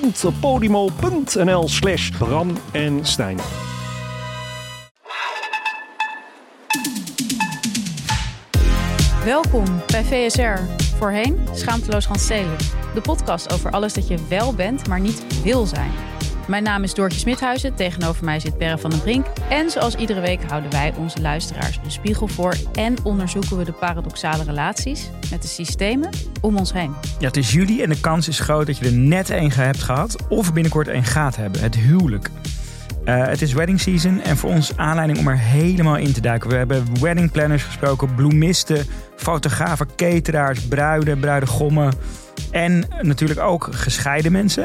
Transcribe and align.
www.podimo.nl 0.00 1.68
slash 1.68 2.10
Bram 2.10 2.56
en. 2.72 3.02
Welkom 9.24 9.64
bij 9.86 10.04
VSR. 10.04 10.58
Voorheen 10.96 11.48
Schaamteloos 11.52 12.06
Randstedelijk. 12.06 12.62
De 12.94 13.00
podcast 13.00 13.52
over 13.52 13.70
alles 13.70 13.92
dat 13.94 14.08
je 14.08 14.18
wel 14.28 14.54
bent, 14.54 14.88
maar 14.88 15.00
niet 15.00 15.42
wil 15.42 15.66
zijn. 15.66 16.15
Mijn 16.46 16.62
naam 16.62 16.82
is 16.82 16.94
Doortje 16.94 17.18
Smithuizen. 17.18 17.74
Tegenover 17.74 18.24
mij 18.24 18.40
zit 18.40 18.58
Perre 18.58 18.78
van 18.78 18.90
den 18.90 19.00
Brink. 19.00 19.26
En 19.50 19.70
zoals 19.70 19.94
iedere 19.94 20.20
week 20.20 20.42
houden 20.42 20.70
wij 20.70 20.94
onze 20.98 21.20
luisteraars 21.20 21.80
een 21.84 21.90
spiegel 21.90 22.28
voor. 22.28 22.54
En 22.72 22.94
onderzoeken 23.02 23.56
we 23.56 23.64
de 23.64 23.72
paradoxale 23.72 24.44
relaties 24.44 25.10
met 25.30 25.42
de 25.42 25.48
systemen 25.48 26.10
om 26.40 26.56
ons 26.56 26.72
heen. 26.72 26.94
Ja, 27.18 27.26
het 27.26 27.36
is 27.36 27.52
juli 27.52 27.82
en 27.82 27.88
de 27.88 28.00
kans 28.00 28.28
is 28.28 28.40
groot 28.40 28.66
dat 28.66 28.78
je 28.78 28.84
er 28.84 28.92
net 28.92 29.30
één 29.30 29.52
hebt 29.52 29.82
gehad. 29.82 30.16
Of 30.28 30.52
binnenkort 30.52 30.88
één 30.88 31.04
gaat 31.04 31.36
hebben. 31.36 31.60
Het 31.60 31.74
huwelijk. 31.74 32.30
Uh, 33.04 33.26
het 33.26 33.42
is 33.42 33.52
wedding 33.52 33.80
season 33.80 34.20
en 34.20 34.36
voor 34.36 34.50
ons 34.50 34.76
aanleiding 34.76 35.18
om 35.18 35.28
er 35.28 35.38
helemaal 35.38 35.96
in 35.96 36.12
te 36.12 36.20
duiken. 36.20 36.50
We 36.50 36.56
hebben 36.56 37.00
wedding 37.00 37.30
planners 37.30 37.62
gesproken, 37.62 38.14
bloemisten, 38.14 38.86
fotografen, 39.16 39.88
cateraars, 39.96 40.60
bruiden, 40.60 41.18
bruidegommen 41.18 41.92
en 42.50 42.84
natuurlijk 43.02 43.40
ook 43.40 43.68
gescheiden 43.70 44.32
mensen. 44.32 44.64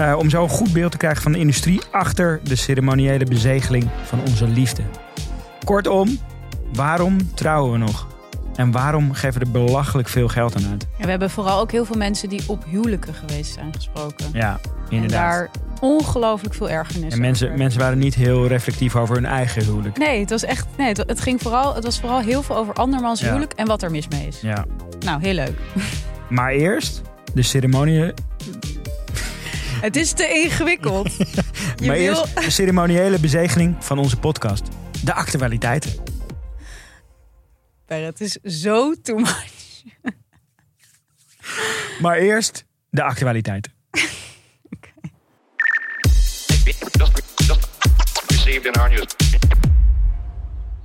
Uh, 0.00 0.14
om 0.18 0.30
zo 0.30 0.42
een 0.42 0.48
goed 0.48 0.72
beeld 0.72 0.90
te 0.90 0.96
krijgen 0.96 1.22
van 1.22 1.32
de 1.32 1.38
industrie 1.38 1.80
achter 1.90 2.40
de 2.44 2.56
ceremoniële 2.56 3.24
bezegeling 3.24 3.88
van 4.04 4.20
onze 4.20 4.48
liefde. 4.48 4.82
Kortom, 5.64 6.18
waarom 6.72 7.34
trouwen 7.34 7.72
we 7.72 7.78
nog? 7.78 8.06
En 8.56 8.70
waarom 8.70 9.12
geven 9.12 9.40
we 9.40 9.46
er 9.46 9.50
belachelijk 9.50 10.08
veel 10.08 10.28
geld 10.28 10.56
aan 10.56 10.66
uit? 10.70 10.86
Ja, 10.98 11.04
we 11.04 11.10
hebben 11.10 11.30
vooral 11.30 11.60
ook 11.60 11.72
heel 11.72 11.84
veel 11.84 11.96
mensen 11.96 12.28
die 12.28 12.42
op 12.46 12.64
huwelijken 12.68 13.14
geweest 13.14 13.52
zijn 13.52 13.74
gesproken. 13.74 14.26
Ja, 14.32 14.60
inderdaad. 14.88 15.20
En 15.20 15.28
daar 15.28 15.50
ongelooflijk 15.80 16.54
veel 16.54 16.70
ergernis 16.70 17.12
En 17.12 17.20
mensen, 17.20 17.58
mensen 17.58 17.80
waren 17.80 17.98
niet 17.98 18.14
heel 18.14 18.46
reflectief 18.46 18.96
over 18.96 19.14
hun 19.14 19.26
eigen 19.26 19.64
huwelijk. 19.64 19.98
Nee, 19.98 20.20
het 20.20 20.30
was 20.30 20.44
echt. 20.44 20.66
Nee, 20.76 20.92
het, 21.06 21.20
ging 21.20 21.42
vooral, 21.42 21.74
het 21.74 21.84
was 21.84 22.00
vooral 22.00 22.20
heel 22.20 22.42
veel 22.42 22.56
over 22.56 22.74
andermans 22.74 23.20
ja. 23.20 23.26
huwelijk 23.26 23.52
en 23.52 23.66
wat 23.66 23.82
er 23.82 23.90
mis 23.90 24.08
mee 24.08 24.26
is. 24.26 24.40
Ja. 24.40 24.64
Nou, 25.00 25.20
heel 25.20 25.34
leuk. 25.34 25.58
Maar 26.28 26.50
eerst 26.50 27.02
de 27.34 27.42
ceremonie. 27.42 28.12
Het 29.80 29.96
is 29.96 30.12
te 30.12 30.28
ingewikkeld. 30.28 31.12
Je 31.76 31.86
maar 31.86 31.96
wil... 31.96 32.16
eerst 32.16 32.34
de 32.44 32.50
ceremoniële 32.50 33.18
bezegeling 33.18 33.84
van 33.84 33.98
onze 33.98 34.16
podcast. 34.16 34.68
De 35.04 35.12
actualiteiten. 35.12 35.92
Per, 37.86 38.04
het 38.04 38.20
is 38.20 38.32
zo 38.32 38.94
too 39.02 39.16
much. 39.16 39.82
maar 42.02 42.16
eerst 42.16 42.64
de 42.90 43.02
actualiteiten. 43.02 43.72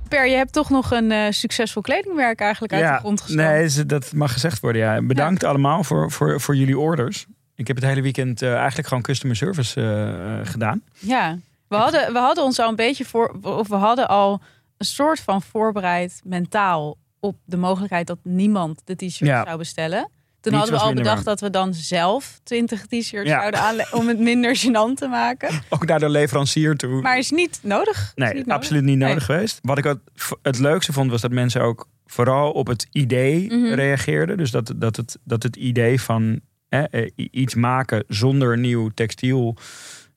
Per, 0.08 0.26
je 0.26 0.36
hebt 0.36 0.52
toch 0.52 0.70
nog 0.70 0.90
een 0.90 1.10
uh, 1.10 1.26
succesvol 1.30 1.82
kledingwerk 1.82 2.40
eigenlijk 2.40 2.72
uit 2.72 2.82
ja, 2.82 2.92
de 2.92 2.98
grond 2.98 3.20
gestaan. 3.20 3.46
Nee, 3.46 3.86
dat 3.86 4.12
mag 4.12 4.32
gezegd 4.32 4.60
worden. 4.60 4.82
Ja. 4.82 5.02
Bedankt 5.02 5.42
ja. 5.42 5.48
allemaal 5.48 5.84
voor, 5.84 6.10
voor, 6.10 6.40
voor 6.40 6.56
jullie 6.56 6.78
orders. 6.78 7.26
Ik 7.54 7.66
heb 7.66 7.76
het 7.76 7.84
hele 7.84 8.02
weekend 8.02 8.42
uh, 8.42 8.54
eigenlijk 8.54 8.88
gewoon 8.88 9.02
customer 9.02 9.36
service 9.36 9.80
uh, 9.80 10.50
gedaan. 10.50 10.82
Ja, 10.98 11.38
we 11.68 11.76
hadden, 11.76 12.12
we 12.12 12.18
hadden 12.18 12.44
ons 12.44 12.58
al 12.58 12.68
een 12.68 12.76
beetje 12.76 13.04
voor, 13.04 13.36
of 13.42 13.68
we 13.68 13.74
hadden 13.74 14.08
al 14.08 14.40
een 14.76 14.86
soort 14.86 15.20
van 15.20 15.42
voorbereid 15.42 16.20
mentaal 16.24 16.96
op 17.20 17.36
de 17.44 17.56
mogelijkheid 17.56 18.06
dat 18.06 18.18
niemand 18.22 18.82
de 18.84 18.94
t-shirt 18.94 19.30
ja. 19.30 19.44
zou 19.44 19.58
bestellen. 19.58 20.10
Toen 20.40 20.52
Niets 20.52 20.64
hadden 20.70 20.86
we 20.88 20.90
al 20.94 21.02
bedacht 21.02 21.24
dat 21.24 21.40
we 21.40 21.50
dan 21.50 21.74
zelf 21.74 22.40
20 22.42 22.86
t-shirts 22.86 23.28
Ja. 23.30 23.38
zouden 23.38 23.60
aanleggen 23.60 23.98
om 23.98 24.08
het 24.08 24.18
minder 24.18 24.56
gênant 24.66 24.94
te 24.94 25.06
maken. 25.10 25.48
Ook 25.68 25.86
naar 25.86 25.98
de 25.98 26.08
leverancier 26.08 26.76
toe. 26.76 27.00
Maar 27.00 27.18
is 27.18 27.30
niet 27.30 27.58
nodig. 27.62 28.12
nee, 28.14 28.34
nodig. 28.34 28.52
absoluut 28.54 28.82
niet 28.82 28.98
nodig 28.98 29.28
Nee. 29.28 29.36
geweest. 29.36 29.58
Wat 29.62 29.78
ik 29.78 29.84
het, 29.84 29.98
het 30.42 30.58
leukste 30.58 30.92
vond, 30.92 31.10
was 31.10 31.20
dat 31.20 31.30
mensen 31.30 31.60
ook 31.62 31.88
vooral 32.06 32.50
op 32.52 32.66
het 32.66 32.86
idee 32.92 33.46
Mhm. 33.46 33.74
reageerden. 33.74 34.36
Dus 34.36 34.50
dat, 34.50 34.72
dat, 34.76 34.96
het, 34.96 35.18
dat 35.24 35.42
het 35.42 35.56
idee 35.56 36.00
van 36.00 36.40
eh, 36.68 36.82
iets 37.14 37.54
maken 37.54 38.04
zonder 38.08 38.58
nieuw 38.58 38.88
textiel 38.94 39.56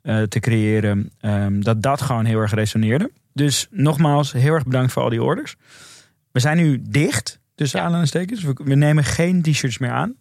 eh, 0.02 0.22
te 0.22 0.40
creëren, 0.40 1.12
ehm, 1.20 1.60
dat 1.62 1.82
dat 1.82 2.02
gewoon 2.02 2.26
heel 2.26 2.40
erg 2.40 2.54
resoneerde. 2.54 3.12
Dus 3.34 3.68
nogmaals, 3.70 4.32
heel 4.32 4.54
erg 4.54 4.64
bedankt 4.64 4.92
voor 4.92 5.04
al 5.04 5.10
die 5.10 5.24
orders. 5.24 5.56
We 6.32 6.40
zijn 6.40 6.58
nu 6.58 6.82
dicht, 6.90 7.40
tussen 7.62 7.80
Ja. 7.80 7.86
aanhalingstekens. 7.86 8.44
We, 8.44 8.54
we 8.64 8.76
nemen 8.76 9.04
geen 9.04 9.42
t-shirts 9.42 9.78
meer 9.78 9.92
aan. 9.92 10.16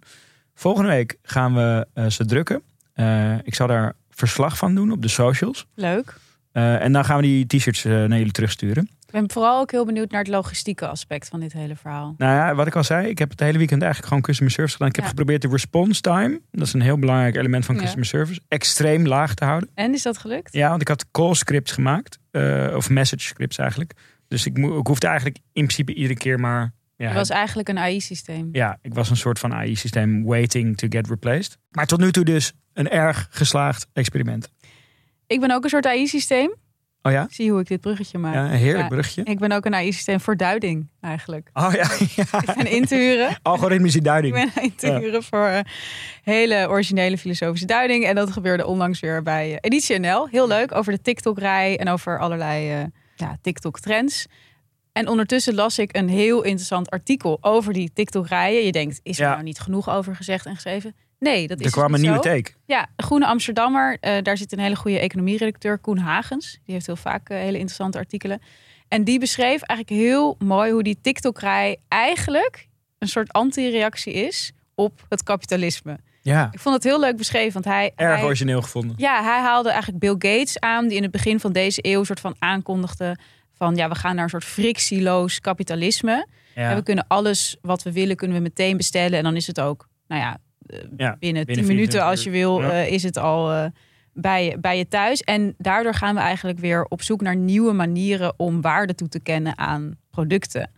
Volgende 0.55 0.89
week 0.89 1.17
gaan 1.23 1.55
we 1.55 1.87
eh, 1.95 2.07
ze 2.07 2.25
drukken. 2.25 2.63
Eh, 2.93 3.35
ik 3.43 3.55
zal 3.55 3.67
daar 3.67 3.93
verslag 4.11 4.57
van 4.59 4.75
doen 4.75 4.93
op 4.93 5.03
de 5.03 5.09
socials. 5.09 5.67
Leuk. 5.75 6.17
Eh, 6.53 6.83
en 6.83 6.93
dan 6.93 7.05
gaan 7.05 7.17
we 7.17 7.23
die 7.23 7.47
t-shirts 7.47 7.85
naar 7.85 8.09
jullie 8.09 8.33
terugsturen. 8.33 8.83
Ik 9.07 9.13
ben 9.21 9.31
vooral 9.31 9.61
ook 9.61 9.71
heel 9.71 9.85
benieuwd 9.85 10.11
naar 10.11 10.21
het 10.21 10.29
logistieke 10.29 10.87
aspect 10.89 11.29
van 11.29 11.41
dit 11.41 11.53
hele 11.53 11.77
verhaal. 11.77 12.15
Nou 12.19 12.35
ja, 12.35 12.55
wat 12.55 12.67
ik 12.67 12.77
al 12.77 12.85
zei, 12.85 13.09
ik 13.09 13.19
heb 13.19 13.31
het 13.31 13.41
hele 13.41 13.59
weekend 13.59 13.81
eigenlijk 13.83 14.09
gewoon 14.13 14.23
customer 14.29 14.53
service 14.53 14.73
gedaan. 14.75 14.89
Ik 14.89 14.95
heb 14.95 15.05
Ja. 15.05 15.11
geprobeerd 15.11 15.43
de 15.43 15.49
response 15.49 16.01
time, 16.01 16.41
dat 16.51 16.67
is 16.67 16.73
een 16.73 16.81
heel 16.81 16.99
belangrijk 16.99 17.37
element 17.37 17.65
van 17.65 17.75
Ja. 17.75 17.81
customer 17.81 18.07
service, 18.07 18.41
extreem 18.49 19.07
laag 19.07 19.35
te 19.35 19.45
houden. 19.45 19.69
En 19.75 19.93
is 19.93 20.03
dat 20.03 20.19
gelukt? 20.19 20.53
Ja, 20.53 20.69
want 20.69 20.81
ik 20.81 20.89
had 20.89 21.07
call 21.11 21.35
scripts 21.35 21.73
gemaakt, 21.73 22.19
of 22.75 22.91
message 22.91 23.23
scripts 23.23 23.59
eigenlijk. 23.59 23.93
Dus 24.29 24.47
ik, 24.47 24.59
ik 24.59 24.87
hoefde 24.87 25.07
eigenlijk 25.07 25.37
in 25.37 25.65
principe 25.65 25.95
iedere 25.95 26.15
keer 26.15 26.41
maar... 26.41 26.73
Ja, 27.01 27.07
Het 27.07 27.17
was 27.17 27.29
eigenlijk 27.31 27.69
een 27.69 27.79
AI-systeem. 27.79 28.49
ja, 28.53 28.79
ik 28.83 28.95
was 28.95 29.11
een 29.11 29.17
soort 29.17 29.39
van 29.39 29.55
AI-systeem 29.55 30.25
waiting 30.25 30.77
to 30.77 30.87
get 30.91 31.09
replaced. 31.09 31.59
Maar 31.71 31.87
tot 31.87 32.01
nu 32.01 32.13
toe 32.13 32.25
dus 32.25 32.53
een 32.73 32.89
erg 32.91 33.29
geslaagd 33.31 33.87
experiment. 33.93 34.49
Ik 35.27 35.41
ben 35.41 35.51
ook 35.51 35.65
een 35.65 35.71
soort 35.71 35.87
AI-systeem. 35.87 36.55
Oh 37.03 37.13
ja? 37.13 37.27
Zie 37.31 37.51
hoe 37.51 37.61
ik 37.61 37.67
dit 37.67 37.81
bruggetje 37.81 38.19
maak. 38.19 38.35
Ja, 38.35 38.45
een 38.45 38.51
heerlijk 38.51 38.83
Ja. 38.83 38.89
brugje. 38.89 39.23
Ik 39.25 39.39
ben 39.39 39.53
ook 39.53 39.65
een 39.65 39.75
AI-systeem 39.75 40.21
voor 40.21 40.37
duiding 40.37 40.89
eigenlijk. 41.01 41.51
Oh 41.53 41.73
ja, 41.73 41.91
ja. 42.17 42.41
Ik 42.41 42.55
ben 42.57 42.67
in 42.71 42.85
te 42.87 42.95
huren. 42.95 43.39
algoritmische 43.43 43.99
Ik 43.99 44.05
duiding. 44.05 44.35
ben 44.35 44.63
in 44.63 44.75
te 44.75 44.87
Ja. 44.87 44.99
huren 44.99 45.23
voor 45.23 45.47
eh, 45.47 45.61
hele 46.23 46.69
originele 46.69 47.19
filosofische 47.19 47.67
duiding. 47.67 48.05
En 48.05 48.15
dat 48.15 48.33
gebeurde 48.33 48.67
onlangs 48.67 49.01
weer 49.01 49.23
bij 49.23 49.59
Editie 49.61 49.99
NL. 49.99 50.29
Heel 50.29 50.49
leuk, 50.49 50.75
over 50.75 50.93
de 50.93 51.01
TikTok-rij 51.03 51.79
en 51.79 51.89
over 51.89 52.19
allerlei 52.19 52.71
eh, 53.17 53.29
TikTok-trends. 53.43 54.27
En 54.93 55.09
ondertussen 55.09 55.55
las 55.55 55.79
ik 55.79 55.97
een 55.97 56.09
heel 56.09 56.43
interessant 56.43 56.91
artikel 56.91 57.39
over 57.41 57.73
die 57.73 57.91
TikTok-rijen. 57.95 58.65
Je 58.65 58.73
denkt, 58.73 59.01
is 59.03 59.19
er 59.19 59.25
Ja. 59.25 59.31
nou 59.33 59.43
niet 59.43 59.59
genoeg 59.61 59.91
over 59.91 60.17
gezegd 60.17 60.47
en 60.47 60.55
geschreven? 60.55 60.95
Nee, 61.19 61.41
dat 61.47 61.59
is 61.59 61.65
Er 61.67 61.71
dus 61.73 61.81
kwam 61.81 61.95
een 61.95 62.01
nieuwe 62.01 62.17
zo. 62.17 62.23
take. 62.23 62.51
Ja, 62.67 62.87
Groene 62.97 63.27
Amsterdammer. 63.27 63.97
eh, 64.01 64.23
daar 64.23 64.37
zit 64.37 64.53
een 64.53 64.59
hele 64.59 64.77
goede 64.77 64.99
economieredacteur, 64.99 65.79
Koen 65.79 65.99
Hagens. 65.99 66.59
Die 66.65 66.75
heeft 66.75 66.87
heel 66.87 66.97
vaak 66.97 67.29
eh, 67.29 67.37
hele 67.37 67.53
interessante 67.59 67.99
artikelen. 67.99 68.41
En 68.89 69.05
die 69.05 69.19
beschreef 69.19 69.63
eigenlijk 69.63 70.01
heel 70.03 70.37
mooi 70.39 70.73
hoe 70.73 70.83
die 70.83 70.99
TikTok-rij 71.03 71.77
eigenlijk 71.89 72.69
een 72.99 73.09
soort 73.09 73.33
anti-reactie 73.33 74.13
is 74.13 74.53
op 74.75 75.07
het 75.09 75.23
kapitalisme. 75.23 75.99
Ja, 76.23 76.49
Ik 76.53 76.59
vond 76.61 76.75
het 76.75 76.85
heel 76.85 77.01
leuk 77.01 77.17
beschreven, 77.17 77.53
want 77.53 77.65
hij... 77.65 77.93
erg 77.97 78.15
hij- 78.17 78.25
origineel 78.25 78.63
gevonden. 78.63 78.95
ja, 78.99 79.23
hij 79.23 79.41
haalde 79.41 79.69
eigenlijk 79.71 79.99
Bill 80.01 80.15
Gates 80.33 80.59
aan, 80.61 80.89
die 80.89 80.97
in 80.97 81.03
het 81.03 81.13
begin 81.13 81.41
van 81.41 81.53
deze 81.53 81.79
eeuw 81.83 82.05
soort 82.05 82.21
van 82.21 82.35
aankondigde 82.39 83.17
van 83.61 83.77
ja, 83.77 83.89
we 83.89 83.95
gaan 83.95 84.15
naar 84.15 84.25
een 84.25 84.31
soort 84.31 84.45
frictieloos 84.45 85.41
kapitalisme. 85.41 86.27
Ja. 86.55 86.71
En 86.71 86.77
we 86.77 86.83
kunnen 86.83 87.05
alles 87.09 87.57
wat 87.63 87.83
we 87.83 87.93
willen, 87.93 88.17
kunnen 88.17 88.37
we 88.37 88.43
meteen 88.43 88.77
bestellen. 88.77 89.19
En 89.19 89.25
dan 89.25 89.37
is 89.37 89.47
het 89.47 89.61
ook, 89.61 89.89
nou 90.09 90.21
ja, 90.21 90.39
eh, 90.67 90.79
Ja, 90.97 91.17
binnen 91.19 91.47
10 91.47 91.55
binnen 91.55 91.67
minuten 91.75 92.01
24 92.01 92.03
als 92.03 92.23
je 92.25 92.31
wil. 92.31 92.61
Ja. 92.63 92.71
eh, 92.71 92.93
is 92.93 93.03
het 93.03 93.17
al 93.17 93.53
eh, 93.53 93.65
bij, 94.13 94.45
je- 94.45 94.59
bij 94.59 94.79
je 94.79 94.89
thuis. 94.89 95.21
En 95.21 95.55
daardoor 95.59 95.95
gaan 95.95 96.15
we 96.15 96.21
eigenlijk 96.21 96.59
weer 96.59 96.85
op 96.85 97.03
zoek 97.03 97.21
naar 97.21 97.37
nieuwe 97.37 97.73
manieren 97.73 98.35
om 98.37 98.61
waarde 98.61 98.95
toe 98.95 99.09
te 99.09 99.21
kennen 99.21 99.59
aan 99.59 99.97
producten. 100.11 100.71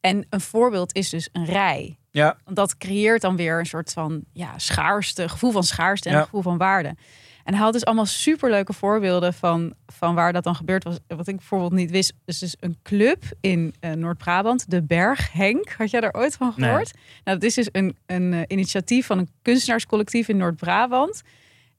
En 0.00 0.26
een 0.30 0.40
voorbeeld 0.40 0.94
is 0.94 1.08
dus 1.08 1.28
een 1.32 1.44
rij. 1.44 1.96
Ja, 2.10 2.36
Want 2.44 2.56
dat 2.56 2.76
creëert 2.76 3.20
dan 3.20 3.36
weer 3.36 3.58
een 3.58 3.66
soort 3.66 3.92
van 3.92 4.22
ja, 4.32 4.58
schaarste, 4.58 5.28
gevoel 5.28 5.50
van 5.50 5.64
schaarste 5.64 6.08
en 6.08 6.16
een 6.16 6.22
gevoel 6.24 6.42
van 6.42 6.58
waarde. 6.58 6.94
En 7.44 7.54
hij 7.54 7.62
had 7.62 7.72
dus 7.72 7.84
allemaal 7.84 8.06
superleuke 8.06 8.72
voorbeelden 8.72 9.34
van, 9.34 9.74
van 9.86 10.14
waar 10.14 10.32
dat 10.32 10.44
dan 10.44 10.54
gebeurd 10.54 10.84
was. 10.84 10.98
Wat 11.06 11.28
ik 11.28 11.36
bijvoorbeeld 11.36 11.72
niet 11.72 11.90
wist. 11.90 12.12
Dus, 12.24 12.38
dus 12.38 12.56
een 12.60 12.76
club 12.82 13.22
in 13.40 13.74
eh, 13.80 13.92
Noord-Brabant, 13.92 14.70
de 14.70 14.82
Berg 14.82 15.32
Henk. 15.32 15.74
Had 15.78 15.90
jij 15.90 16.00
daar 16.00 16.14
ooit 16.14 16.34
van 16.34 16.52
Nee. 16.56 16.68
gehoord? 16.68 16.92
Nou, 17.24 17.38
dat 17.38 17.42
is 17.48 17.54
dus 17.54 17.68
een, 17.72 17.96
een 18.06 18.32
eh, 18.32 18.40
initiatief 18.46 19.06
van 19.06 19.18
een 19.18 19.28
kunstenaarscollectief 19.42 20.28
in 20.28 20.36
Noord-Brabant. 20.36 21.22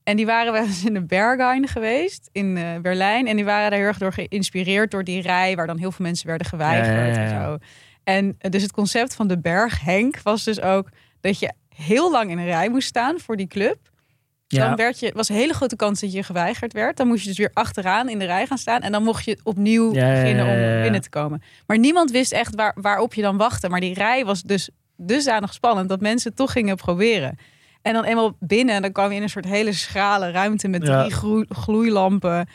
En 0.03 0.15
die 0.15 0.25
waren 0.25 0.53
wel 0.53 0.63
eens 0.63 0.85
in 0.85 0.93
de 0.93 1.05
Berghain 1.05 1.67
geweest 1.67 2.29
in 2.31 2.57
eh, 2.57 2.79
Berlijn. 2.81 3.27
En 3.27 3.35
die 3.35 3.45
waren 3.45 3.69
daar 3.69 3.79
heel 3.79 3.87
erg 3.87 3.97
door 3.97 4.13
geïnspireerd 4.13 4.91
door 4.91 5.03
die 5.03 5.21
rij... 5.21 5.55
waar 5.55 5.67
dan 5.67 5.77
heel 5.77 5.91
veel 5.91 6.05
mensen 6.05 6.27
werden 6.27 6.47
geweigerd 6.47 6.87
Ja, 6.87 6.93
ja, 6.93 7.05
ja, 7.05 7.13
ja. 7.13 7.19
en 7.23 7.43
zo. 7.43 7.57
En 8.03 8.51
dus 8.51 8.61
het 8.61 8.71
concept 8.71 9.15
van 9.15 9.27
de 9.27 9.39
Berg 9.39 9.81
Henk 9.81 10.21
was 10.21 10.43
dus 10.43 10.61
ook... 10.61 10.89
dat 11.21 11.39
je 11.39 11.53
heel 11.75 12.11
lang 12.11 12.29
in 12.29 12.37
een 12.37 12.45
rij 12.45 12.69
moest 12.69 12.87
staan 12.87 13.19
voor 13.19 13.35
die 13.37 13.47
club. 13.47 13.77
Ja. 14.55 14.67
Dan 14.67 14.75
werd 14.75 14.99
je, 14.99 15.11
was 15.15 15.29
een 15.29 15.35
hele 15.35 15.53
grote 15.53 15.75
kans 15.75 15.99
dat 15.99 16.13
je 16.13 16.23
geweigerd 16.23 16.73
werd. 16.73 16.97
Dan 16.97 17.07
moest 17.07 17.21
je 17.21 17.27
dus 17.27 17.37
weer 17.37 17.51
achteraan 17.53 18.09
in 18.09 18.19
de 18.19 18.25
rij 18.25 18.47
gaan 18.47 18.57
staan. 18.57 18.81
En 18.81 18.91
dan 18.91 19.03
mocht 19.03 19.25
je 19.25 19.39
opnieuw 19.43 19.93
Ja, 19.93 20.09
beginnen 20.09 20.45
om 20.45 20.81
binnen 20.81 21.01
te 21.01 21.09
komen. 21.09 21.41
Maar 21.67 21.77
niemand 21.77 22.11
wist 22.11 22.31
echt 22.31 22.55
waar, 22.55 22.75
waarop 22.81 23.13
je 23.13 23.21
dan 23.21 23.37
wachtte. 23.37 23.69
Maar 23.69 23.79
die 23.79 23.93
rij 23.93 24.25
was 24.25 24.41
dus 24.41 24.69
dusdanig 24.97 25.53
spannend 25.53 25.89
dat 25.89 26.01
mensen 26.01 26.33
toch 26.33 26.51
gingen 26.51 26.75
proberen. 26.75 27.37
En 27.81 27.93
dan 27.93 28.03
eenmaal 28.03 28.35
binnen, 28.39 28.81
dan 28.81 28.91
kwam 28.91 29.09
je 29.09 29.15
in 29.15 29.23
een 29.23 29.29
soort 29.29 29.45
hele 29.45 29.73
schrale 29.73 30.31
ruimte 30.31 30.67
met 30.67 30.81
drie 30.85 31.11
gloeilampen. 31.49 32.47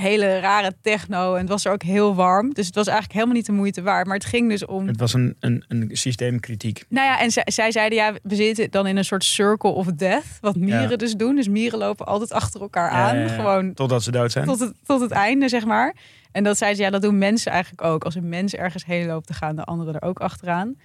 Hele 0.00 0.38
rare 0.40 0.74
techno. 0.82 1.34
En 1.34 1.40
het 1.40 1.48
was 1.48 1.64
er 1.64 1.72
ook 1.72 1.82
heel 1.82 2.14
warm. 2.14 2.52
Dus 2.54 2.66
het 2.66 2.74
was 2.74 2.86
eigenlijk 2.86 3.14
helemaal 3.14 3.36
niet 3.36 3.46
de 3.46 3.52
moeite 3.52 3.82
waard. 3.82 4.06
Maar 4.06 4.16
het 4.16 4.24
ging 4.24 4.48
dus 4.48 4.64
om 4.66 4.86
Het 4.86 4.98
was 5.00 5.12
een, 5.12 5.36
een, 5.40 5.64
een 5.68 5.90
systeemkritiek. 5.92 6.84
nou 6.88 7.06
ja, 7.06 7.20
en 7.20 7.30
zij, 7.52 7.70
zeiden 7.70 7.98
ja, 7.98 8.12
we 8.22 8.34
zitten 8.34 8.70
dan 8.70 8.86
in 8.86 8.96
een 8.96 9.04
soort 9.04 9.24
circle 9.24 9.70
of 9.70 9.86
death. 9.86 10.24
Wat 10.40 10.56
mieren 10.56 10.90
Ja. 10.90 10.96
dus 10.96 11.14
doen. 11.14 11.36
Dus 11.36 11.48
mieren 11.48 11.78
lopen 11.78 12.06
altijd 12.06 12.32
achter 12.32 12.60
elkaar 12.60 12.90
aan. 12.90 13.18
ja. 13.18 13.28
Gewoon 13.28 13.74
Totdat 13.74 14.02
ze 14.02 14.10
dood 14.10 14.32
zijn. 14.32 14.44
tot 14.46 14.60
het, 14.60 14.72
tot 14.86 15.00
het 15.00 15.10
einde, 15.10 15.48
zeg 15.48 15.64
maar. 15.64 15.94
En 16.32 16.44
dat 16.44 16.58
zeiden 16.58 16.78
ze, 16.78 16.84
ja, 16.84 16.90
dat 16.90 17.02
doen 17.02 17.18
mensen 17.18 17.52
eigenlijk 17.52 17.82
ook. 17.82 18.04
Als 18.04 18.14
een 18.14 18.28
mens 18.28 18.54
ergens 18.54 18.84
heen 18.84 19.06
loopt, 19.06 19.26
dan 19.28 19.36
gaan 19.36 19.56
de 19.56 19.64
anderen 19.64 19.94
er 19.94 20.02
ook 20.08 20.20
achteraan. 20.20 20.76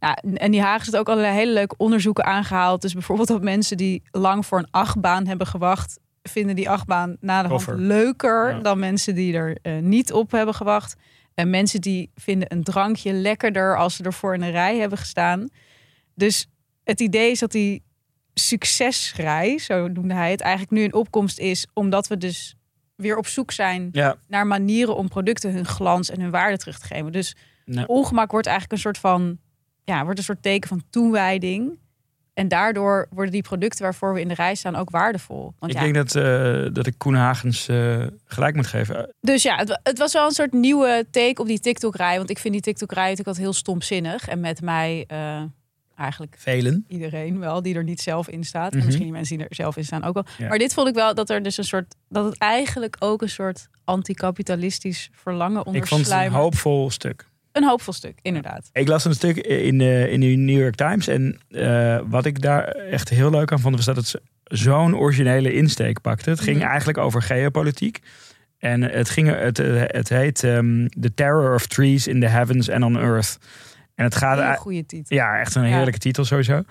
Nou, 0.00 0.16
en 0.34 0.50
die 0.50 0.60
Hagen 0.62 0.84
heeft 0.84 0.96
ook 0.96 1.08
allerlei 1.08 1.34
hele 1.34 1.52
leuke 1.52 1.74
onderzoeken 1.78 2.24
aangehaald. 2.24 2.82
Dus 2.82 2.92
bijvoorbeeld 2.92 3.28
dat 3.28 3.42
mensen 3.42 3.76
die 3.76 4.02
lang 4.10 4.46
voor 4.46 4.58
een 4.58 4.68
achtbaan 4.70 5.26
hebben 5.26 5.46
gewacht... 5.46 5.98
vinden 6.22 6.56
die 6.56 6.70
achtbaan 6.70 7.16
na 7.20 7.42
de 7.42 7.48
hand 7.48 7.66
leuker 7.76 8.50
Ja. 8.50 8.58
dan 8.60 8.78
mensen 8.78 9.14
die 9.14 9.34
er 9.34 9.58
eh, 9.62 9.78
niet 9.78 10.12
op 10.12 10.30
hebben 10.30 10.54
gewacht. 10.54 10.94
En 11.34 11.50
mensen 11.50 11.80
die 11.80 12.10
vinden 12.14 12.52
een 12.52 12.62
drankje 12.62 13.12
lekkerder 13.12 13.76
als 13.76 13.96
ze 13.96 14.02
ervoor 14.02 14.34
in 14.34 14.42
een 14.42 14.50
rij 14.50 14.78
hebben 14.78 14.98
gestaan. 14.98 15.48
Dus 16.14 16.46
het 16.84 17.00
idee 17.00 17.30
is 17.30 17.38
dat 17.38 17.52
die 17.52 17.82
succesrij, 18.34 19.58
zo 19.58 19.88
noemde 19.88 20.14
hij 20.14 20.30
het, 20.30 20.40
eigenlijk 20.40 20.72
nu 20.72 20.82
in 20.82 20.94
opkomst 20.94 21.38
is, 21.38 21.66
omdat 21.74 22.06
we 22.08 22.16
dus 22.16 22.54
weer 22.96 23.16
op 23.16 23.26
zoek 23.26 23.50
zijn 23.52 23.88
Ja, 23.92 24.16
naar 24.28 24.46
manieren 24.46 24.96
om 24.96 25.08
producten 25.08 25.52
hun 25.52 25.64
glans 25.66 26.10
en 26.10 26.20
hun 26.20 26.30
waarde 26.30 26.56
terug 26.58 26.78
te 26.78 26.86
geven. 26.86 27.12
Dus 27.12 27.36
Nee. 27.64 27.86
ongemak 27.86 28.30
wordt 28.30 28.46
eigenlijk 28.46 28.76
een 28.76 28.82
soort 28.82 28.98
van, 28.98 29.38
ja, 29.84 30.02
wordt 30.04 30.18
een 30.18 30.24
soort 30.24 30.42
teken 30.42 30.68
van 30.68 30.82
toewijding. 30.90 31.78
En 32.34 32.48
daardoor 32.48 33.06
worden 33.10 33.32
die 33.32 33.42
producten 33.42 33.82
waarvoor 33.82 34.14
we 34.14 34.20
in 34.20 34.28
de 34.28 34.34
rij 34.34 34.54
staan 34.54 34.76
ook 34.76 34.90
waardevol. 34.90 35.54
Want 35.58 35.72
ik 35.72 35.78
ja, 35.78 35.84
denk 35.84 35.94
dat, 35.94 36.14
eh, 36.14 36.74
dat 36.74 36.86
ik 36.86 36.94
Koen 36.98 37.14
Hagens 37.14 37.68
eh, 37.68 38.06
gelijk 38.24 38.54
moet 38.54 38.66
geven. 38.66 39.14
dus 39.20 39.42
ja, 39.42 39.56
het, 39.56 39.80
het 39.82 39.98
was 39.98 40.12
wel 40.12 40.26
een 40.26 40.30
soort 40.30 40.52
nieuwe 40.52 41.06
take 41.10 41.40
op 41.40 41.46
die 41.46 41.60
TikTok-rij. 41.60 42.16
Want 42.16 42.30
ik 42.30 42.38
vind 42.38 42.54
die 42.54 42.62
TikTok-rij 42.62 43.02
natuurlijk 43.02 43.28
altijd 43.28 43.46
heel 43.46 43.56
stomzinnig. 43.56 44.28
En 44.28 44.40
met 44.40 44.60
mij 44.60 45.04
eh, 45.06 45.42
eigenlijk 45.96 46.34
Velen. 46.38 46.84
iedereen 46.88 47.38
wel 47.38 47.62
die 47.62 47.74
er 47.74 47.84
niet 47.84 48.00
zelf 48.00 48.28
in 48.28 48.44
staat. 48.44 48.70
Mhm. 48.70 48.78
En 48.78 48.84
misschien 48.84 49.06
die 49.06 49.14
mensen 49.14 49.36
die 49.36 49.46
er 49.46 49.54
zelf 49.54 49.76
in 49.76 49.84
staan 49.84 50.04
ook 50.04 50.14
wel. 50.14 50.24
Ja. 50.38 50.48
Maar 50.48 50.58
dit 50.58 50.74
vond 50.74 50.88
ik 50.88 50.94
wel 50.94 51.14
dat 51.14 51.30
er 51.30 51.42
dus 51.42 51.56
een 51.56 51.64
soort 51.64 51.94
dat 52.08 52.24
het 52.24 52.38
eigenlijk 52.38 52.96
ook 52.98 53.22
een 53.22 53.28
soort 53.28 53.68
anticapitalistisch 53.84 55.10
verlangen 55.12 55.66
onder 55.66 55.82
Ik 55.82 55.88
vond 55.88 56.06
het 56.06 56.24
een 56.24 56.32
hoopvol 56.32 56.90
stuk. 56.90 57.30
Een 57.52 57.64
hoopvol 57.64 57.92
stuk, 57.92 58.18
inderdaad. 58.22 58.70
Ik 58.72 58.88
las 58.88 59.04
een 59.04 59.14
stuk 59.14 59.36
in 59.36 59.78
de, 59.78 60.10
in 60.10 60.20
de 60.20 60.26
New 60.26 60.58
York 60.60 60.74
Times. 60.74 61.08
En 61.08 61.38
eh, 61.50 61.98
wat 62.06 62.24
ik 62.26 62.40
daar 62.40 62.64
echt 62.68 63.08
heel 63.08 63.30
leuk 63.30 63.52
aan 63.52 63.60
vond, 63.60 63.76
was 63.76 63.84
dat 63.84 63.96
het 63.96 64.14
zo'n 64.44 64.96
originele 64.96 65.52
insteek 65.52 66.00
pakte. 66.00 66.30
Het 66.30 66.40
ging 66.40 66.56
Mhm. 66.58 66.66
eigenlijk 66.66 66.98
over 66.98 67.22
geopolitiek. 67.22 67.98
En 68.58 68.82
het, 68.82 69.10
ging, 69.10 69.28
het, 69.40 69.58
eh, 69.58 69.82
het 69.86 70.08
heet 70.08 70.44
ehm, 70.44 70.86
The 71.00 71.14
Terror 71.14 71.54
of 71.54 71.66
Trees 71.66 72.06
in 72.06 72.20
the 72.20 72.26
Heavens 72.26 72.70
and 72.70 72.84
on 72.84 72.98
Earth. 72.98 73.38
En 73.94 74.04
het 74.04 74.14
gaat... 74.14 74.38
Hele 74.38 74.56
goede 74.56 74.86
titel. 74.86 75.16
Ja, 75.16 75.38
echt 75.40 75.54
een 75.54 75.68
Ja. 75.68 75.74
heerlijke 75.74 75.98
titel 75.98 76.24
sowieso. 76.24 76.62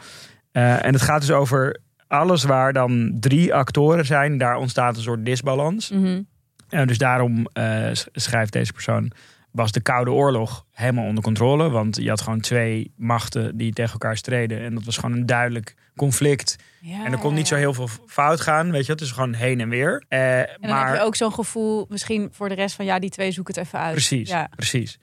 Eh, 0.51 0.85
en 0.85 0.93
het 0.93 1.01
gaat 1.01 1.21
dus 1.21 1.31
over 1.31 1.79
alles 2.07 2.43
waar 2.43 2.73
dan 2.73 3.17
drie 3.19 3.53
actoren 3.53 4.05
zijn. 4.05 4.37
Daar 4.37 4.55
ontstaat 4.55 4.95
een 4.95 5.01
soort 5.03 5.25
disbalans. 5.25 5.89
Mhm. 5.91 6.21
En 6.69 6.87
dus 6.87 6.97
daarom 6.97 7.45
eh, 7.53 7.87
sch- 7.93 8.05
schrijft 8.13 8.53
deze 8.53 8.73
persoon... 8.73 9.11
was 9.51 9.71
de 9.71 9.81
Koude 9.81 10.11
Oorlog 10.11 10.65
helemaal 10.71 11.05
onder 11.05 11.23
controle. 11.23 11.69
Want 11.69 11.95
je 11.95 12.09
had 12.09 12.21
gewoon 12.21 12.39
twee 12.39 12.93
machten 12.95 13.57
die 13.57 13.73
tegen 13.73 13.91
elkaar 13.91 14.17
streden. 14.17 14.61
En 14.61 14.73
dat 14.73 14.83
was 14.83 14.97
gewoon 14.97 15.15
een 15.17 15.25
duidelijk 15.25 15.75
conflict. 15.95 16.55
Ja, 16.79 17.05
en 17.05 17.11
er 17.11 17.17
kon 17.17 17.33
niet 17.33 17.47
zo 17.47 17.55
heel 17.55 17.73
veel 17.73 17.87
fout 18.07 18.41
gaan. 18.41 18.71
Weet 18.71 18.85
je, 18.85 18.91
het 18.91 19.01
is 19.01 19.11
gewoon 19.11 19.33
heen 19.33 19.59
en 19.59 19.69
weer. 19.69 20.03
Eh, 20.07 20.39
En 20.39 20.47
dan 20.61 20.69
maar 20.69 20.87
heb 20.87 20.95
je 20.97 21.03
ook 21.03 21.15
zo'n 21.15 21.33
gevoel, 21.33 21.85
misschien 21.89 22.29
voor 22.31 22.49
de 22.49 22.55
rest 22.55 22.75
van 22.75 22.85
ja, 22.85 22.99
die 22.99 23.09
twee 23.09 23.31
zoeken 23.31 23.53
het 23.53 23.63
even 23.65 23.79
uit. 23.79 23.91
Precies, 23.91 24.29
Ja. 24.29 24.49
precies. 24.55 24.99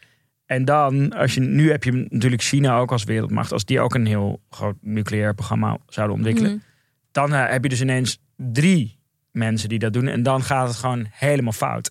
En 0.47 0.65
dan, 0.65 1.13
als 1.13 1.35
je, 1.35 1.41
nu 1.41 1.71
heb 1.71 1.85
je 1.85 2.07
natuurlijk 2.09 2.43
China 2.43 2.79
ook 2.79 2.93
als 2.93 3.05
wereldmacht. 3.05 3.53
Als 3.53 3.65
die 3.65 3.81
ook 3.81 3.95
een 3.95 4.07
heel 4.07 4.41
groot 4.51 4.77
nucleair 4.81 5.35
programma 5.35 5.79
zouden 5.87 6.17
ontwikkelen. 6.17 6.51
Mhm. 6.51 6.61
Dan 7.13 7.35
eh, 7.35 7.51
heb 7.51 7.63
je 7.63 7.69
dus 7.69 7.81
ineens 7.81 8.19
drie 8.37 8.99
mensen 9.33 9.69
die 9.69 9.79
dat 9.79 9.93
doen. 9.93 10.07
En 10.07 10.23
dan 10.23 10.43
gaat 10.43 10.69
het 10.69 10.77
gewoon 10.77 11.07
helemaal 11.11 11.53
fout. 11.53 11.91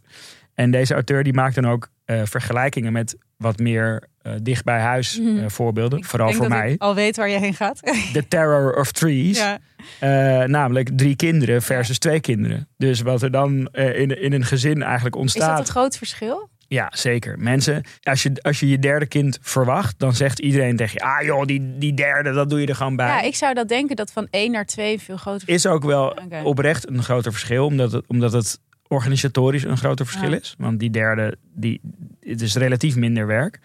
En 0.53 0.71
deze 0.71 0.93
auteur 0.93 1.23
die 1.23 1.33
maakt 1.33 1.55
dan 1.55 1.67
ook 1.67 1.89
eh, 2.07 2.21
vergelijkingen 2.23 2.93
met 2.93 3.17
wat 3.37 3.59
meer 3.59 4.07
eh, 4.21 4.33
dicht 4.41 4.63
bij 4.63 4.79
huis 4.79 5.19
eh, 5.19 5.43
voorbeelden. 5.47 5.99
Ik 5.99 6.05
Vooral 6.05 6.33
voor 6.33 6.47
mij. 6.47 6.71
ik 6.71 6.81
al 6.81 6.95
weet 6.95 7.17
waar 7.17 7.29
je 7.29 7.39
heen 7.39 7.53
gaat. 7.53 7.79
The 8.13 8.27
Terror 8.27 8.75
of 8.75 8.91
Trees. 8.91 9.37
ja. 9.37 10.45
Namelijk 10.45 10.89
drie 10.95 11.15
kinderen 11.15 11.61
versus 11.61 11.97
twee 11.97 12.19
kinderen. 12.19 12.67
Dus 12.77 13.01
wat 13.01 13.21
er 13.21 13.31
dan 13.31 13.67
in, 13.73 14.21
in 14.21 14.33
een 14.33 14.45
gezin 14.45 14.83
eigenlijk 14.83 15.15
Is 15.15 15.21
ontstaat. 15.21 15.57
dat 15.57 15.67
een 15.67 15.73
groot 15.73 15.97
verschil? 15.97 16.49
Ja, 16.67 16.91
zeker. 16.91 17.39
Mensen, 17.39 17.83
als 18.03 18.23
je, 18.23 18.31
als 18.41 18.59
je 18.59 18.67
je 18.67 18.79
derde 18.79 19.05
kind 19.05 19.37
verwacht, 19.41 19.99
dan 19.99 20.15
zegt 20.15 20.39
iedereen 20.39 20.75
tegen 20.75 20.93
je: 20.93 20.99
Ah 20.99 21.25
joh, 21.25 21.45
die, 21.45 21.77
die 21.77 21.93
derde, 21.93 22.31
dat 22.31 22.49
doe 22.49 22.61
je 22.61 22.67
er 22.67 22.75
gewoon 22.75 22.95
bij. 22.95 23.07
Ja, 23.07 23.21
ik 23.21 23.35
zou 23.35 23.53
dat 23.53 23.67
denken 23.67 23.95
dat 23.95 24.11
van 24.11 24.27
één 24.29 24.51
naar 24.51 24.65
twee 24.65 24.99
veel 24.99 25.17
groter 25.17 25.49
Is 25.49 25.65
ook 25.65 25.83
wel 25.83 26.17
oprecht 26.43 26.89
een 26.89 27.03
groter 27.03 27.31
verschil, 27.31 27.65
omdat 27.65 27.91
het, 27.91 28.03
omdat 28.07 28.33
het 28.33 28.59
organisatorisch 28.87 29.63
een 29.63 29.77
groter 29.77 30.05
verschil 30.05 30.29
Ja. 30.31 30.39
is. 30.39 30.55
Want 30.57 30.79
die 30.79 30.89
derde, 30.89 31.37
die, 31.53 31.81
het 32.19 32.41
is 32.41 32.55
relatief 32.55 32.95
minder 32.95 33.27
werk. 33.27 33.59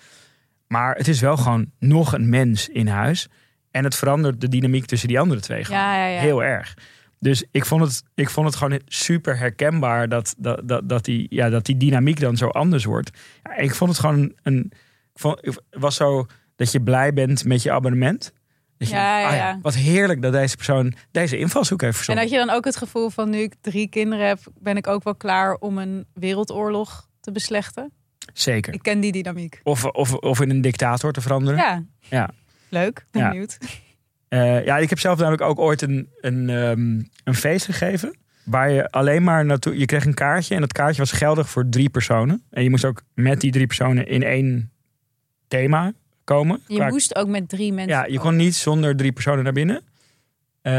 Maar 0.69 0.97
het 0.97 1.09
is 1.09 1.21
wel 1.21 1.37
gewoon 1.37 1.71
nog 1.79 2.12
een 2.12 2.29
mens 2.29 2.69
in 2.69 2.87
huis. 2.87 3.29
En 3.71 3.85
het 3.85 3.95
verandert 3.95 4.41
de 4.41 4.49
dynamiek 4.49 4.85
tussen 4.87 5.09
die 5.09 5.21
andere 5.21 5.41
twee 5.41 5.64
gewoon 5.64 5.81
Ja, 5.81 5.97
ja, 5.97 6.07
ja. 6.07 6.21
heel 6.21 6.45
erg. 6.45 6.76
Dus 7.19 7.45
ik 7.50 7.64
vond 7.64 7.83
het, 7.83 8.02
ik 8.14 8.31
vond 8.31 8.47
het 8.47 8.57
gewoon 8.57 8.81
super 8.87 9.38
herkenbaar 9.38 10.09
dat, 10.09 10.35
dat, 10.38 10.61
dat, 10.69 10.88
dat, 10.88 11.05
die, 11.05 11.26
ja, 11.31 11.49
dat 11.49 11.64
die 11.67 11.76
dynamiek 11.76 12.21
dan 12.21 12.37
zo 12.37 12.47
anders 12.49 12.85
wordt. 12.85 13.11
Ik 13.57 13.75
vond 13.75 13.91
het 13.91 13.99
gewoon 14.00 14.33
een. 14.43 14.73
Ik 15.14 15.21
vond, 15.21 15.41
het 15.45 15.61
was 15.71 15.97
zo 15.97 16.26
dat 16.57 16.73
je 16.73 16.83
blij 16.83 17.12
bent 17.12 17.45
met 17.45 17.62
je 17.62 17.73
abonnement. 17.73 18.33
Dat 18.83 18.91
je 18.91 18.97
Ja, 18.97 19.19
ja, 19.19 19.29
ah 19.29 19.37
ja. 19.37 19.59
Wat 19.62 19.75
heerlijk 19.75 20.23
dat 20.23 20.33
deze 20.33 20.57
persoon 20.57 20.95
deze 21.11 21.39
invalshoek 21.39 21.81
heeft 21.81 21.93
En 21.93 21.97
verzonnen. 22.05 22.25
had 22.25 22.33
je 22.33 22.47
dan 22.47 22.57
ook 22.57 22.65
het 22.65 22.77
gevoel 22.77 23.11
van 23.11 23.31
nu 23.31 23.39
ik 23.39 23.55
drie 23.61 23.89
kinderen 23.89 24.27
heb, 24.27 24.39
ben 24.61 24.77
ik 24.77 24.87
ook 24.87 25.05
wel 25.05 25.15
klaar 25.15 25.55
om 25.55 25.79
een 25.79 26.07
wereldoorlog 26.15 27.09
te 27.21 27.33
beslechten? 27.33 27.93
Zeker. 28.33 28.75
Ik 28.75 28.83
ken 28.83 29.01
die 29.01 29.12
dynamiek. 29.12 29.61
Of, 29.62 29.85
of, 29.85 30.15
of 30.15 30.41
in 30.41 30.51
een 30.51 30.61
dictator 30.61 31.12
te 31.12 31.21
veranderen. 31.21 31.59
Ja. 31.59 31.85
Ja. 31.99 32.31
Leuk, 32.69 33.05
ben 33.11 33.29
benieuwd. 33.29 33.59
Eh, 34.29 34.65
ja, 34.65 34.79
ik 34.79 34.89
heb 34.89 34.99
zelf 34.99 35.19
namelijk 35.19 35.43
ook 35.43 35.59
ooit 35.59 35.83
een, 35.83 36.09
een, 36.21 36.51
ehm, 36.51 37.01
een 37.25 37.35
feest 37.35 37.65
gegeven. 37.65 38.17
Waar 38.45 38.71
je 38.71 38.91
alleen 38.91 39.23
maar 39.23 39.45
naartoe. 39.45 39.79
Je 39.79 39.85
kreeg 39.85 40.05
een 40.05 40.15
kaartje 40.15 40.55
en 40.55 40.61
dat 40.61 40.73
kaartje 40.73 41.01
was 41.01 41.12
geldig 41.12 41.51
voor 41.51 41.69
drie 41.69 41.91
personen. 41.91 42.43
En 42.51 42.62
je 42.62 42.71
moest 42.71 42.85
ook 42.85 43.03
met 43.15 43.41
die 43.41 43.51
drie 43.51 43.67
personen 43.67 44.07
in 44.07 44.23
één 44.23 44.73
thema 45.49 45.93
komen. 46.33 46.61
Je 46.67 46.75
Qua- 46.77 46.89
moest 46.89 47.17
ook 47.17 47.29
met 47.29 47.49
drie 47.49 47.73
mensen. 47.73 47.93
ja, 47.97 48.05
je 48.07 48.19
kon 48.19 48.37
niet 48.37 48.55
zonder 48.55 48.97
drie 48.97 49.12
personen 49.12 49.45
naar 49.45 49.53
binnen. 49.53 49.83
Eh, 50.62 50.73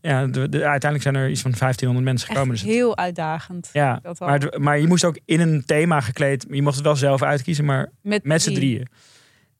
ja, 0.00 0.26
de, 0.26 0.48
de- 0.48 0.64
uiteindelijk 0.66 1.02
zijn 1.02 1.14
er 1.14 1.30
iets 1.30 1.40
van 1.40 1.50
1500 1.58 2.04
mensen 2.04 2.28
gekomen. 2.28 2.52
Echt 2.54 2.60
Dus 2.64 2.70
het- 2.70 2.78
heel 2.80 2.96
uitdagend. 2.96 3.70
ja, 3.72 3.98
dat 4.02 4.18
maar, 4.18 4.40
het- 4.40 4.58
maar 4.58 4.78
je 4.78 4.86
moest 4.86 5.04
ook 5.04 5.18
in 5.24 5.40
een 5.40 5.64
thema 5.64 6.00
gekleed. 6.00 6.46
Je 6.50 6.62
mocht 6.62 6.74
het 6.74 6.84
wel 6.84 6.96
zelf 6.96 7.22
uitkiezen, 7.22 7.64
maar 7.64 7.90
Met, 8.02 8.24
met 8.24 8.42
z'n 8.42 8.46
drie. 8.48 8.58
drieën. 8.60 8.86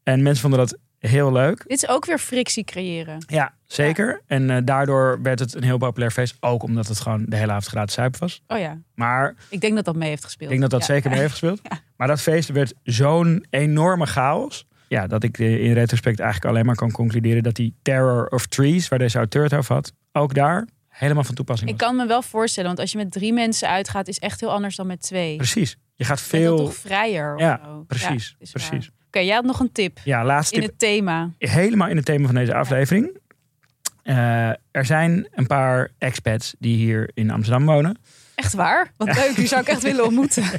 En 0.02 0.22
mensen 0.22 0.40
vonden 0.42 0.58
dat 0.58 0.78
heel 0.98 1.32
leuk. 1.32 1.64
Dit 1.66 1.82
is 1.82 1.88
ook 1.88 2.04
weer 2.06 2.18
frictie 2.18 2.64
creëren. 2.64 3.24
Ja, 3.26 3.54
zeker. 3.66 4.20
En 4.26 4.50
eh, 4.50 4.56
daardoor 4.64 5.18
werd 5.22 5.38
het 5.38 5.54
een 5.54 5.62
heel 5.62 5.78
populair 5.78 6.10
feest. 6.10 6.36
Ook 6.40 6.62
omdat 6.62 6.86
het 6.88 7.00
gewoon 7.00 7.24
de 7.28 7.36
hele 7.36 7.50
avond 7.50 7.66
gratis 7.66 7.94
zuipen 7.94 8.20
was. 8.20 8.42
Oh 8.46 8.58
ja, 8.58 8.78
Maar 8.94 9.34
ik 9.48 9.60
denk 9.60 9.74
dat 9.74 9.84
dat 9.84 9.96
mee 9.96 10.08
heeft 10.08 10.24
gespeeld. 10.24 10.50
ik 10.52 10.58
denk 10.58 10.70
dat 10.70 10.80
dat 10.80 10.88
Ja. 10.88 10.94
zeker 10.94 11.10
mee 11.10 11.18
heeft 11.18 11.30
gespeeld. 11.30 11.60
Maar 11.96 12.08
dat 12.08 12.20
feest 12.20 12.48
werd 12.48 12.74
zo'n 12.82 13.44
enorme 13.50 14.06
chaos. 14.06 14.66
Ja, 14.90 15.06
dat 15.06 15.24
ik 15.24 15.38
eh, 15.38 15.64
in 15.64 15.72
retrospect 15.72 16.20
eigenlijk 16.20 16.50
alleen 16.52 16.66
maar 16.66 16.74
kan 16.74 16.90
concluderen 16.90 17.42
dat 17.42 17.54
die 17.54 17.74
Terror 17.82 18.26
of 18.26 18.46
Trees, 18.46 18.88
waar 18.88 18.98
deze 18.98 19.18
auteur 19.18 19.42
het 19.42 19.54
over 19.54 19.74
had, 19.74 19.92
ook 20.12 20.34
daar 20.34 20.66
helemaal 20.88 21.24
van 21.24 21.34
toepassing 21.34 21.70
Ik 21.70 21.78
was. 21.80 21.88
kan 21.88 21.96
me 21.98 22.06
wel 22.06 22.22
voorstellen, 22.22 22.68
want 22.68 22.80
als 22.80 22.92
je 22.92 22.98
met 22.98 23.12
drie 23.12 23.32
mensen 23.32 23.68
uitgaat, 23.68 24.08
is 24.08 24.18
echt 24.18 24.40
heel 24.40 24.50
anders 24.52 24.76
dan 24.76 24.86
met 24.86 25.00
twee. 25.02 25.36
Precies. 25.36 25.76
Je 25.94 26.04
gaat 26.04 26.18
Je 26.18 26.24
veel. 26.24 26.56
toch 26.56 26.74
vrijer. 26.74 27.34
of 27.34 27.40
Ja, 27.40 27.60
zo. 27.64 27.84
precies. 27.86 28.28
Ja, 28.28 28.36
is 28.38 28.50
precies. 28.50 28.90
Oké, 29.06 29.18
jij 29.18 29.34
had 29.34 29.44
nog 29.44 29.60
een 29.60 29.72
tip 29.72 29.98
Ja, 30.04 30.24
laatste 30.24 30.54
in 30.54 30.60
tip. 30.60 30.70
het 30.70 30.78
thema. 30.78 31.30
Helemaal 31.38 31.88
in 31.88 31.96
het 31.96 32.04
thema 32.04 32.26
van 32.26 32.34
deze 32.34 32.54
aflevering. 32.54 33.18
Eh, 34.02 34.48
er 34.70 34.84
zijn 34.84 35.28
een 35.34 35.46
paar 35.46 35.90
expats 35.98 36.54
die 36.58 36.76
hier 36.76 37.10
in 37.14 37.30
Amsterdam 37.30 37.66
wonen. 37.66 37.98
Echt 38.40 38.54
waar? 38.54 38.92
Wat 38.96 39.14
leuk, 39.14 39.36
die 39.36 39.46
zou 39.46 39.60
ik 39.60 39.68
echt 39.68 39.82
willen 39.82 40.04
ontmoeten. 40.04 40.44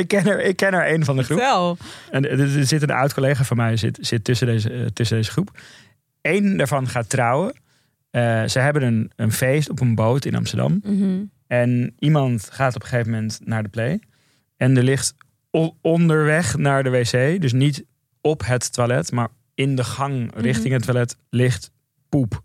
ik, 0.00 0.08
ken 0.08 0.26
er, 0.26 0.44
ik 0.44 0.56
ken 0.56 0.72
er 0.72 0.92
een 0.92 1.04
van 1.04 1.16
de 1.16 1.22
groep. 1.22 1.38
Wel. 1.38 1.76
En 2.10 2.30
er 2.30 2.66
zit 2.66 2.82
een 2.82 2.90
oud 2.90 3.14
collega 3.14 3.44
van 3.44 3.56
mij 3.56 3.76
zit, 3.76 3.98
zit 4.00 4.24
tussen, 4.24 4.46
deze, 4.46 4.70
eh, 4.70 4.86
tussen 4.86 5.16
deze 5.16 5.30
groep. 5.30 5.58
Eén 6.20 6.56
daarvan 6.56 6.88
gaat 6.88 7.08
trouwen. 7.08 7.54
Eh, 8.10 8.44
ze 8.44 8.58
hebben 8.58 8.82
een, 8.82 9.12
een 9.16 9.32
feest 9.32 9.70
op 9.70 9.80
een 9.80 9.94
boot 9.94 10.24
in 10.24 10.34
Amsterdam. 10.34 10.80
Mhm. 10.82 11.22
En 11.46 11.94
iemand 11.98 12.48
gaat 12.50 12.74
op 12.74 12.82
een 12.82 12.88
gegeven 12.88 13.12
moment 13.12 13.40
naar 13.44 13.62
de 13.62 13.68
play. 13.68 14.00
En 14.56 14.76
er 14.76 14.82
ligt 14.82 15.14
onderweg 15.80 16.56
naar 16.56 16.82
de 16.82 16.90
wc, 16.90 17.40
dus 17.40 17.52
niet 17.52 17.84
op 18.20 18.46
het 18.46 18.72
toilet, 18.72 19.12
maar 19.12 19.28
in 19.54 19.76
de 19.76 19.84
gang 19.84 20.30
richting 20.34 20.72
het 20.72 20.82
toilet 20.82 21.16
ligt 21.30 21.70
poep. 22.08 22.42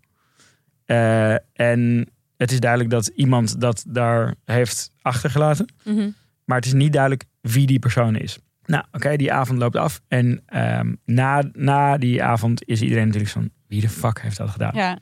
Eh, 0.86 1.36
en 1.54 2.10
het 2.40 2.52
is 2.52 2.60
duidelijk 2.60 2.90
dat 2.90 3.08
iemand 3.08 3.62
dat 3.62 3.86
daar 3.88 4.36
heeft 4.46 4.92
achtergelaten. 5.02 5.74
Mhm. 5.84 6.10
Maar 6.46 6.58
het 6.58 6.66
is 6.66 6.74
niet 6.74 6.94
duidelijk 6.94 7.26
wie 7.42 7.68
die 7.68 7.80
persoon 7.80 8.16
is. 8.16 8.40
Nou, 8.66 8.84
oké, 8.92 9.16
die 9.16 9.34
avond 9.34 9.60
loopt 9.60 9.76
af. 9.76 10.02
En 10.08 10.42
ehm, 10.46 10.96
na, 11.06 11.44
na 11.54 11.98
die 11.98 12.24
avond 12.24 12.68
is 12.68 12.82
iedereen 12.82 13.06
natuurlijk 13.06 13.32
van... 13.32 13.50
wie 13.68 13.82
de 13.82 13.90
fuck 13.90 14.22
heeft 14.22 14.38
dat 14.38 14.50
gedaan? 14.50 14.76
Ja. 14.76 15.00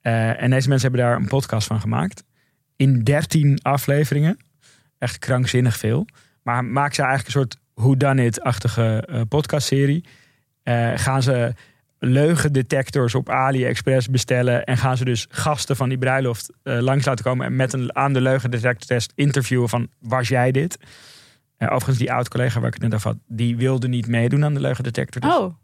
Eh, 0.00 0.42
en 0.42 0.50
deze 0.50 0.68
mensen 0.68 0.90
hebben 0.90 1.06
daar 1.06 1.16
een 1.16 1.28
podcast 1.28 1.66
van 1.66 1.80
gemaakt. 1.80 2.24
In 2.76 3.02
13 3.02 3.58
afleveringen. 3.62 4.36
Echt 4.98 5.18
krankzinnig 5.18 5.76
veel. 5.76 6.06
Maar 6.42 6.64
maak 6.64 6.94
ze 6.94 7.02
eigenlijk 7.02 7.34
een 7.34 7.40
soort 7.40 7.56
whodunit-achtige 7.74 9.06
eh 9.06 9.20
podcastserie. 9.28 10.04
Eh, 10.62 10.92
gaan 10.94 11.22
ze 11.22 11.54
leugendetectors 12.06 13.14
op 13.14 13.28
AliExpress 13.28 14.08
bestellen. 14.08 14.64
En 14.64 14.76
gaan 14.76 14.96
ze 14.96 15.04
dus 15.04 15.26
gasten 15.30 15.76
van 15.76 15.88
die 15.88 15.98
bruiloft 15.98 16.52
eh, 16.62 16.78
langs 16.78 17.04
laten 17.04 17.24
komen. 17.24 17.46
En 17.46 17.56
met 17.56 17.72
een 17.72 17.96
aan 17.96 18.12
de 18.12 18.20
leugendetectortest 18.20 19.12
interviewen 19.14 19.68
van 19.68 19.88
was 20.00 20.28
jij 20.28 20.52
dit? 20.52 20.78
Eh, 21.56 21.68
overigens, 21.68 21.98
die 21.98 22.12
oud-collega 22.12 22.58
waar 22.58 22.68
ik 22.68 22.74
het 22.74 22.82
net 22.82 22.94
over 22.94 23.10
had, 23.10 23.18
die 23.26 23.56
wilde 23.56 23.88
niet 23.88 24.06
meedoen 24.06 24.44
aan 24.44 24.54
de 24.54 24.60
leugendetector. 24.60 25.20
Dus 25.20 25.36
Oh, 25.36 25.54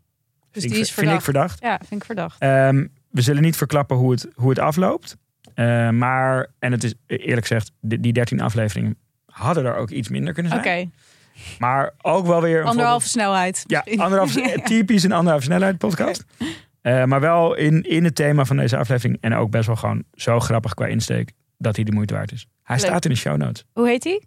dus 0.51 0.63
die 0.63 0.73
ik- 0.73 0.79
is 0.79 0.93
vind 0.93 1.11
ik 1.11 1.21
verdacht. 1.21 1.25
verdacht. 1.25 1.61
Ja, 1.61 1.79
vind 1.89 2.01
ik 2.01 2.07
verdacht. 2.07 2.41
Ehm, 2.41 2.87
we 3.11 3.21
zullen 3.21 3.43
niet 3.43 3.57
verklappen 3.57 3.97
hoe 3.97 4.11
het, 4.11 4.29
hoe 4.35 4.49
het 4.51 4.59
afloopt. 4.59 5.17
Eh, 5.55 5.91
maar, 5.91 6.47
en 6.59 6.73
het 6.73 6.85
is 6.85 6.95
eerlijk 7.07 7.47
gezegd, 7.47 7.71
die, 7.81 8.01
die 8.01 8.13
13 8.13 8.41
afleveringen 8.41 8.97
hadden 9.27 9.65
er 9.65 9.75
ook 9.77 9.91
iets 9.91 10.09
minder 10.09 10.33
kunnen 10.35 10.53
Oké, 10.53 10.63
zijn. 10.63 10.95
Maar 11.59 11.93
ook 12.03 12.27
wel 12.27 12.41
weer 12.43 12.65
anderhalve 12.73 13.09
snelheid. 13.09 13.65
Ja, 13.67 13.85
anderhalf, 13.97 14.35
Ja. 14.35 14.63
typisch 14.63 15.03
een 15.03 15.13
anderhalf 15.13 15.43
snelheid 15.43 15.79
podcast. 15.79 16.25
Eh, 16.83 17.05
maar 17.05 17.21
wel 17.21 17.55
in, 17.55 17.83
in 17.83 18.05
het 18.05 18.15
thema 18.15 18.45
van 18.45 18.57
deze 18.57 18.77
aflevering. 18.77 19.19
En 19.21 19.35
ook 19.35 19.51
best 19.51 19.67
wel 19.67 19.77
gewoon 19.77 20.05
zo 20.15 20.41
grappig 20.41 20.75
qua 20.75 20.87
insteek 20.87 21.33
dat 21.59 21.77
hij 21.77 21.85
de 21.85 21.93
moeite 21.93 22.15
waard 22.15 22.33
is. 22.33 22.47
Hij 22.63 22.77
Leuk. 22.77 22.85
staat 22.87 23.05
in 23.05 23.11
de 23.11 23.17
show 23.17 23.37
notes. 23.37 23.65
Hoe 23.73 23.89
heet 23.89 24.03
die? 24.03 24.27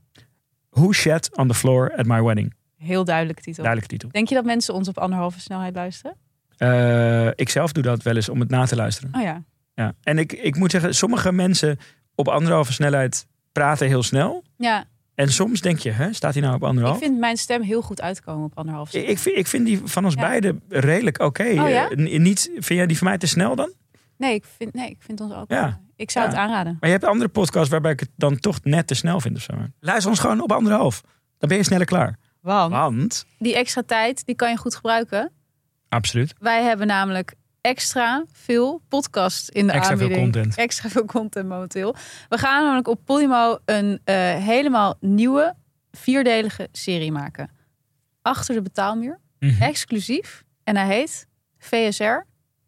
Who 0.70 0.92
shat 0.92 1.38
on 1.38 1.48
the 1.48 1.54
floor 1.54 1.94
at 1.98 2.06
my 2.06 2.22
wedding? 2.22 2.54
Heel 2.78 3.04
duidelijke 3.04 3.42
titel. 3.42 3.64
Duidelijke 3.64 3.94
titel. 3.96 4.10
Denk 4.12 4.30
je 4.30 4.36
dat 4.36 4.46
mensen 4.46 4.74
ons 4.74 4.88
op 4.88 4.98
anderhalve 4.98 5.40
snelheid 5.40 5.76
luisteren? 5.76 6.16
Eh, 6.58 7.28
ik 7.28 7.50
zelf 7.50 7.72
doe 7.72 7.84
dat 7.84 8.04
wel 8.04 8.16
eens 8.16 8.30
om 8.30 8.40
het 8.40 8.50
na 8.50 8.66
te 8.66 8.76
luisteren. 8.76 9.10
Oh 9.16 9.22
ja. 9.22 9.44
Ja. 9.74 9.94
En 10.04 10.18
ik, 10.18 10.34
ik 10.34 10.56
moet 10.56 10.72
zeggen, 10.72 10.96
sommige 10.96 11.32
mensen 11.32 11.78
op 12.16 12.28
anderhalve 12.28 12.74
snelheid 12.74 13.28
praten 13.52 13.88
heel 13.88 14.04
snel. 14.04 14.44
Ja, 14.58 14.86
En 15.16 15.32
soms 15.32 15.62
denk 15.62 15.80
je, 15.80 15.92
hè, 15.92 16.14
staat 16.14 16.34
hij 16.34 16.42
nou 16.42 16.56
op 16.56 16.62
ik 16.62 16.68
anderhalf? 16.68 16.98
vind 16.98 17.20
mijn 17.20 17.38
stem 17.38 17.62
heel 17.62 17.82
goed 17.82 18.02
uitkomen 18.02 18.46
op 18.46 18.58
anderhalve 18.58 18.98
Ik, 19.02 19.08
ik, 19.08 19.18
vind, 19.18 19.38
ik 19.38 19.48
vind 19.48 19.66
die 19.66 19.82
van 19.84 20.06
ons 20.06 20.14
Ja. 20.14 20.22
beiden 20.22 20.62
redelijk 20.70 21.20
oké. 21.22 21.44
Oh 21.44 21.70
ja? 21.70 21.90
Eh, 21.90 22.20
niet, 22.20 22.50
vind 22.54 22.66
jij 22.66 22.86
die 22.86 22.98
van 22.98 23.08
mij 23.08 23.18
te 23.18 23.28
snel 23.28 23.56
dan? 23.56 23.74
Nee, 24.18 24.34
ik 24.34 24.46
vind, 24.58 24.74
nee, 24.74 24.90
ik 24.90 24.98
vind 25.00 25.22
ons 25.22 25.34
ook. 25.34 25.50
Ja. 25.50 25.82
Ik 25.96 26.12
zou 26.12 26.26
het 26.28 26.36
aanraden. 26.36 26.78
Maar 26.80 26.90
je 26.90 26.96
hebt 26.96 27.08
andere 27.10 27.30
podcasts 27.30 27.70
waarbij 27.70 27.92
ik 27.92 28.00
het 28.00 28.10
dan 28.16 28.40
toch 28.40 28.60
net 28.64 28.88
te 28.88 28.94
snel 28.94 29.20
vind 29.20 29.36
of 29.36 29.42
zo. 29.42 29.54
Luister 29.80 30.10
ons 30.10 30.20
gewoon 30.20 30.42
op 30.42 30.52
anderhalf. 30.52 31.02
Dan 31.38 31.50
ben 31.50 31.58
je 31.58 31.64
sneller 31.64 31.86
klaar. 31.86 32.18
Want 32.42 32.72
Want, 32.72 33.26
die 33.40 33.56
extra 33.56 33.82
tijd, 33.86 34.26
die 34.26 34.36
kan 34.36 34.50
je 34.50 34.58
goed 34.58 34.76
gebruiken. 34.76 35.32
absoluut, 35.90 36.34
Wij 36.40 36.64
hebben 36.64 36.88
namelijk 36.88 37.34
extra 37.66 38.24
veel 38.32 38.82
podcast 38.88 39.50
in 39.50 39.68
de 39.68 39.74
Extra 39.74 39.98
veel 39.98 40.06
aanbieding. 40.08 40.34
content. 40.34 40.56
Extra 40.58 40.90
veel 40.90 41.06
content 41.06 41.48
momenteel. 41.48 41.96
We 42.30 42.38
gaan 42.38 42.64
namelijk 42.64 42.88
op 42.88 43.00
Podimo 43.06 43.58
een 43.66 44.00
eh, 44.04 44.16
helemaal 44.36 44.96
nieuwe 45.00 45.56
vierdelige 45.92 46.68
serie 46.72 47.12
maken. 47.12 47.50
Achter 48.22 48.56
de 48.56 48.62
betaalmuur. 48.62 49.20
Mhm. 49.40 49.62
Exclusief. 49.62 50.44
En 50.64 50.76
hij 50.78 50.88
heet 50.88 51.28
VSR. 51.58 52.26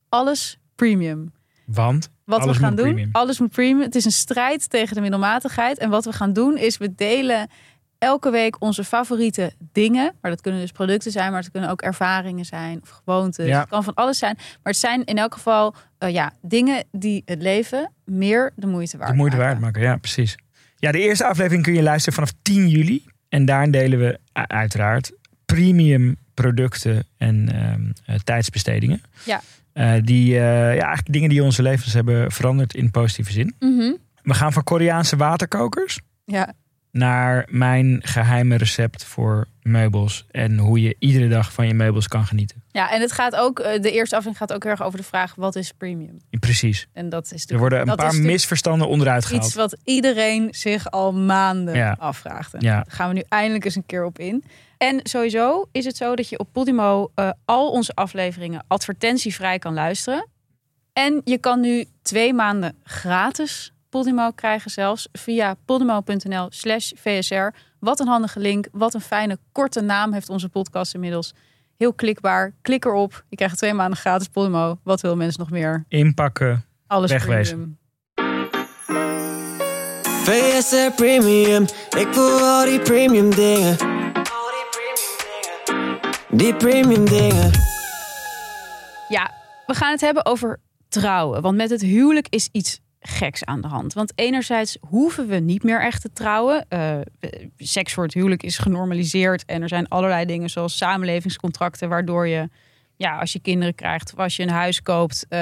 Alles 0.10 0.58
Premium. 0.76 1.32
want 1.66 2.10
Wat 2.26 2.46
we 2.46 2.54
gaan 2.54 2.76
doen, 2.76 2.86
premium. 2.86 3.10
alles 3.12 3.40
moet 3.40 3.52
premium. 3.52 3.82
Het 3.82 3.96
is 3.96 4.06
een 4.06 4.12
strijd 4.12 4.70
tegen 4.70 4.96
de 4.96 5.02
middelmatigheid. 5.02 5.78
En 5.78 5.90
wat 5.90 6.06
we 6.06 6.14
gaan 6.14 6.34
doen 6.34 6.58
is 6.58 6.78
we 6.78 6.96
delen 6.96 7.50
elke 8.00 8.30
week 8.30 8.62
onze 8.62 8.84
favoriete 8.84 9.54
dingen. 9.72 10.14
Maar 10.22 10.32
dat 10.32 10.42
kunnen 10.42 10.62
dus 10.62 10.72
producten 10.72 11.12
zijn, 11.12 11.32
maar 11.32 11.42
het 11.42 11.52
kunnen 11.52 11.70
ook 11.70 11.82
ervaringen 11.82 12.46
zijn 12.46 12.80
of 12.82 12.90
gewoontes. 12.90 13.48
Ja. 13.48 13.60
Het 13.60 13.70
kan 13.70 13.84
van 13.84 13.94
alles 13.94 14.18
zijn. 14.18 14.36
Maar 14.36 14.74
het 14.74 14.78
zijn 14.78 15.04
in 15.04 15.18
elk 15.18 15.34
geval 15.34 15.76
eh, 15.98 16.10
ja, 16.10 16.34
dingen 16.42 16.84
die 16.92 17.22
het 17.26 17.42
leven 17.42 17.92
meer 18.06 18.52
de 18.56 18.68
moeite 18.68 18.98
waard 18.98 19.12
de 19.12 19.18
moeite 19.18 19.38
maken. 19.38 19.52
waard 19.52 19.64
maken. 19.66 19.82
Ja, 19.82 19.98
precies. 19.98 20.36
Ja, 20.76 20.92
de 20.92 21.00
eerste 21.00 21.26
aflevering 21.26 21.64
kun 21.64 21.74
je 21.74 21.84
luisteren 21.84 22.14
vanaf 22.14 22.32
10 22.42 22.68
juli. 22.68 23.06
En 23.30 23.46
daarin 23.46 23.72
delen 23.72 24.00
we 24.00 24.20
uiteraard 24.34 25.12
premium 25.46 26.18
producten 26.34 27.04
en 27.18 27.50
ehm, 27.54 27.92
eh, 28.06 28.16
tijdsbestedingen. 28.24 29.02
Ja. 29.24 29.42
Eh, 29.74 29.94
die, 30.04 30.34
ja, 30.34 30.70
eigenlijk 30.70 31.12
dingen 31.12 31.30
die 31.30 31.44
onze 31.44 31.62
levens 31.62 31.94
hebben 31.94 32.32
veranderd 32.32 32.74
in 32.74 32.92
positieve 32.92 33.32
zin. 33.32 33.56
Mhm. 33.60 33.94
We 34.22 34.34
gaan 34.34 34.54
van 34.54 34.64
Koreaanse 34.64 35.16
waterkokers 35.16 36.00
Ja, 36.26 36.54
naar 36.92 37.48
mijn 37.50 38.00
geheime 38.04 38.56
recept 38.56 39.04
voor 39.04 39.48
meubels. 39.62 40.26
En 40.32 40.58
hoe 40.58 40.82
je 40.82 40.96
iedere 41.00 41.28
dag 41.28 41.54
van 41.54 41.68
je 41.68 41.74
meubels 41.74 42.08
kan 42.08 42.26
genieten. 42.26 42.64
ja, 42.72 42.92
en 42.92 43.02
het 43.02 43.12
gaat 43.12 43.36
ook, 43.36 43.60
eh, 43.60 43.82
de 43.82 43.92
eerste 43.92 44.16
aflevering 44.16 44.38
gaat 44.38 44.54
ook 44.54 44.66
erg 44.66 44.84
over 44.84 44.98
de 45.00 45.06
vraag: 45.06 45.36
wat 45.36 45.56
is 45.56 45.72
premium? 45.72 46.18
Precies. 46.40 46.88
En 46.94 47.10
dat 47.10 47.32
is 47.32 47.50
Er 47.50 47.58
worden 47.58 47.90
een 47.90 47.96
paar 47.96 48.16
misverstanden 48.16 48.88
onderuit 48.88 49.26
gehaald. 49.26 49.46
iets 49.46 49.56
wat 49.56 49.78
iedereen 49.84 50.48
zich 50.52 50.92
al 50.92 51.14
maanden 51.14 51.76
Ja. 51.76 51.96
afvraagt. 52.00 52.54
En 52.54 52.60
Ja. 52.62 52.76
Daar 52.76 52.86
gaan 52.88 53.08
we 53.08 53.14
nu 53.14 53.24
eindelijk 53.30 53.66
eens 53.66 53.76
een 53.76 53.86
keer 53.86 54.06
op 54.06 54.20
in. 54.20 54.44
En 54.78 55.00
sowieso 55.04 55.70
is 55.72 55.86
het 55.86 55.98
zo 55.98 56.16
dat 56.16 56.30
je 56.30 56.40
op 56.40 56.48
Podimo 56.52 57.12
eh, 57.16 57.30
al 57.46 57.72
onze 57.72 57.94
afleveringen 57.94 58.64
advertentievrij 58.68 59.60
kan 59.60 59.74
luisteren. 59.74 60.28
En 60.94 61.22
je 61.24 61.38
kan 61.38 61.60
nu 61.60 61.86
twee 62.02 62.34
maanden 62.34 62.76
gratis 62.84 63.72
Podimo 63.98 64.32
krijgen 64.32 64.72
zelfs 64.72 65.08
via 65.12 65.56
podimo.nl 65.66 66.48
slash 66.50 66.92
VSR. 66.96 67.48
Wat 67.80 68.00
een 68.00 68.08
handige 68.08 68.40
link. 68.40 68.68
Wat 68.72 68.94
een 68.94 69.02
fijne 69.02 69.38
korte 69.52 69.82
naam 69.82 70.14
heeft 70.14 70.30
onze 70.30 70.50
podcast 70.50 70.94
inmiddels. 70.94 71.34
Heel 71.78 71.94
klikbaar. 71.94 72.54
Klik 72.62 72.86
erop. 72.86 73.24
Je 73.30 73.36
krijgt 73.36 73.58
twee 73.58 73.74
maanden 73.74 73.98
gratis 73.98 74.28
Podimo. 74.28 74.80
Wat 74.84 75.02
wil 75.02 75.16
mensen 75.16 75.40
nog 75.40 75.50
meer? 75.50 75.86
Inpakken. 75.88 76.66
Alles 76.88 77.12
Wegwezen. 77.12 77.56
premium. 77.56 77.78
VSR 80.24 80.92
Premium, 80.96 81.64
ik 81.98 82.08
wil 82.14 82.40
al 82.40 82.66
die 82.66 82.80
premium 82.80 83.36
dingen. 83.36 83.78
Die 86.30 86.56
premium 86.56 87.06
dingen. 87.06 87.52
Ja, 89.08 89.32
we 89.66 89.74
gaan 89.74 89.92
het 89.92 90.02
hebben 90.02 90.26
over 90.26 90.60
trouwen. 90.90 91.42
Want 91.42 91.58
met 91.58 91.70
het 91.70 91.82
huwelijk 91.82 92.28
is 92.30 92.50
iets 92.52 92.80
geks 93.00 93.46
aan 93.46 93.62
de 93.62 93.68
hand. 93.68 93.94
Want 93.94 94.12
enerzijds 94.16 94.78
hoeven 94.82 95.28
we 95.28 95.36
niet 95.36 95.64
meer 95.64 95.82
echt 95.82 96.02
te 96.02 96.14
trouwen. 96.14 96.66
Eh, 96.70 96.98
seks 97.58 97.94
voor 97.94 98.04
het 98.04 98.14
huwelijk 98.14 98.44
is 98.44 98.58
genormaliseerd. 98.58 99.46
En 99.46 99.62
er 99.62 99.68
zijn 99.68 99.88
allerlei 99.88 100.26
dingen 100.26 100.50
zoals 100.50 100.78
samenlevingscontracten... 100.78 101.90
waardoor 101.90 102.28
je 102.28 102.50
ja, 102.96 103.20
als 103.20 103.34
je 103.34 103.40
kinderen 103.40 103.76
krijgt 103.76 104.14
of 104.14 104.20
als 104.20 104.36
je 104.36 104.44
een 104.44 104.50
huis 104.50 104.82
koopt, 104.82 105.26
eh, 105.30 105.40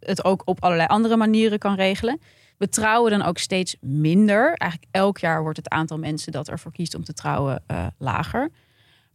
het 0.00 0.24
ook 0.24 0.42
op 0.44 0.62
allerlei 0.62 0.88
andere 0.88 1.16
manieren 1.16 1.58
kan 1.58 1.74
regelen. 1.74 2.20
We 2.58 2.68
trouwen 2.68 3.10
dan 3.10 3.22
ook 3.22 3.38
steeds 3.38 3.76
minder. 3.80 4.54
Eigenlijk 4.54 4.92
elk 4.92 5.18
jaar 5.18 5.42
wordt 5.42 5.56
het 5.56 5.68
aantal 5.68 5.98
mensen 5.98 6.32
dat 6.32 6.48
ervoor 6.48 6.72
kiest 6.72 6.94
om 6.94 7.04
te 7.04 7.12
trouwen 7.12 7.62
eh, 7.66 7.86
lager. 7.98 8.50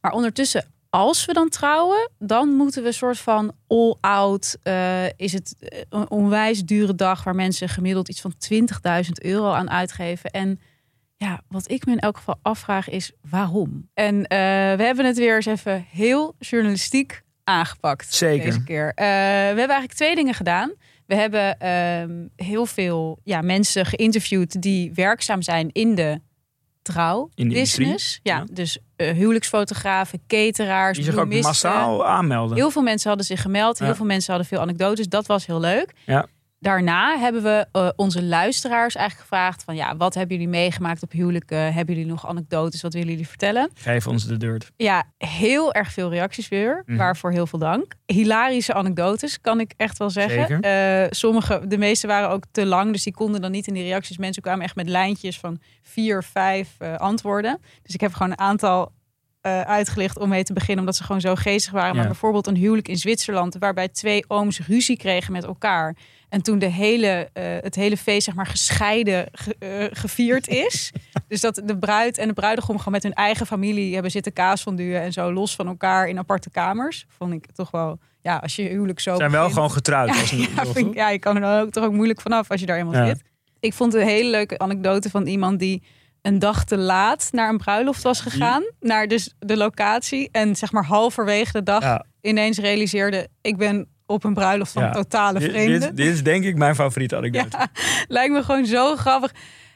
Maar 0.01 0.11
ondertussen, 0.11 0.65
als 0.91 1.25
we 1.25 1.33
dan 1.33 1.49
trouwen, 1.49 2.09
dan 2.19 2.49
moeten 2.49 2.81
we 2.81 2.87
een 2.87 2.93
soort 2.93 3.19
van 3.19 3.53
all-out. 3.67 4.57
eh, 4.63 5.05
is 5.15 5.33
het 5.33 5.55
een 5.89 6.09
onwijs 6.09 6.63
dure 6.63 6.95
dag 6.95 7.23
waar 7.23 7.35
mensen 7.35 7.69
gemiddeld 7.69 8.09
iets 8.09 8.21
van 8.21 8.33
20.000 8.37 9.11
euro 9.21 9.51
aan 9.51 9.69
uitgeven. 9.69 10.29
En 10.29 10.59
ja, 11.15 11.41
wat 11.47 11.71
ik 11.71 11.85
me 11.85 11.91
in 11.91 11.99
elk 11.99 12.17
geval 12.17 12.39
afvraag 12.41 12.89
is 12.89 13.11
waarom? 13.29 13.89
En 13.93 14.25
eh, 14.27 14.37
we 14.77 14.83
hebben 14.83 15.05
het 15.05 15.17
weer 15.17 15.35
eens 15.35 15.45
even 15.45 15.85
heel 15.89 16.35
journalistiek 16.39 17.21
aangepakt. 17.43 18.13
Zeker. 18.13 18.45
Deze 18.45 18.63
keer. 18.63 18.87
Eh, 18.87 19.05
we 19.05 19.57
hebben 19.57 19.57
eigenlijk 19.57 19.93
twee 19.93 20.15
dingen 20.15 20.33
gedaan. 20.33 20.73
We 21.05 21.15
hebben 21.15 21.59
ehm, 21.59 22.27
heel 22.35 22.65
veel 22.65 23.19
ja, 23.23 23.41
mensen 23.41 23.85
geïnterviewd 23.85 24.61
die 24.61 24.93
werkzaam 24.93 25.41
zijn 25.41 25.69
in 25.71 25.95
de 25.95 26.21
trouw 26.81 27.29
In 27.35 27.49
de 27.49 27.53
business. 27.53 28.19
Ja, 28.23 28.37
ja. 28.37 28.45
dus 28.51 28.77
eh, 28.77 28.83
huwelijksfotografen, 29.03 30.19
cateraars, 30.27 30.97
Die 30.97 31.05
zich 31.05 31.17
ook 31.17 31.33
massaal 31.41 32.05
aanmelden. 32.05 32.57
Heel 32.57 32.71
veel 32.71 32.81
mensen 32.81 33.07
hadden 33.07 33.27
zich 33.27 33.41
gemeld. 33.41 33.79
Heel 33.79 33.95
veel 33.95 34.05
mensen 34.05 34.33
hadden 34.33 34.49
veel 34.49 34.59
anekdotes. 34.59 35.07
Dat 35.07 35.25
was 35.25 35.45
heel 35.45 35.59
leuk. 35.59 35.93
Ja. 36.05 36.25
Daarna 36.61 37.17
hebben 37.17 37.43
we 37.43 37.67
eh, 37.71 37.89
onze 37.95 38.23
luisteraars 38.23 38.95
eigenlijk 38.95 39.29
gevraagd 39.29 39.63
van 39.63 39.75
ja, 39.75 39.97
wat 39.97 40.13
hebben 40.13 40.35
jullie 40.35 40.51
meegemaakt 40.51 41.03
op 41.03 41.11
huwelijken? 41.11 41.73
Hebben 41.73 41.95
jullie 41.95 42.09
nog 42.09 42.27
anekdotes? 42.27 42.81
Wat 42.81 42.93
willen 42.93 43.09
jullie 43.09 43.27
vertellen? 43.27 43.69
Geef 43.73 44.07
ons 44.07 44.25
de 44.25 44.37
dirt. 44.37 44.71
Ja, 44.75 45.03
heel 45.17 45.73
erg 45.73 45.91
veel 45.91 46.09
reacties 46.09 46.47
weer. 46.47 46.83
Mhm. 46.85 46.97
Waarvoor 46.97 47.31
heel 47.31 47.47
veel 47.47 47.59
dank. 47.59 47.93
Hilarische 48.05 48.73
anekdotes, 48.73 49.41
kan 49.41 49.59
ik 49.59 49.73
echt 49.77 49.97
wel 49.97 50.09
zeggen. 50.09 50.61
Eh, 50.61 51.07
sommige, 51.09 51.67
de 51.67 51.77
meeste 51.77 52.07
waren 52.07 52.29
ook 52.29 52.43
te 52.51 52.65
lang, 52.65 52.91
dus 52.91 53.03
die 53.03 53.13
konden 53.13 53.41
dan 53.41 53.51
niet 53.51 53.67
in 53.67 53.73
die 53.73 53.83
reacties. 53.83 54.17
Mensen 54.17 54.41
kwamen 54.41 54.63
echt 54.63 54.75
met 54.75 54.89
lijntjes 54.89 55.39
van 55.39 55.59
vier, 55.81 56.23
vijf 56.23 56.75
eh, 56.77 56.95
antwoorden. 56.95 57.59
Dus 57.83 57.93
ik 57.93 58.01
heb 58.01 58.13
gewoon 58.13 58.31
een 58.31 58.39
aantal 58.39 58.91
eh, 59.41 59.61
uitgelicht 59.61 60.19
om 60.19 60.29
mee 60.29 60.43
te 60.43 60.53
beginnen, 60.53 60.79
omdat 60.79 60.95
ze 60.95 61.03
gewoon 61.03 61.21
zo 61.21 61.35
geestig 61.35 61.71
waren. 61.71 61.95
Maar 61.95 62.05
bijvoorbeeld 62.05 62.47
een 62.47 62.55
huwelijk 62.55 62.87
in 62.87 62.97
Zwitserland, 62.97 63.55
waarbij 63.59 63.87
twee 63.87 64.23
ooms 64.27 64.67
ruzie 64.67 64.97
kregen 64.97 65.31
met 65.31 65.43
elkaar. 65.43 65.95
En 66.31 66.41
toen 66.41 66.59
de 66.59 66.65
hele, 66.65 67.29
eh, 67.33 67.43
het 67.61 67.75
hele 67.75 67.97
feest 67.97 68.23
zeg 68.25 68.35
maar 68.35 68.45
gescheiden 68.47 69.27
ge- 69.31 69.55
eh, 69.59 69.85
gevierd 69.91 70.47
is. 70.47 70.91
dus 71.27 71.41
dat 71.41 71.61
de 71.65 71.77
bruid 71.77 72.17
en 72.17 72.27
de 72.27 72.33
bruidegom 72.33 72.77
gewoon 72.77 72.93
met 72.93 73.03
hun 73.03 73.13
eigen 73.13 73.45
familie 73.45 73.93
hebben 73.93 74.11
zitten 74.11 74.33
kaasfonduwen 74.33 75.01
en 75.01 75.11
zo 75.13 75.33
los 75.33 75.55
van 75.55 75.67
elkaar 75.67 76.07
in 76.07 76.17
aparte 76.17 76.49
kamers. 76.49 77.05
Vond 77.17 77.33
ik 77.33 77.45
toch 77.53 77.71
wel, 77.71 77.99
ja, 78.21 78.37
als 78.37 78.55
je 78.55 78.63
huwelijk 78.63 78.99
zo 78.99 79.15
Zijn 79.15 79.31
wel 79.31 79.49
gewoon 79.49 79.71
getrouwd. 79.71 80.07
ja, 80.13 80.19
als 80.21 80.31
een- 80.31 80.37
ja, 80.39 80.65
vind 80.65 80.87
ik- 80.87 80.93
ja, 80.93 81.09
je 81.09 81.19
kan 81.19 81.35
er 81.35 81.41
dan 81.41 81.59
ook, 81.59 81.69
toch 81.71 81.83
ook 81.83 81.93
moeilijk 81.93 82.21
vanaf 82.21 82.49
als 82.51 82.59
je 82.59 82.65
daar 82.65 82.77
eenmaal 82.77 82.93
Ja. 82.95 83.05
zit. 83.07 83.21
Ik 83.59 83.73
vond 83.73 83.93
een 83.93 84.07
hele 84.07 84.29
leuke 84.29 84.57
anekdote 84.57 85.09
van 85.09 85.27
iemand 85.27 85.59
die 85.59 85.83
een 86.21 86.39
dag 86.39 86.63
te 86.63 86.77
laat 86.77 87.27
naar 87.31 87.49
een 87.49 87.57
bruiloft 87.57 88.01
was 88.03 88.19
gegaan. 88.21 88.63
Naar 88.79 89.07
dus 89.07 89.33
de 89.39 89.57
locatie. 89.57 90.29
En 90.31 90.55
zeg 90.55 90.71
maar 90.71 90.85
halverwege 90.85 91.51
de 91.51 91.63
dag 91.63 91.83
Ja. 91.83 92.05
ineens 92.21 92.57
realiseerde... 92.57 93.27
ik 93.41 93.57
ben 93.57 93.87
op 94.11 94.23
een 94.23 94.33
bruiloft 94.33 94.71
van 94.71 94.83
Ja. 94.83 94.91
totale 94.91 95.41
vreemden. 95.41 95.79
dit, 95.79 95.95
dit 95.95 96.07
is 96.13 96.23
denk 96.23 96.43
ik 96.43 96.55
mijn 96.55 96.75
favoriete 96.75 97.15
anekdote. 97.15 97.57
Ja, 97.57 97.67
lijkt 98.07 98.33
me 98.33 98.43
gewoon 98.43 98.65
zo 98.65 98.95
grappig. 98.95 99.31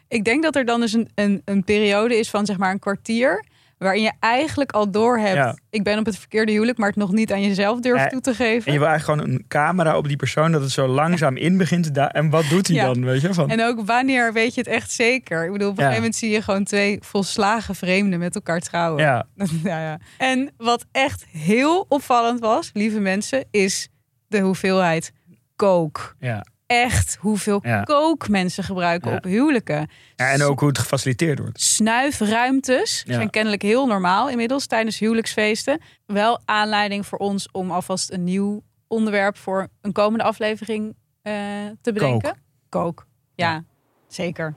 Ik 0.08 0.24
denk 0.24 0.44
dat 0.44 0.56
er 0.56 0.66
dan 0.66 0.80
dus 0.80 0.94
een, 0.94 1.10
een, 1.16 1.42
een 1.46 1.64
periode 1.64 2.18
is 2.18 2.30
van 2.30 2.46
zeg 2.46 2.58
maar 2.58 2.72
een 2.72 2.80
kwartier... 2.80 3.46
waarin 3.78 4.02
je 4.02 4.12
eigenlijk 4.20 4.72
al 4.72 4.92
door 4.92 5.18
hebt... 5.18 5.36
Ja. 5.36 5.58
ik 5.70 5.84
ben 5.84 6.00
op 6.00 6.06
het 6.06 6.18
verkeerde 6.18 6.52
huwelijk... 6.52 6.78
maar 6.78 6.88
het 6.88 6.98
nog 6.98 7.12
niet 7.12 7.32
aan 7.32 7.42
jezelf 7.42 7.80
durft 7.80 8.04
Ja, 8.04 8.10
toe 8.10 8.22
te 8.22 8.34
geven. 8.34 8.66
En 8.68 8.74
je 8.74 8.80
wil 8.80 8.88
eigenlijk 8.88 9.20
gewoon 9.22 9.36
een 9.36 9.46
camera 9.48 9.98
op 9.98 10.08
die 10.08 10.16
persoon 10.18 10.52
dat 10.52 10.62
het 10.62 10.72
zo 10.72 10.88
langzaam 10.88 11.38
in 11.38 11.58
begint 11.58 11.84
te 11.84 11.92
da- 11.92 12.12
En 12.12 12.30
wat 12.30 12.44
doet 12.50 12.68
hij 12.68 12.76
Ja. 12.76 12.86
dan? 12.86 13.04
Weet 13.06 13.22
je? 13.22 13.34
Van, 13.34 13.50
En 13.50 13.64
ook 13.64 13.86
wanneer 13.86 14.34
weet 14.34 14.54
je 14.54 14.60
het 14.62 14.70
echt 14.70 14.92
zeker? 14.92 15.46
Ik 15.46 15.52
bedoel, 15.52 15.70
op 15.70 15.74
een 15.78 15.80
gegeven 15.84 16.02
moment 16.04 16.20
zie 16.20 16.30
je 16.30 16.42
gewoon 16.42 16.64
twee 16.64 16.98
volslagen 17.02 17.76
vreemden 17.76 18.20
met 18.20 18.36
elkaar 18.36 18.60
trouwen. 18.60 19.02
ja. 19.04 19.26
En 20.18 20.52
wat 20.58 20.86
echt 20.92 21.26
heel 21.32 21.86
opvallend 21.90 22.40
was, 22.40 22.70
lieve 22.74 23.00
mensen, 23.00 23.46
is 23.52 23.88
de 24.28 24.40
hoeveelheid 24.40 25.12
kook. 25.56 26.16
ja. 26.20 26.46
Echt 26.68 27.16
hoeveel 27.20 27.60
Ja. 27.64 27.84
kook 27.84 28.28
mensen 28.30 28.64
gebruiken 28.64 29.12
Ja. 29.12 29.18
op 29.18 29.24
huwelijken. 29.24 29.90
ja, 30.16 30.32
en 30.32 30.44
ook 30.44 30.60
hoe 30.60 30.68
het 30.70 30.78
gefaciliteerd 30.78 31.40
wordt. 31.40 31.62
Snuifruimtes 31.62 33.04
zijn 33.08 33.30
kennelijk 33.30 33.62
heel 33.62 33.86
normaal 33.88 34.30
inmiddels 34.30 34.66
tijdens 34.68 35.00
huwelijksfeesten. 35.00 35.82
Wel 36.06 36.40
aanleiding 36.46 37.06
voor 37.06 37.18
ons 37.18 37.52
om 37.52 37.72
alvast 37.72 38.12
een 38.12 38.24
nieuw 38.24 38.64
onderwerp 38.88 39.38
voor 39.38 39.68
een 39.82 39.92
komende 39.92 40.24
aflevering 40.24 40.96
eh, 41.22 41.34
te 41.82 41.94
bedenken. 41.94 42.36
Kook. 42.70 43.08
Ja, 43.36 43.64
zeker. 44.08 44.56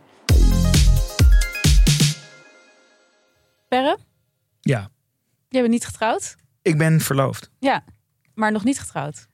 Perre, 3.69 3.99
Ja, 4.61 4.89
jij 5.49 5.61
bent 5.61 5.73
niet 5.73 5.87
getrouwd? 5.87 6.37
ik 6.63 6.79
ben 6.79 7.01
verloofd. 7.01 7.51
Ja, 7.59 7.85
maar 8.35 8.53
nog 8.53 8.65
niet 8.65 8.81
getrouwd. 8.81 9.28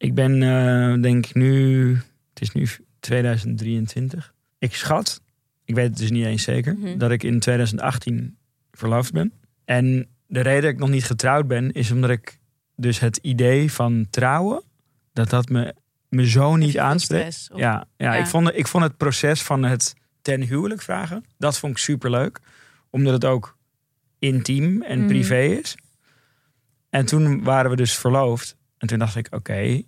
Ik 0.00 0.14
ben, 0.14 0.42
eh, 0.42 1.02
denk 1.02 1.26
ik 1.26 1.34
nu, 1.34 1.88
het 2.34 2.40
is 2.40 2.52
nu 2.52 2.66
2023. 3.00 4.34
Ik 4.58 4.74
schat, 4.74 5.20
ik 5.64 5.74
weet 5.74 5.88
het 5.88 5.96
dus 5.98 6.10
niet 6.10 6.24
eens 6.24 6.42
zeker, 6.42 6.74
Mhm. 6.78 6.98
dat 6.98 7.10
ik 7.10 7.22
in 7.22 7.38
2018 7.40 8.36
verloofd 8.72 9.12
ben. 9.12 9.32
En 9.64 10.08
de 10.26 10.40
reden 10.40 10.62
dat 10.62 10.70
ik 10.70 10.78
nog 10.78 10.88
niet 10.88 11.04
getrouwd 11.04 11.46
ben, 11.46 11.72
is 11.72 11.90
omdat 11.90 12.10
ik 12.10 12.38
dus 12.76 12.98
het 13.00 13.16
idee 13.16 13.72
van 13.72 14.06
trouwen, 14.10 14.62
dat 15.12 15.30
dat 15.30 15.48
me, 15.48 15.74
me 16.08 16.28
zo 16.28 16.56
niet 16.56 16.78
aanspreekt. 16.78 17.32
stress, 17.34 17.50
of- 17.50 17.58
Ja, 17.60 17.86
ja, 17.96 18.14
Ja. 18.14 18.20
Ik, 18.20 18.26
vond, 18.26 18.50
ik 18.54 18.66
vond 18.66 18.84
het 18.84 18.96
proces 18.96 19.42
van 19.42 19.62
het 19.62 19.94
ten 20.22 20.42
huwelijk 20.42 20.82
vragen, 20.82 21.24
dat 21.38 21.58
vond 21.58 21.72
ik 21.72 21.78
superleuk. 21.78 22.40
Omdat 22.90 23.12
het 23.12 23.24
ook 23.24 23.56
intiem 24.18 24.82
en 24.82 24.98
Mhm. 24.98 25.08
privé 25.08 25.40
is. 25.40 25.76
En 26.90 27.06
toen 27.06 27.42
waren 27.42 27.70
we 27.70 27.76
dus 27.76 27.96
verloofd. 27.98 28.56
En 28.78 28.86
toen 28.86 28.98
dacht 28.98 29.16
ik, 29.16 29.26
oké, 29.30 29.82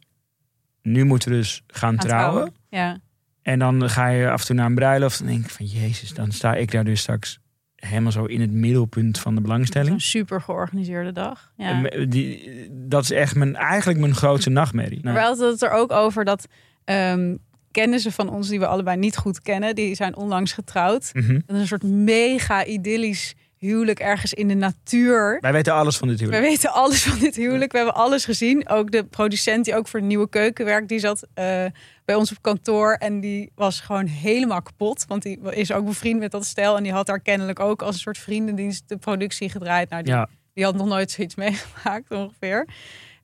nu 0.82 1.04
moeten 1.04 1.30
we 1.30 1.36
dus 1.36 1.62
gaan, 1.66 1.94
Gaan 1.94 2.08
trouwen. 2.08 2.52
Ja. 2.68 3.00
En 3.42 3.58
dan 3.58 3.90
ga 3.90 4.08
je 4.08 4.30
af 4.30 4.40
en 4.40 4.46
toe 4.46 4.56
naar 4.56 4.66
een 4.66 4.74
bruiloft. 4.74 5.20
En 5.20 5.26
denk 5.26 5.44
ik 5.44 5.50
van, 5.50 5.66
jezus, 5.66 6.14
dan 6.14 6.32
sta 6.32 6.54
ik 6.54 6.70
daar 6.70 6.84
dus 6.84 7.00
straks 7.00 7.40
helemaal 7.76 8.12
zo 8.12 8.24
in 8.24 8.40
het 8.40 8.50
middelpunt 8.50 9.18
van 9.18 9.34
de 9.34 9.40
belangstelling. 9.40 9.90
Zo'n 9.90 10.00
super 10.00 10.40
georganiseerde 10.40 11.12
dag. 11.12 11.52
Ja. 11.56 11.82
Die, 12.08 12.68
dat 12.70 13.02
is 13.02 13.10
echt 13.10 13.34
mijn, 13.34 13.56
eigenlijk 13.56 13.98
mijn 13.98 14.14
grootste 14.14 14.50
nachtmerrie. 14.50 15.00
Maar 15.02 15.14
we 15.14 15.20
hadden 15.20 15.50
het 15.50 15.62
er 15.62 15.70
ook 15.70 15.92
over 15.92 16.24
dat 16.24 16.46
ehm, 16.84 17.36
kennissen 17.70 18.12
van 18.12 18.28
ons 18.28 18.48
die 18.48 18.58
we 18.58 18.66
allebei 18.66 18.96
niet 18.96 19.16
goed 19.16 19.40
kennen, 19.40 19.74
die 19.74 19.94
zijn 19.94 20.16
onlangs 20.16 20.52
getrouwd. 20.52 21.10
Mhm. 21.12 21.32
Dat 21.32 21.56
is 21.56 21.60
een 21.60 21.66
soort 21.66 21.82
mega 21.82 22.64
idyllisch 22.64 23.34
huwelijk 23.60 23.98
ergens 23.98 24.32
in 24.32 24.48
de 24.48 24.54
natuur. 24.54 25.38
Wij 25.40 25.52
weten 25.52 25.72
alles 25.72 25.96
van 25.96 26.08
dit 26.08 26.18
We 26.18 26.24
huwelijk. 26.24 26.48
weten 26.48 26.72
alles 26.72 27.02
van 27.02 27.18
dit 27.18 27.36
huwelijk. 27.36 27.72
We 27.72 27.76
hebben 27.78 27.94
alles 27.96 28.24
gezien. 28.24 28.68
Ook 28.68 28.90
de 28.90 29.04
producent 29.04 29.64
die 29.64 29.74
ook 29.76 29.88
voor 29.88 30.00
de 30.00 30.06
nieuwe 30.06 30.28
keuken 30.28 30.64
werkt, 30.64 30.88
die 30.88 30.98
zat 30.98 31.26
eh, 31.34 31.64
bij 32.04 32.14
ons 32.14 32.30
op 32.30 32.42
kantoor. 32.42 32.92
En 32.92 33.20
die 33.20 33.50
was 33.54 33.80
gewoon 33.80 34.06
helemaal 34.06 34.62
kapot. 34.62 35.04
Want 35.08 35.22
die 35.22 35.40
is 35.50 35.72
ook 35.72 35.84
bevriend 35.84 36.18
met 36.20 36.30
dat 36.30 36.44
stel. 36.44 36.76
En 36.76 36.82
die 36.82 36.92
had 36.92 37.06
daar 37.06 37.20
kennelijk 37.20 37.60
ook 37.60 37.82
als 37.82 37.94
een 37.94 38.00
soort 38.00 38.18
vriendendienst 38.18 38.88
de 38.88 38.96
productie 38.96 39.48
gedraaid. 39.50 39.90
Nou, 39.90 40.02
die, 40.02 40.12
Ja, 40.12 40.28
die 40.54 40.64
had 40.64 40.74
nog 40.76 40.86
nooit 40.86 41.10
zoiets 41.10 41.34
meegemaakt 41.44 42.10
ongeveer. 42.10 42.68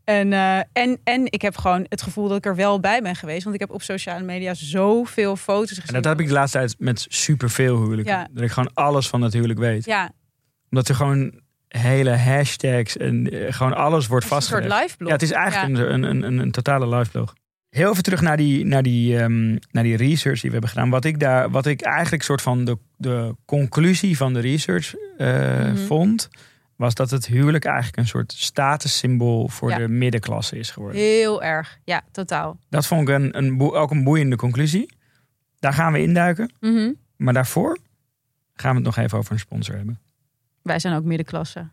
En, 0.05 0.33
eh, 0.33 0.59
en, 0.73 1.01
en 1.05 1.25
ik 1.25 1.43
heb 1.43 1.57
gewoon 1.57 1.87
het 1.89 2.03
gevoel 2.03 2.29
dat 2.29 2.37
ik 2.37 2.47
er 2.47 2.57
wel 2.57 2.81
bij 2.81 3.03
ben 3.03 3.17
geweest. 3.17 3.43
Want 3.43 3.55
ik 3.55 3.61
heb 3.61 3.71
op 3.71 3.83
sociale 3.83 4.25
media 4.25 4.55
zoveel 4.55 5.37
foto's 5.37 5.69
gezien. 5.79 5.87
en 5.87 6.03
dat 6.03 6.05
heb 6.05 6.21
ik 6.21 6.27
de 6.27 6.33
laatste 6.33 6.59
tijd 6.59 6.75
met 6.79 7.07
superveel 7.09 7.77
huwelijken. 7.83 8.13
Ja. 8.15 8.29
Dat 8.33 8.43
ik 8.45 8.51
gewoon 8.51 8.71
alles 8.75 9.09
van 9.09 9.23
het 9.23 9.33
huwelijk 9.33 9.59
weet. 9.59 9.85
Ja, 9.85 10.11
Omdat 10.71 10.89
er 10.89 10.95
gewoon 10.95 11.41
hele 11.69 12.11
hashtags 12.17 12.97
en 12.97 13.31
eh, 13.31 13.53
gewoon 13.53 13.75
alles 13.77 14.07
wordt 14.07 14.25
is 14.25 14.31
een 14.31 14.43
soort 14.43 14.51
vastgelegd. 14.53 14.83
liveblog. 14.83 15.09
Ja, 15.09 15.15
het 15.15 15.23
is 15.23 15.31
eigenlijk 15.33 15.79
een, 15.89 16.03
een, 16.03 16.23
een, 16.23 16.39
een 16.39 16.51
totale 16.51 16.97
liveblog. 16.97 17.35
Heel 17.71 17.91
even 17.91 18.03
terug 18.03 18.21
naar 18.21 18.37
die, 18.37 18.65
naar, 18.65 18.83
die, 18.83 19.19
ehm, 19.19 19.57
naar 19.71 19.83
die 19.83 19.97
research 19.97 20.41
die 20.41 20.51
we 20.51 20.57
hebben 20.57 20.69
gedaan. 20.71 20.91
Wat 20.91 21.05
ik, 21.05 21.21
daar, 21.21 21.51
wat 21.51 21.67
ik 21.67 21.81
eigenlijk 21.83 22.23
soort 22.23 22.43
van 22.43 22.65
de, 22.65 22.79
de 22.97 23.35
conclusie 23.45 24.17
van 24.17 24.33
de 24.33 24.41
research 24.41 24.95
eh, 25.19 25.59
Mhm. 25.59 25.77
vond... 25.77 26.29
was 26.77 26.95
dat 26.95 27.11
het 27.11 27.27
huwelijk 27.27 27.65
eigenlijk 27.65 27.97
een 27.97 28.07
soort 28.07 28.33
statussymbool 28.33 29.49
voor 29.49 29.71
Ja. 29.71 29.79
de 29.79 29.89
middenklasse 29.89 30.59
is 30.59 30.71
geworden. 30.71 31.01
Heel 31.01 31.43
erg. 31.43 31.79
Ja, 31.85 32.03
totaal. 32.13 32.59
Dat 32.69 32.87
vond 32.87 33.09
ik 33.09 33.15
een, 33.15 33.37
een 33.39 33.61
ook 33.61 33.91
een 33.91 34.05
boeiende 34.05 34.37
conclusie. 34.37 34.93
Daar 35.59 35.73
gaan 35.73 35.93
we 35.93 36.03
induiken. 36.03 36.51
Mhm. 36.61 36.93
Maar 37.17 37.33
daarvoor 37.35 37.79
gaan 38.55 38.71
we 38.71 38.77
het 38.77 38.85
nog 38.87 38.97
even 39.05 39.19
over 39.19 39.33
een 39.33 39.39
sponsor 39.39 39.77
hebben. 39.77 40.01
Wij 40.67 40.79
zijn 40.79 40.95
ook 40.97 41.05
middenklasse. 41.05 41.69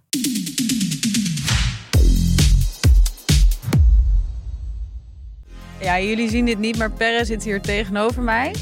Ja, 5.79 5.99
jullie 5.99 6.29
zien 6.29 6.45
dit 6.45 6.59
niet, 6.59 6.77
maar 6.77 6.91
Perre 6.91 7.25
zit 7.25 7.43
hier 7.43 7.61
tegenover 7.61 8.21
mij. 8.21 8.55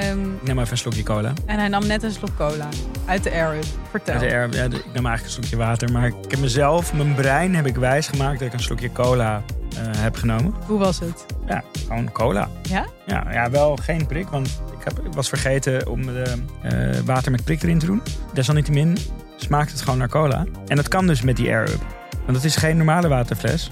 Ehm, 0.00 0.20
Ik 0.34 0.42
neem 0.42 0.58
even 0.58 0.70
een 0.70 0.78
slokje 0.78 1.02
cola. 1.02 1.32
en 1.46 1.58
hij 1.58 1.68
nam 1.68 1.86
net 1.86 2.02
een 2.02 2.10
slok 2.10 2.36
cola 2.36 2.68
uit 3.06 3.22
de 3.22 3.30
Air 3.30 3.56
Up. 3.56 3.64
Vertel. 3.90 4.14
Uit 4.14 4.22
de 4.22 4.26
air- 4.36 4.54
ja, 4.54 4.68
de- 4.68 4.76
ik 4.76 4.84
nam 4.84 5.06
eigenlijk 5.06 5.24
een 5.24 5.30
slokje 5.30 5.56
water. 5.56 5.92
Maar 5.92 6.06
ik 6.06 6.14
heb 6.28 6.40
mezelf, 6.40 6.92
mijn 6.92 7.14
brein 7.14 7.54
heb 7.54 7.66
ik 7.66 7.76
wijs 7.76 8.06
gemaakt 8.08 8.38
dat 8.38 8.48
ik 8.48 8.54
een 8.54 8.60
slokje 8.60 8.92
cola 8.92 9.42
eh, 9.76 9.82
heb 10.02 10.16
genomen. 10.16 10.54
Hoe 10.66 10.78
was 10.78 10.98
het? 11.00 11.26
Ja, 11.46 11.62
gewoon 11.86 12.12
cola. 12.12 12.48
Ja? 12.62 12.86
Ja, 13.06 13.26
ja 13.32 13.50
wel 13.50 13.76
geen 13.76 14.06
prik, 14.06 14.28
want 14.28 14.46
ik, 14.78 14.84
heb, 14.84 14.98
ik 15.06 15.12
was 15.12 15.28
vergeten 15.28 15.88
om 15.88 16.06
de, 16.06 16.32
eh, 16.62 17.00
water 17.04 17.30
met 17.30 17.44
prik 17.44 17.62
erin 17.62 17.78
te 17.78 17.86
doen. 17.86 18.02
Desalniettemin 18.32 18.96
smaakt 19.42 19.70
het 19.70 19.82
gewoon 19.82 19.98
naar 19.98 20.08
cola. 20.08 20.46
En 20.66 20.76
dat 20.76 20.88
kan 20.88 21.06
dus 21.06 21.22
met 21.22 21.36
die 21.36 21.48
Air 21.48 21.70
Up. 21.70 21.86
Want 22.24 22.36
het 22.36 22.44
is 22.44 22.56
geen 22.56 22.76
normale 22.76 23.08
waterfles. 23.08 23.70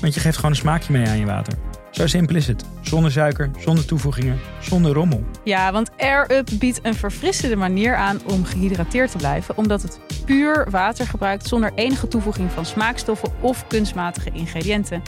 Want 0.00 0.14
je 0.14 0.20
geeft 0.20 0.36
gewoon 0.36 0.50
een 0.50 0.56
smaakje 0.56 0.92
mee 0.92 1.08
aan 1.08 1.18
je 1.18 1.26
water. 1.26 1.54
Zo 1.90 2.06
simpel 2.06 2.36
is 2.36 2.46
het. 2.46 2.64
Zonder 2.80 3.12
suiker, 3.12 3.50
zonder 3.58 3.84
toevoegingen, 3.84 4.38
zonder 4.60 4.92
rommel. 4.92 5.24
Ja, 5.44 5.72
want 5.72 5.90
Air 5.96 6.32
Up 6.32 6.48
biedt 6.58 6.80
een 6.82 6.94
verfrissende 6.94 7.56
manier 7.56 7.96
aan 7.96 8.20
om 8.24 8.44
gehydrateerd 8.44 9.10
te 9.10 9.16
blijven, 9.16 9.56
omdat 9.56 9.82
het 9.82 10.00
puur 10.24 10.66
water 10.70 11.06
gebruikt 11.06 11.46
zonder 11.46 11.72
enige 11.74 12.08
toevoeging 12.08 12.52
van 12.52 12.66
smaakstoffen 12.66 13.32
of 13.40 13.66
kunstmatige 13.66 14.30
ingrediënten. 14.32 15.02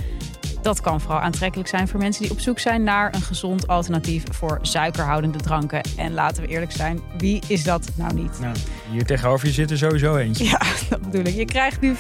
Dat 0.62 0.80
kan 0.80 1.00
vooral 1.00 1.20
aantrekkelijk 1.20 1.68
zijn 1.68 1.88
voor 1.88 2.00
mensen 2.00 2.22
die 2.22 2.30
op 2.30 2.40
zoek 2.40 2.58
zijn 2.58 2.82
naar 2.82 3.14
een 3.14 3.22
gezond 3.22 3.66
alternatief 3.66 4.24
voor 4.30 4.58
suikerhoudende 4.62 5.38
dranken. 5.38 5.80
En 5.96 6.12
laten 6.12 6.42
we 6.42 6.48
eerlijk 6.48 6.72
zijn, 6.72 7.00
wie 7.18 7.42
is 7.46 7.64
dat 7.64 7.90
nou 7.94 8.14
niet? 8.14 8.40
Nou, 8.40 8.56
hier 8.90 9.06
tegenover 9.06 9.46
je 9.46 9.52
zit 9.52 9.70
er 9.70 9.78
sowieso 9.78 10.16
eentje. 10.16 10.44
Ja, 10.44 10.60
dat 10.90 11.00
bedoel 11.00 11.24
ik. 11.24 11.34
Je 11.34 11.44
krijgt 11.44 11.80
nu 11.80 11.94
15% 11.94 11.98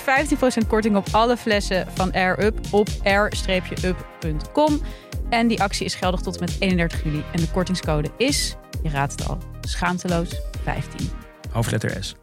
korting 0.66 0.96
op 0.96 1.06
alle 1.10 1.36
flessen 1.36 1.86
van 1.94 2.12
Air 2.12 2.44
Up 2.44 2.58
op 2.70 2.88
air-up.com. 3.02 4.80
En 5.28 5.46
die 5.48 5.62
actie 5.62 5.84
is 5.84 5.94
geldig 5.94 6.20
tot 6.20 6.34
en 6.34 6.40
met 6.40 6.56
31 6.58 7.04
juli. 7.04 7.24
En 7.32 7.40
de 7.40 7.50
kortingscode 7.50 8.10
is, 8.16 8.56
je 8.82 8.88
raadt 8.88 9.12
het 9.12 9.28
al, 9.28 9.38
schaamteloos 9.60 10.40
15. 10.64 11.10
Hoofdletter 11.50 12.04
S. 12.04 12.14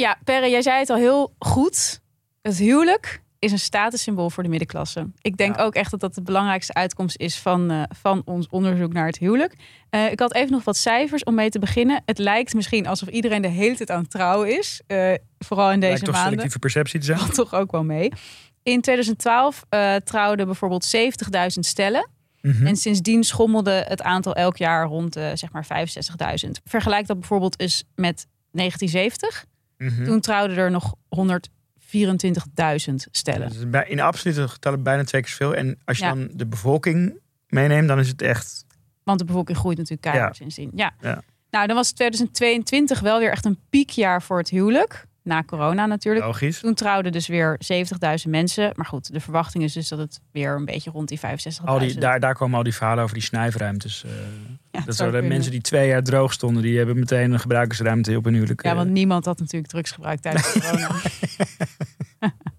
Ja, 0.00 0.18
Perre, 0.24 0.50
jij 0.50 0.62
zei 0.62 0.78
het 0.78 0.90
al 0.90 0.96
heel 0.96 1.34
goed. 1.38 2.00
Het 2.42 2.56
huwelijk 2.58 3.22
is 3.38 3.52
een 3.52 3.58
statussymbool 3.58 4.30
voor 4.30 4.42
de 4.42 4.48
middenklasse. 4.48 5.10
Ik 5.20 5.36
denk 5.36 5.56
Ja. 5.56 5.62
ook 5.62 5.74
echt 5.74 5.90
dat 5.90 6.00
dat 6.00 6.14
de 6.14 6.22
belangrijkste 6.22 6.74
uitkomst 6.74 7.16
is 7.18 7.38
van, 7.38 7.70
eh, 7.70 7.82
van 7.98 8.22
ons 8.24 8.46
onderzoek 8.48 8.92
naar 8.92 9.06
het 9.06 9.18
huwelijk. 9.18 9.54
Eh, 9.90 10.10
ik 10.10 10.20
had 10.20 10.34
even 10.34 10.52
nog 10.52 10.64
wat 10.64 10.76
cijfers 10.76 11.24
om 11.24 11.34
mee 11.34 11.50
te 11.50 11.58
beginnen. 11.58 12.02
Het 12.04 12.18
lijkt 12.18 12.54
misschien 12.54 12.86
alsof 12.86 13.08
iedereen 13.08 13.42
de 13.42 13.48
hele 13.48 13.76
tijd 13.76 13.90
aan 13.90 14.00
het 14.00 14.10
trouwen 14.10 14.58
is. 14.58 14.82
eh, 14.86 15.12
vooral 15.38 15.70
in 15.72 15.80
deze 15.80 15.86
Lijkt 15.92 16.04
toch 16.04 16.14
maanden. 16.14 16.30
selectieve 16.30 16.58
perceptie 16.58 16.98
te 17.00 17.06
zijn. 17.06 17.18
valt 17.18 17.34
toch 17.34 17.54
ook 17.54 17.70
wel 17.70 17.84
mee. 17.84 18.12
In 18.62 18.80
2012 18.80 19.64
eh, 19.68 19.94
trouwden 19.96 20.46
bijvoorbeeld 20.46 20.84
70.000 20.84 21.66
stellen. 21.66 22.08
Mhm. 22.40 22.66
En 22.66 22.76
sindsdien 22.76 23.24
schommelde 23.24 23.84
het 23.88 24.02
aantal 24.02 24.34
elk 24.34 24.56
jaar 24.56 24.86
rond 24.86 25.12
zeg 25.34 25.52
maar 25.52 25.64
65.000. 25.66 26.60
Vergelijk 26.64 27.06
dat 27.06 27.18
bijvoorbeeld 27.18 27.60
eens 27.60 27.84
met 27.94 28.26
1970. 28.50 29.44
Mhm. 29.80 30.04
Toen 30.04 30.20
trouwden 30.20 30.56
er 30.56 30.70
nog 30.70 30.94
124.000 31.08 33.06
stellen. 33.10 33.70
Bij- 33.70 33.88
In 33.88 34.00
absolute 34.00 34.48
getallen 34.48 34.82
bijna 34.82 35.04
twee 35.04 35.20
keer 35.22 35.30
zoveel. 35.30 35.54
En 35.54 35.78
als 35.84 35.98
je 35.98 36.04
Ja. 36.04 36.14
dan 36.14 36.28
de 36.32 36.46
bevolking 36.46 37.18
meeneemt, 37.48 37.88
dan 37.88 37.98
is 37.98 38.08
het 38.08 38.22
echt... 38.22 38.64
Want 39.02 39.18
de 39.18 39.24
bevolking 39.24 39.58
groeit 39.58 39.76
natuurlijk 39.76 40.02
keihard 40.02 40.36
sindsdien. 40.36 40.70
Ja. 40.74 40.92
Ja. 41.00 41.22
Nou, 41.50 41.66
dan 41.66 41.76
was 41.76 41.90
2022 41.92 43.00
wel 43.00 43.18
weer 43.18 43.30
echt 43.30 43.44
een 43.44 43.58
piekjaar 43.70 44.22
voor 44.22 44.38
het 44.38 44.48
huwelijk. 44.48 45.06
Na 45.22 45.42
corona 45.44 45.86
natuurlijk. 45.86 46.24
Logisch. 46.24 46.60
Toen 46.60 46.74
trouwden 46.74 47.12
dus 47.12 47.26
weer 47.26 47.58
70.000 48.24 48.30
mensen. 48.30 48.72
Maar 48.74 48.86
goed, 48.86 49.12
de 49.12 49.20
verwachting 49.20 49.64
is 49.64 49.72
dus 49.72 49.88
dat 49.88 49.98
het 49.98 50.20
weer 50.32 50.54
een 50.54 50.64
beetje 50.64 50.90
rond 50.90 51.08
die 51.08 51.18
65.000... 51.18 51.64
Al 51.64 51.78
die, 51.78 51.94
daar, 51.98 52.20
daar 52.20 52.34
komen 52.34 52.56
al 52.56 52.62
die 52.62 52.74
verhalen 52.74 53.02
over 53.02 53.14
die 53.14 53.24
snijfruimtes. 53.24 54.04
eh, 54.04 54.10
Ja, 54.70 54.80
dat 54.86 54.96
kunnen. 54.96 55.26
mensen 55.28 55.50
die 55.50 55.60
twee 55.60 55.88
jaar 55.88 56.02
droog 56.02 56.32
stonden, 56.32 56.62
die 56.62 56.76
hebben 56.76 56.98
meteen 56.98 57.32
een 57.32 57.40
gebruikersruimte 57.40 58.16
op 58.16 58.24
hun 58.24 58.34
huwelijk. 58.34 58.62
Ja, 58.64 58.70
eh. 58.70 58.76
want 58.76 58.90
niemand 58.90 59.24
had 59.24 59.38
natuurlijk 59.38 59.72
drugs 59.72 59.90
gebruikt 59.90 60.22
tijdens 60.22 60.52
corona. 60.52 60.90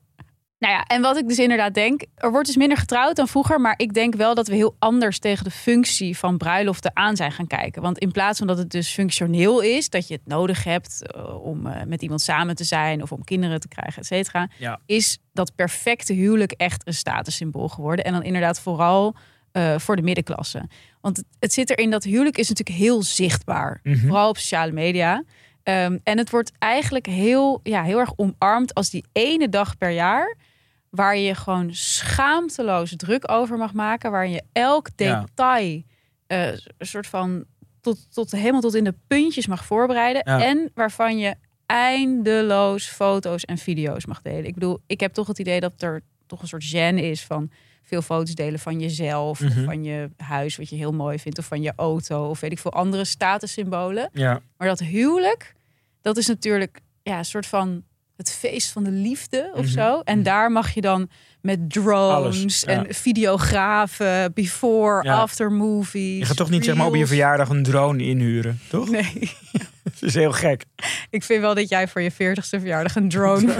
nou 0.61 0.73
ja, 0.73 0.83
en 0.83 1.01
wat 1.01 1.17
ik 1.17 1.27
dus 1.27 1.39
inderdaad 1.39 1.73
denk, 1.73 2.01
er 2.15 2.31
wordt 2.31 2.47
dus 2.47 2.55
minder 2.55 2.77
getrouwd 2.77 3.15
dan 3.15 3.27
vroeger, 3.27 3.61
maar 3.61 3.73
ik 3.77 3.93
denk 3.93 4.15
wel 4.15 4.35
dat 4.35 4.47
we 4.47 4.55
heel 4.55 4.75
anders 4.79 5.19
tegen 5.19 5.43
de 5.43 5.51
functie 5.51 6.17
van 6.17 6.37
bruiloften 6.37 6.91
aan 6.93 7.15
zijn 7.15 7.31
gaan 7.31 7.47
kijken. 7.47 7.81
Want 7.81 7.97
in 7.97 8.11
plaats 8.11 8.37
van 8.37 8.47
dat 8.47 8.57
het 8.57 8.69
dus 8.69 8.89
functioneel 8.93 9.61
is, 9.61 9.89
dat 9.89 10.07
je 10.07 10.13
het 10.13 10.25
nodig 10.27 10.63
hebt 10.63 11.11
eh, 11.11 11.43
om 11.43 11.65
eh, 11.67 11.83
met 11.85 12.01
iemand 12.01 12.21
samen 12.21 12.55
te 12.55 12.63
zijn 12.63 13.01
of 13.01 13.11
om 13.11 13.23
kinderen 13.23 13.59
te 13.59 13.67
krijgen, 13.67 14.01
et 14.01 14.07
cetera, 14.07 14.49
Ja. 14.57 14.79
is 14.85 15.17
dat 15.33 15.55
perfecte 15.55 16.13
huwelijk 16.13 16.51
echt 16.51 16.87
een 16.87 16.93
statussymbool 16.93 17.67
geworden. 17.67 18.05
En 18.05 18.13
dan 18.13 18.23
inderdaad 18.23 18.59
vooral 18.59 19.15
eh, 19.51 19.77
voor 19.77 19.95
de 19.95 20.01
middenklasse. 20.01 20.67
Want 21.01 21.17
het, 21.17 21.25
het 21.39 21.53
zit 21.53 21.69
erin 21.69 21.89
dat 21.89 22.03
huwelijk 22.03 22.37
is 22.37 22.49
natuurlijk 22.49 22.77
heel 22.77 23.03
zichtbaar, 23.03 23.79
Mhm. 23.83 23.97
vooral 24.07 24.29
op 24.29 24.37
sociale 24.37 24.71
media. 24.71 25.23
Ehm, 25.63 25.97
en 26.03 26.17
het 26.17 26.29
wordt 26.29 26.51
eigenlijk 26.59 27.05
heel, 27.05 27.59
ja, 27.63 27.83
heel 27.83 27.99
erg 27.99 28.13
omarmd 28.15 28.73
als 28.73 28.89
die 28.89 29.05
ene 29.11 29.49
dag 29.49 29.77
per 29.77 29.89
jaar. 29.89 30.35
Waar 30.91 31.17
je 31.17 31.35
gewoon 31.35 31.69
schaamteloos 31.73 32.93
druk 32.95 33.31
over 33.31 33.57
mag 33.57 33.73
maken. 33.73 34.11
Waar 34.11 34.27
je 34.27 34.43
elk 34.51 34.89
Ja. 34.95 35.19
detail 35.19 35.81
eh, 36.27 36.47
een 36.47 36.87
soort 36.87 37.07
van 37.07 37.45
tot, 37.81 38.13
tot 38.13 38.31
helemaal 38.31 38.61
tot 38.61 38.75
in 38.75 38.83
de 38.83 38.95
puntjes 39.07 39.47
mag 39.47 39.65
voorbereiden. 39.65 40.21
Ja. 40.25 40.43
En 40.43 40.71
waarvan 40.73 41.17
je 41.17 41.35
eindeloos 41.65 42.85
foto's 42.87 43.45
en 43.45 43.57
video's 43.57 44.05
mag 44.05 44.21
delen. 44.21 44.45
Ik 44.45 44.53
bedoel, 44.53 44.79
ik 44.87 44.99
heb 44.99 45.13
toch 45.13 45.27
het 45.27 45.39
idee 45.39 45.59
dat 45.59 45.81
er 45.81 46.01
toch 46.25 46.41
een 46.41 46.47
soort 46.47 46.63
gen 46.63 46.97
is 46.97 47.23
van 47.25 47.51
veel 47.83 48.01
foto's 48.01 48.35
delen 48.35 48.59
van 48.59 48.79
jezelf. 48.79 49.39
Mhm. 49.39 49.59
Of 49.59 49.65
van 49.65 49.83
je 49.83 50.09
huis, 50.17 50.57
wat 50.57 50.69
je 50.69 50.75
heel 50.75 50.91
mooi 50.91 51.19
vindt. 51.19 51.37
Of 51.37 51.45
van 51.45 51.61
je 51.61 51.73
auto. 51.75 52.29
Of 52.29 52.39
weet 52.39 52.51
ik 52.51 52.59
veel 52.59 52.71
andere 52.73 53.05
statussymbolen. 53.05 54.09
Ja, 54.13 54.41
Maar 54.57 54.67
dat 54.67 54.79
huwelijk, 54.79 55.55
dat 56.01 56.17
is 56.17 56.27
natuurlijk 56.27 56.79
ja, 57.03 57.17
een 57.17 57.25
soort 57.25 57.45
van 57.45 57.83
het 58.21 58.31
feest 58.31 58.71
van 58.71 58.83
de 58.83 58.91
liefde 58.91 59.49
of 59.53 59.63
Mhm. 59.65 59.71
zo. 59.73 59.99
En 60.03 60.23
daar 60.23 60.51
mag 60.51 60.73
je 60.73 60.81
dan 60.81 61.09
met 61.41 61.71
drones 61.71 62.41
Alles, 62.41 62.61
ja. 62.61 62.67
en 62.67 62.93
videografen, 62.93 64.33
before, 64.33 65.03
Ja. 65.03 65.15
after 65.15 65.51
movies. 65.51 66.19
je 66.19 66.25
gaat 66.25 66.37
toch 66.37 66.49
niet 66.49 66.65
zeg 66.65 66.75
maar 66.75 66.85
op 66.87 66.95
je 66.95 67.07
verjaardag 67.07 67.49
een 67.49 67.63
drone 67.63 68.03
inhuren, 68.03 68.59
toch? 68.69 68.89
Nee, 68.89 69.31
Dat 69.83 70.09
is 70.09 70.13
heel 70.13 70.31
gek. 70.31 70.63
ik 71.09 71.23
vind 71.23 71.41
wel 71.41 71.55
dat 71.55 71.69
jij 71.69 71.87
voor 71.87 72.01
je 72.01 72.11
40ste 72.11 72.59
verjaardag 72.59 72.95
een 72.95 73.09
drone. 73.09 73.55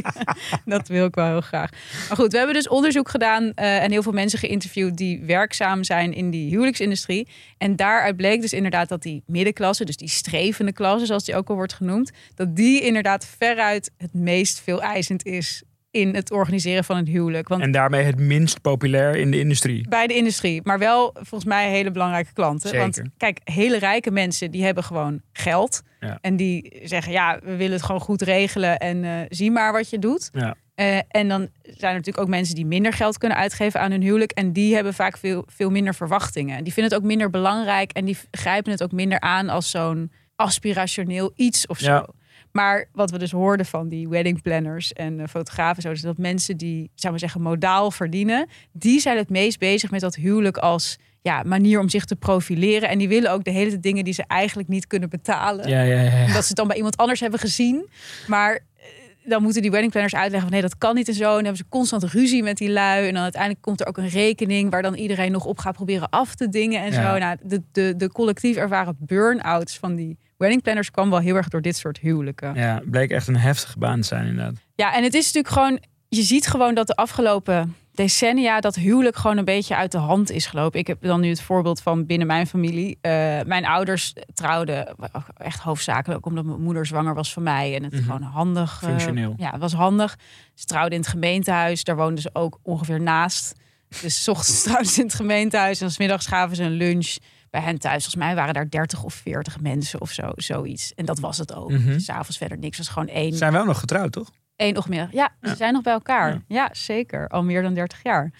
dat 0.64 0.88
wil 0.88 1.04
ik 1.06 1.14
wel 1.14 1.26
heel 1.26 1.40
graag. 1.40 1.70
Maar 2.08 2.16
goed, 2.16 2.32
we 2.32 2.36
hebben 2.36 2.54
dus 2.56 2.68
onderzoek 2.68 3.08
gedaan 3.08 3.52
eh, 3.54 3.82
en 3.82 3.90
heel 3.90 4.02
veel 4.02 4.12
mensen 4.12 4.38
geïnterviewd 4.38 4.96
die 4.96 5.20
werkzaam 5.24 5.84
zijn 5.84 6.12
in 6.14 6.30
die 6.30 6.50
huwelijksindustrie. 6.50 7.28
En 7.58 7.76
daaruit 7.76 8.16
bleek 8.16 8.40
dus 8.40 8.52
inderdaad 8.52 8.88
dat 8.88 9.02
die 9.02 9.22
middenklasse, 9.26 9.84
dus 9.84 9.96
die 9.96 10.08
strevende 10.08 10.72
klasse, 10.72 11.06
zoals 11.06 11.24
die 11.24 11.36
ook 11.36 11.48
al 11.48 11.54
wordt 11.54 11.72
genoemd, 11.72 12.10
dat 12.34 12.56
die 12.56 12.80
inderdaad 12.82 13.26
veruit 13.38 13.90
het 13.96 14.14
meest 14.14 14.60
veel 14.60 14.82
eisend 14.82 15.24
is 15.26 15.62
in 15.90 16.14
het 16.14 16.30
organiseren 16.30 16.84
van 16.84 16.96
een 16.96 17.06
huwelijk. 17.06 17.48
Want 17.48 17.62
En 17.62 17.70
daarmee 17.70 18.04
het 18.04 18.18
minst 18.18 18.60
populair 18.60 19.16
in 19.16 19.30
de 19.30 19.38
industrie. 19.38 19.88
bij 19.88 20.06
de 20.06 20.14
industrie, 20.14 20.60
maar 20.64 20.78
wel 20.78 21.10
volgens 21.14 21.44
mij 21.44 21.70
hele 21.70 21.90
belangrijke 21.90 22.32
klanten. 22.32 22.68
Zeker. 22.68 22.80
Want 22.80 23.02
kijk, 23.16 23.40
hele 23.44 23.78
rijke 23.78 24.10
mensen 24.10 24.50
die 24.50 24.64
hebben 24.64 24.84
gewoon 24.84 25.20
geld. 25.32 25.82
Ja. 26.00 26.18
En 26.20 26.36
die 26.36 26.80
zeggen, 26.84 27.12
ja, 27.12 27.38
we 27.42 27.56
willen 27.56 27.72
het 27.72 27.82
gewoon 27.82 28.00
goed 28.00 28.22
regelen 28.22 28.78
en 28.78 29.04
eh, 29.04 29.10
zie 29.28 29.50
maar 29.50 29.72
wat 29.72 29.90
je 29.90 29.98
doet. 29.98 30.30
Ja. 30.32 30.54
Eh, 30.74 30.96
en 30.96 31.28
dan 31.28 31.48
zijn 31.62 31.90
er 31.90 31.98
natuurlijk 31.98 32.18
ook 32.18 32.28
mensen 32.28 32.54
die 32.54 32.66
minder 32.66 32.92
geld 32.92 33.18
kunnen 33.18 33.38
uitgeven 33.38 33.80
aan 33.80 33.90
hun 33.90 34.02
huwelijk. 34.02 34.32
En 34.32 34.52
die 34.52 34.74
hebben 34.74 34.94
vaak 34.94 35.18
veel, 35.18 35.44
veel 35.46 35.70
minder 35.70 35.94
verwachtingen. 35.94 36.64
Die 36.64 36.72
vinden 36.72 36.92
het 36.92 37.02
ook 37.02 37.08
minder 37.08 37.30
belangrijk 37.30 37.92
en 37.92 38.04
die 38.04 38.18
grijpen 38.30 38.70
het 38.70 38.82
ook 38.82 38.92
minder 38.92 39.20
aan 39.20 39.48
als 39.48 39.70
zo'n 39.70 40.12
aspirationeel 40.36 41.32
iets 41.36 41.66
of 41.66 41.78
zo. 41.78 41.92
Ja. 41.92 42.08
Maar 42.52 42.88
wat 42.92 43.10
we 43.10 43.18
dus 43.18 43.30
hoorden 43.30 43.66
van 43.66 43.88
die 43.88 44.08
wedding 44.08 44.42
planners 44.42 44.92
en 44.92 45.20
eh, 45.20 45.26
fotografen, 45.28 45.82
zo, 45.82 45.90
is 45.90 46.00
dat 46.00 46.18
mensen 46.18 46.56
die, 46.56 46.90
zou 46.94 47.10
maar 47.12 47.20
zeggen, 47.20 47.42
modaal 47.42 47.90
verdienen, 47.90 48.48
die 48.72 49.00
zijn 49.00 49.16
het 49.16 49.30
meest 49.30 49.58
bezig 49.58 49.90
met 49.90 50.00
dat 50.00 50.14
huwelijk 50.14 50.56
als 50.56 50.98
ja, 51.22 51.42
manier 51.42 51.80
om 51.80 51.88
zich 51.88 52.04
te 52.04 52.16
profileren. 52.16 52.88
En 52.88 52.98
die 52.98 53.08
willen 53.08 53.32
ook 53.32 53.44
de 53.44 53.50
hele 53.50 53.80
dingen 53.80 54.04
die 54.04 54.14
ze 54.14 54.24
eigenlijk 54.26 54.68
niet 54.68 54.86
kunnen 54.86 55.08
betalen. 55.08 55.68
Ja, 55.68 55.82
ja, 55.82 56.00
ja. 56.00 56.26
Dat 56.26 56.42
ze 56.42 56.48
het 56.48 56.56
dan 56.56 56.66
bij 56.68 56.76
iemand 56.76 56.96
anders 56.96 57.20
hebben 57.20 57.40
gezien. 57.40 57.88
Maar 58.26 58.54
eh, 58.54 58.84
dan 59.24 59.42
moeten 59.42 59.62
die 59.62 59.70
wedding 59.70 59.92
planners 59.92 60.14
uitleggen 60.14 60.48
van 60.48 60.58
nee, 60.58 60.68
dat 60.68 60.78
kan 60.78 60.94
niet 60.94 61.08
en 61.08 61.14
zo. 61.14 61.24
En 61.28 61.34
dan 61.34 61.44
hebben 61.44 61.56
ze 61.56 61.68
constant 61.68 62.04
ruzie 62.04 62.42
met 62.42 62.56
die 62.56 62.70
lui. 62.70 63.06
En 63.08 63.14
dan 63.14 63.22
uiteindelijk 63.22 63.62
komt 63.62 63.80
er 63.80 63.86
ook 63.86 63.96
een 63.98 64.08
rekening 64.08 64.70
waar 64.70 64.82
dan 64.82 64.94
iedereen 64.94 65.32
nog 65.32 65.44
op 65.44 65.58
gaat 65.58 65.74
proberen 65.74 66.08
af 66.08 66.34
te 66.34 66.48
dingen 66.48 66.82
en 66.82 66.92
Ja. 66.92 67.12
zo. 67.12 67.18
Nou, 67.18 67.36
de, 67.42 67.62
de, 67.72 67.94
de 67.96 68.08
collectief 68.12 68.56
ervaren 68.56 68.96
burn-outs 68.98 69.78
van 69.78 69.94
die 69.94 70.18
wedding 70.40 70.62
planners 70.62 70.90
kwam 70.90 71.10
wel 71.10 71.18
heel 71.18 71.36
erg 71.36 71.48
door 71.48 71.62
dit 71.62 71.76
soort 71.76 71.98
huwelijken. 71.98 72.54
Ja, 72.54 72.80
bleek 72.84 73.10
echt 73.10 73.28
een 73.28 73.36
heftige 73.36 73.78
baan 73.78 74.00
te 74.00 74.06
zijn 74.06 74.26
inderdaad. 74.26 74.54
Ja, 74.74 74.94
en 74.94 75.02
het 75.02 75.14
is 75.14 75.24
natuurlijk 75.32 75.54
gewoon, 75.54 75.80
je 76.08 76.22
ziet 76.22 76.46
gewoon 76.46 76.74
dat 76.74 76.86
de 76.86 76.94
afgelopen 76.96 77.74
decennia 77.94 78.60
dat 78.60 78.74
huwelijk 78.74 79.16
gewoon 79.16 79.36
een 79.36 79.44
beetje 79.44 79.76
uit 79.76 79.92
de 79.92 79.98
hand 79.98 80.30
is 80.30 80.46
gelopen. 80.46 80.80
Ik 80.80 80.86
heb 80.86 81.02
dan 81.02 81.20
nu 81.20 81.28
het 81.28 81.40
voorbeeld 81.42 81.80
van 81.82 82.06
binnen 82.06 82.26
mijn 82.26 82.46
familie. 82.46 82.88
Uh, 83.02 83.12
mijn 83.46 83.66
ouders 83.66 84.12
trouwden 84.34 84.94
echt 85.36 85.60
hoofdzakelijk 85.60 86.26
omdat 86.26 86.44
mijn 86.44 86.60
moeder 86.62 86.86
zwanger 86.86 87.14
was 87.14 87.32
van 87.32 87.42
mij. 87.42 87.74
En 87.76 87.82
het 87.82 87.92
Mhm. 87.92 88.02
gewoon 88.02 88.22
handig. 88.22 88.78
eh, 88.82 88.88
Functioneel. 88.88 89.34
ja, 89.36 89.50
het 89.50 89.60
was 89.60 89.72
handig. 89.72 90.16
Ze 90.54 90.64
trouwden 90.64 90.92
in 90.94 91.00
het 91.00 91.10
gemeentehuis. 91.10 91.84
Daar 91.84 91.96
woonden 91.96 92.22
ze 92.22 92.30
ook 92.32 92.58
ongeveer 92.62 93.00
naast. 93.00 93.54
Dus 94.00 94.22
's 94.22 94.28
ochtends 94.28 94.62
trouwden 94.66 94.90
ze 94.92 95.00
in 95.00 95.06
het 95.06 95.14
gemeentehuis. 95.16 95.80
En 95.80 95.90
's 95.90 95.98
middags 95.98 96.26
gaven 96.26 96.56
ze 96.56 96.62
een 96.62 96.70
lunch 96.70 97.16
bij 97.50 97.60
hen 97.60 97.78
thuis. 97.78 98.02
Volgens 98.02 98.24
mij 98.24 98.34
waren 98.34 98.54
daar 98.54 98.70
30 98.70 99.04
of 99.04 99.14
40 99.14 99.60
mensen 99.60 100.00
of 100.00 100.10
zo. 100.10 100.30
Zoiets. 100.34 100.94
En 100.94 101.04
dat 101.04 101.18
was 101.18 101.38
het 101.38 101.54
ook. 101.54 101.70
Mhm. 101.70 101.98
S 101.98 102.04
S'avonds 102.04 102.38
verder 102.38 102.58
niks. 102.58 102.76
Het 102.76 102.86
was 102.86 102.94
gewoon 102.94 103.08
één 103.08 103.32
zijn 103.32 103.52
wel 103.52 103.64
nog 103.64 103.78
getrouwd, 103.78 104.12
toch? 104.12 104.30
Eén 104.56 104.76
ochtendmiddag. 104.76 105.12
Ja, 105.12 105.34
ze 105.42 105.56
zijn 105.56 105.72
nog 105.72 105.82
bij 105.82 105.92
elkaar. 105.92 106.30
Ja. 106.30 106.42
Ja. 106.48 106.68
zeker. 106.72 107.28
Al 107.28 107.42
meer 107.42 107.62
dan 107.62 107.74
30 107.74 108.02
jaar. 108.02 108.32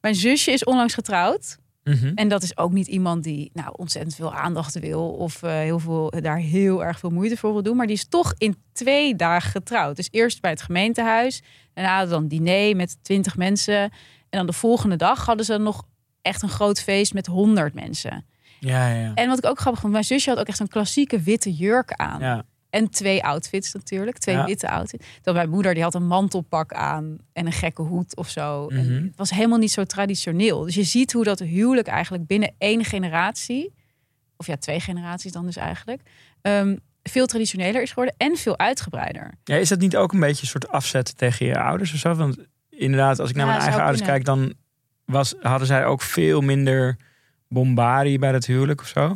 Mijn 0.00 0.14
zusje 0.14 0.52
is 0.52 0.64
onlangs 0.64 0.94
getrouwd. 0.94 1.58
Mhm. 1.84 2.12
En 2.14 2.28
dat 2.28 2.42
is 2.42 2.56
ook 2.56 2.72
niet 2.72 2.86
iemand 2.86 3.24
die 3.24 3.50
nou, 3.52 3.72
ontzettend 3.76 4.14
veel 4.14 4.34
aandacht 4.34 4.78
wil. 4.78 5.10
Of 5.10 5.42
eh, 5.42 5.50
heel 5.50 5.78
veel, 5.78 6.12
daar 6.20 6.38
heel 6.38 6.84
erg 6.84 6.98
veel 6.98 7.10
moeite 7.10 7.36
voor 7.36 7.52
wil 7.52 7.62
doen. 7.62 7.76
Maar 7.76 7.86
die 7.86 7.96
is 7.96 8.08
toch 8.08 8.34
in 8.38 8.56
twee 8.72 9.16
dagen 9.16 9.50
getrouwd. 9.50 9.96
Dus 9.96 10.08
eerst 10.10 10.40
bij 10.40 10.50
het 10.50 10.62
gemeentehuis. 10.62 11.42
Daarna 11.74 12.06
dan 12.06 12.28
diner 12.28 12.76
met 12.76 12.98
20 13.02 13.36
mensen. 13.36 13.80
En 14.30 14.38
dan 14.38 14.46
de 14.46 14.52
volgende 14.52 14.96
dag 14.96 15.26
hadden 15.26 15.44
ze 15.44 15.58
nog 15.58 15.84
echt 16.28 16.42
een 16.42 16.48
groot 16.48 16.80
feest 16.80 17.14
met 17.14 17.26
100 17.26 17.74
mensen. 17.74 18.24
Ja, 18.60 18.88
ja. 18.88 19.14
En 19.14 19.28
wat 19.28 19.38
ik 19.38 19.46
ook 19.46 19.58
grappig 19.58 19.80
vond, 19.80 19.92
mijn 19.92 20.04
zusje 20.04 20.30
had 20.30 20.38
ook 20.38 20.46
echt 20.46 20.60
een 20.60 20.68
klassieke 20.68 21.20
witte 21.20 21.52
jurk 21.52 21.92
aan. 21.92 22.20
ja. 22.20 22.44
En 22.70 22.90
twee 22.90 23.24
outfits 23.24 23.72
natuurlijk. 23.72 24.18
Twee 24.18 24.34
Ja. 24.34 24.44
witte 24.44 24.68
outfits. 24.70 25.06
Dan 25.22 25.34
mijn 25.34 25.50
moeder 25.50 25.74
die 25.74 25.82
had 25.82 25.94
een 25.94 26.06
mantelpak 26.06 26.72
aan 26.72 27.18
en 27.32 27.46
een 27.46 27.52
gekke 27.52 27.82
hoed 27.82 28.16
of 28.16 28.28
zo. 28.28 28.66
En 28.68 28.84
Mhm. 28.94 29.04
het 29.04 29.16
was 29.16 29.30
helemaal 29.30 29.58
niet 29.58 29.72
zo 29.72 29.84
traditioneel. 29.84 30.62
Dus 30.64 30.74
je 30.74 30.82
ziet 30.82 31.12
hoe 31.12 31.24
dat 31.24 31.38
huwelijk 31.38 31.86
eigenlijk 31.86 32.26
binnen 32.26 32.54
één 32.58 32.84
generatie, 32.84 33.74
of 34.36 34.46
ja, 34.46 34.56
twee 34.56 34.80
generaties 34.80 35.32
dan 35.32 35.46
dus 35.46 35.56
eigenlijk, 35.56 36.02
ehm, 36.42 36.76
veel 37.02 37.26
traditioneler 37.26 37.82
is 37.82 37.88
geworden 37.88 38.14
en 38.18 38.36
veel 38.36 38.58
uitgebreider. 38.58 39.34
Ja, 39.44 39.56
is 39.56 39.68
dat 39.68 39.78
niet 39.78 39.96
ook 39.96 40.12
een 40.12 40.20
beetje 40.20 40.42
een 40.42 40.48
soort 40.48 40.68
afzet 40.68 41.16
tegen 41.18 41.46
je 41.46 41.58
ouders 41.58 41.92
of 41.92 41.98
zo? 41.98 42.14
Want 42.14 42.36
inderdaad, 42.70 43.18
als 43.18 43.30
ik 43.30 43.36
naar 43.36 43.44
Ja, 43.46 43.50
mijn 43.52 43.62
eigen 43.64 43.82
ouders 43.82 44.02
kunnen. 44.02 44.22
kijk, 44.24 44.36
dan 44.38 44.54
was, 45.12 45.34
hadden 45.40 45.66
zij 45.66 45.84
ook 45.84 46.02
veel 46.02 46.40
minder 46.40 46.96
bombardie 47.48 48.18
bij 48.18 48.32
het 48.32 48.46
huwelijk 48.46 48.80
of 48.80 48.86
zo. 48.88 49.08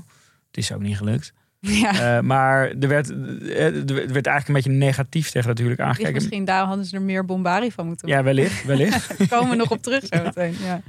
Het 0.46 0.56
is 0.56 0.72
ook 0.72 0.80
niet 0.80 0.96
gelukt. 0.96 1.32
Ja. 1.60 2.16
Eh, 2.16 2.22
maar 2.22 2.68
er 2.80 2.88
werd, 2.88 3.10
eh, 3.10 3.64
er 3.66 3.84
werd 4.12 4.26
eigenlijk 4.26 4.48
een 4.48 4.54
beetje 4.54 4.70
negatief 4.70 5.30
tegen 5.30 5.48
dat 5.48 5.56
huwelijk 5.58 5.80
Dus 5.80 5.88
aangekeken. 5.90 6.14
misschien 6.14 6.44
daar 6.44 6.64
hadden 6.64 6.84
ze 6.84 6.96
er 6.96 7.02
meer 7.02 7.24
bombari 7.24 7.72
van 7.72 7.86
moeten 7.86 8.08
Ja, 8.08 8.22
wellicht, 8.22 8.64
wellicht. 8.64 9.08
Daar 9.18 9.28
komen 9.28 9.50
we 9.50 9.56
nog 9.56 9.70
op 9.70 9.82
terug 9.82 10.06
zo 10.06 10.22
meteen. 10.22 10.54
Ja. 10.64 10.80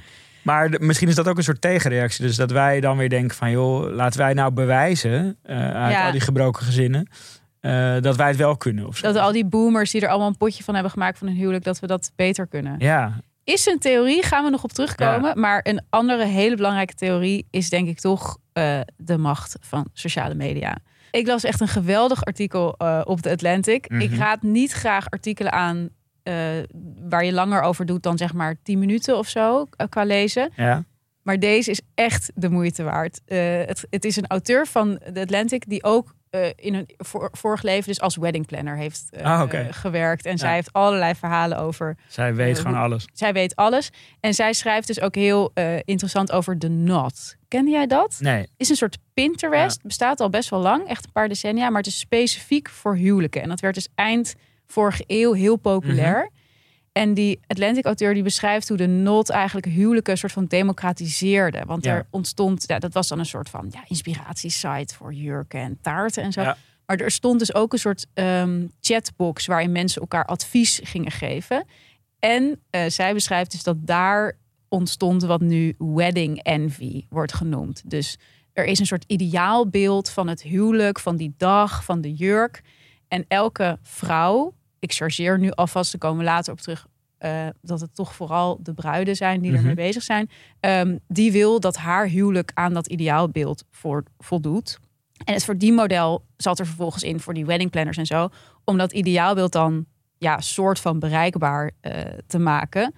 Maar 0.41 0.69
de- 0.71 0.79
misschien 0.79 1.07
is 1.07 1.15
dat 1.15 1.27
ook 1.27 1.37
een 1.37 1.43
soort 1.43 1.61
tegenreactie. 1.61 2.25
Dus 2.25 2.35
dat 2.35 2.51
wij 2.51 2.79
dan 2.79 2.97
weer 2.97 3.09
denken 3.09 3.37
van... 3.37 3.51
joh, 3.51 3.93
laten 3.93 4.19
wij 4.19 4.33
nou 4.33 4.51
bewijzen... 4.53 5.37
eh, 5.43 5.71
uit 5.71 5.91
Ja. 5.93 6.05
al 6.05 6.11
die 6.11 6.21
gebroken 6.21 6.65
gezinnen... 6.65 7.07
dat 8.01 8.15
wij 8.15 8.27
het 8.27 8.37
wel 8.37 8.57
kunnen 8.57 8.87
of 8.87 8.97
zo. 8.97 9.07
Dat 9.07 9.15
al 9.23 9.31
die 9.31 9.45
boomers 9.45 9.91
die 9.91 10.01
er 10.01 10.09
allemaal 10.09 10.27
een 10.27 10.37
potje 10.37 10.63
van 10.63 10.73
hebben 10.73 10.91
gemaakt 10.91 11.17
van 11.17 11.27
een 11.27 11.35
huwelijk, 11.35 11.63
dat 11.63 11.79
we 11.79 11.87
dat 11.87 12.11
beter 12.15 12.47
kunnen. 12.47 12.75
Ja, 12.79 13.19
Is 13.43 13.65
een 13.65 13.79
theorie, 13.79 14.23
gaan 14.23 14.43
we 14.43 14.49
nog 14.49 14.63
op 14.63 14.71
terugkomen. 14.71 15.39
Maar 15.39 15.59
een 15.63 15.81
andere 15.89 16.25
hele 16.25 16.55
belangrijke 16.55 16.93
theorie 16.93 17.47
is 17.49 17.69
denk 17.69 17.87
ik 17.87 17.99
toch 17.99 18.37
eh, 18.53 18.79
de 18.97 19.17
macht 19.17 19.57
van 19.61 19.87
sociale 19.93 20.35
media. 20.35 20.77
Ik 21.11 21.27
las 21.27 21.43
echt 21.43 21.61
een 21.61 21.67
geweldig 21.67 22.25
artikel 22.25 22.75
eh, 22.77 23.01
op 23.03 23.21
The 23.21 23.29
Atlantic. 23.29 23.89
Mhm. 23.89 24.01
Ik 24.01 24.15
raad 24.15 24.41
niet 24.41 24.71
graag 24.71 25.09
artikelen 25.09 25.51
aan 25.51 25.89
eh, 26.23 26.35
waar 27.09 27.25
je 27.25 27.33
langer 27.33 27.61
over 27.61 27.85
doet 27.85 28.03
dan 28.03 28.17
zeg 28.17 28.33
maar 28.33 28.55
10 28.63 28.79
minuten 28.79 29.17
of 29.17 29.27
zo 29.27 29.65
qua 29.89 30.03
lezen. 30.03 30.51
ja. 30.55 30.83
Maar 31.21 31.39
deze 31.39 31.71
is 31.71 31.81
echt 31.95 32.31
de 32.35 32.49
moeite 32.49 32.83
waard. 32.83 33.21
Het, 33.25 33.85
het 33.89 34.05
is 34.05 34.15
een 34.15 34.27
auteur 34.27 34.67
van 34.67 34.99
The 35.13 35.19
Atlantic 35.21 35.69
die 35.69 35.83
ook 35.83 36.13
eh, 36.33 36.49
in 36.55 36.73
een 36.73 36.89
voor, 36.97 37.29
vorig 37.31 37.61
leven 37.61 37.87
dus 37.87 38.01
als 38.01 38.15
wedding 38.17 38.45
planner 38.45 38.77
heeft 38.77 39.07
eh, 39.09 39.25
Ah, 39.25 39.41
oké. 39.41 39.67
gewerkt. 39.71 40.25
En 40.25 40.37
zij 40.37 40.53
heeft 40.53 40.73
allerlei 40.73 41.15
verhalen 41.15 41.57
over 41.57 41.97
Zij 42.07 42.35
weet 42.35 42.57
Eh, 42.57 42.61
gewoon 42.63 42.77
alles. 42.81 43.05
zij 43.13 43.33
weet 43.33 43.55
alles. 43.55 43.89
En 44.19 44.33
zij 44.33 44.53
schrijft 44.53 44.87
dus 44.87 45.01
ook 45.01 45.15
heel 45.15 45.51
eh, 45.53 45.75
interessant 45.83 46.31
over 46.31 46.59
de 46.59 46.67
Knot. 46.67 47.35
Kende 47.47 47.71
jij 47.71 47.87
dat? 47.87 48.15
Nee. 48.19 48.47
Is 48.57 48.69
een 48.69 48.75
soort 48.75 48.97
Pinterest. 49.13 49.81
Bestaat 49.83 50.19
al 50.19 50.29
best 50.29 50.49
wel 50.49 50.59
lang, 50.59 50.87
echt 50.87 51.05
een 51.05 51.11
paar 51.11 51.27
decennia. 51.27 51.69
Maar 51.69 51.77
het 51.81 51.87
is 51.87 51.99
specifiek 51.99 52.69
voor 52.69 52.95
huwelijken. 52.95 53.41
En 53.41 53.49
dat 53.49 53.59
werd 53.59 53.75
dus 53.75 53.87
eind 53.95 54.35
vorige 54.67 55.03
eeuw 55.07 55.33
heel 55.33 55.55
populair. 55.55 56.17
Mhm. 56.19 56.41
En 56.93 57.13
die 57.13 57.39
Atlantic-auteur 57.47 58.13
die 58.13 58.23
beschrijft 58.23 58.67
hoe 58.67 58.77
de 58.77 58.85
Knot 58.85 59.29
eigenlijk 59.29 59.65
huwelijken 59.67 60.11
een 60.11 60.17
soort 60.19 60.31
van 60.31 60.45
democratiseerde. 60.45 61.63
Want 61.65 61.83
Ja. 61.83 61.95
er 61.95 62.05
ontstond, 62.09 62.63
ja, 62.67 62.79
dat 62.79 62.93
was 62.93 63.07
dan 63.07 63.19
een 63.19 63.25
soort 63.25 63.49
van 63.49 63.67
ja, 63.71 63.83
inspiratiesite 63.87 64.95
voor 64.95 65.13
jurken 65.13 65.59
en 65.59 65.77
taarten 65.81 66.23
en 66.23 66.31
zo. 66.31 66.41
Ja. 66.41 66.57
Maar 66.85 66.97
er 66.97 67.11
stond 67.11 67.39
dus 67.39 67.53
ook 67.53 67.73
een 67.73 67.79
soort 67.79 68.05
ehm, 68.13 68.67
chatbox 68.81 69.45
waarin 69.45 69.71
mensen 69.71 70.01
elkaar 70.01 70.25
advies 70.25 70.79
gingen 70.83 71.11
geven. 71.11 71.65
En 72.19 72.59
eh, 72.69 72.85
zij 72.87 73.13
beschrijft 73.13 73.51
dus 73.51 73.63
dat 73.63 73.77
daar 73.87 74.37
ontstond 74.67 75.23
wat 75.23 75.41
nu 75.41 75.75
wedding 75.77 76.43
envy 76.43 77.05
wordt 77.09 77.33
genoemd. 77.33 77.81
Dus 77.85 78.17
er 78.53 78.65
is 78.65 78.79
een 78.79 78.85
soort 78.85 79.03
ideaalbeeld 79.07 80.09
van 80.09 80.27
het 80.27 80.41
huwelijk, 80.41 80.99
van 80.99 81.15
die 81.15 81.33
dag, 81.37 81.83
van 81.83 82.01
de 82.01 82.13
jurk. 82.13 82.61
En 83.07 83.25
elke 83.27 83.77
vrouw, 83.81 84.53
ik 84.83 84.93
chargeer 84.93 85.39
nu 85.39 85.51
alvast, 85.51 85.91
daar 85.91 86.01
komen 86.01 86.17
we 86.17 86.23
later 86.31 86.51
op 86.53 86.59
terug, 86.59 86.87
eh, 87.17 87.47
dat 87.61 87.81
het 87.81 87.95
toch 87.95 88.13
vooral 88.15 88.59
de 88.61 88.73
bruiden 88.73 89.15
zijn 89.15 89.41
die 89.41 89.49
Mhm. 89.51 89.59
ermee 89.59 89.75
bezig 89.75 90.03
zijn. 90.03 90.29
ehm, 90.59 90.97
die 91.07 91.31
wil 91.31 91.59
dat 91.59 91.75
haar 91.77 92.07
huwelijk 92.07 92.51
aan 92.53 92.73
dat 92.73 92.87
ideaalbeeld 92.87 93.63
voor, 93.71 94.03
voldoet. 94.17 94.79
En 95.25 95.33
het 95.33 95.43
verdienmodel 95.43 96.25
zat 96.37 96.59
er 96.59 96.65
vervolgens 96.65 97.03
in 97.03 97.19
voor 97.19 97.33
die 97.33 97.45
wedding 97.45 97.71
planners 97.71 97.97
en 97.97 98.05
zo. 98.05 98.29
Om 98.63 98.77
dat 98.77 98.91
ideaalbeeld 98.93 99.51
dan 99.51 99.85
ja, 100.17 100.39
soort 100.41 100.79
van 100.79 100.99
bereikbaar 100.99 101.71
eh, 101.81 102.01
te 102.27 102.39
maken 102.39 102.93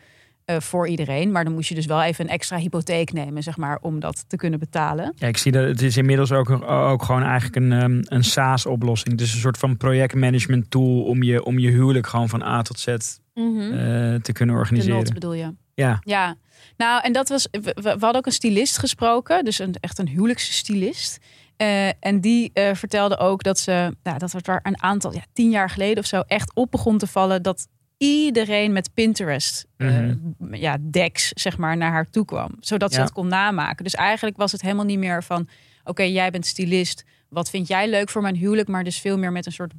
eh, 0.45 0.60
voor 0.60 0.88
iedereen. 0.88 1.31
Maar 1.31 1.43
dan 1.43 1.53
moest 1.53 1.69
je 1.69 1.75
dus 1.75 1.86
wel 1.86 2.03
even 2.03 2.25
een 2.25 2.31
extra 2.31 2.58
hypotheek 2.58 3.13
nemen, 3.13 3.43
zeg 3.43 3.58
maar, 3.58 3.77
om 3.81 3.99
dat 3.99 4.23
te 4.27 4.36
kunnen 4.36 4.60
betalen. 4.60 5.13
Ja, 5.15 5.27
ik 5.27 5.38
zie 5.38 5.51
dat 5.51 5.63
het 5.67 5.81
is 5.81 5.97
inmiddels 5.97 6.31
ook, 6.31 6.49
ook 6.69 7.03
gewoon 7.03 7.23
eigenlijk 7.23 7.55
een, 7.55 7.71
ehm, 7.71 8.01
een 8.03 8.23
SaaS-oplossing. 8.23 9.17
Dus 9.17 9.34
een 9.34 9.39
soort 9.39 9.58
van 9.58 9.77
projectmanagement 9.77 10.69
tool 10.71 11.03
om 11.03 11.23
je, 11.23 11.43
om 11.43 11.60
je 11.60 11.69
huwelijk 11.69 12.08
gewoon 12.08 12.29
van 12.29 12.41
A 12.43 12.62
tot 12.62 12.79
Z 12.79 12.88
eh, 12.88 12.95
te 13.34 14.31
kunnen 14.34 14.55
Mhm. 14.55 14.63
Organiseren. 14.63 14.97
not 14.97 15.13
bedoel 15.13 15.34
je? 15.34 15.53
Ja, 15.73 15.99
Ja, 16.03 16.36
nou 16.77 17.01
en 17.03 17.13
dat 17.13 17.29
was. 17.29 17.47
We, 17.51 17.89
hadden 17.89 18.15
ook 18.15 18.25
een 18.25 18.31
stylist 18.31 18.77
gesproken, 18.77 19.45
dus 19.45 19.60
een, 19.60 19.75
echt 19.79 19.99
een 19.99 20.08
huwelijksstylist. 20.08 21.17
Eh, 21.58 21.88
en 21.99 22.21
die 22.21 22.51
vertelde 22.53 23.17
ook 23.17 23.43
dat 23.43 23.60
ze, 23.60 23.95
nou, 24.03 24.17
dat 24.17 24.31
het 24.31 24.47
er 24.47 24.60
een 24.63 24.81
aantal, 24.81 25.13
ja, 25.13 25.23
tien 25.34 25.49
jaar 25.49 25.69
geleden 25.69 25.97
of 25.97 26.05
zo, 26.05 26.21
echt 26.27 26.51
op 26.55 26.71
begon 26.71 26.97
te 26.97 27.08
vallen 27.08 27.41
dat 27.41 27.67
iedereen 27.97 28.71
met 28.73 28.93
Pinterest 28.93 29.65
Mhm. 29.77 30.15
ja, 30.51 30.77
decks, 30.81 31.29
zeg 31.34 31.58
maar, 31.58 31.77
naar 31.77 31.91
haar 31.91 32.10
toe 32.10 32.25
kwam. 32.25 32.51
Zodat 32.60 32.93
ze 32.93 33.01
het 33.01 33.12
kon 33.12 33.27
namaken. 33.27 33.84
Dus 33.84 33.95
eigenlijk 33.95 34.38
was 34.38 34.51
het 34.51 34.62
helemaal 34.62 34.86
niet 34.86 34.99
meer 34.99 35.23
van, 35.23 35.47
oké, 35.84 36.03
jij 36.03 36.31
bent 36.31 36.45
stylist. 36.45 37.03
Wat 37.29 37.49
vind 37.49 37.67
jij 37.67 37.89
leuk 37.89 38.10
voor 38.10 38.21
mijn 38.21 38.36
huwelijk? 38.36 38.67
Maar 38.67 38.84
dus 38.84 38.99
veel 38.99 39.17
meer 39.17 39.31
met 39.31 39.45
een 39.45 39.51
soort, 39.51 39.73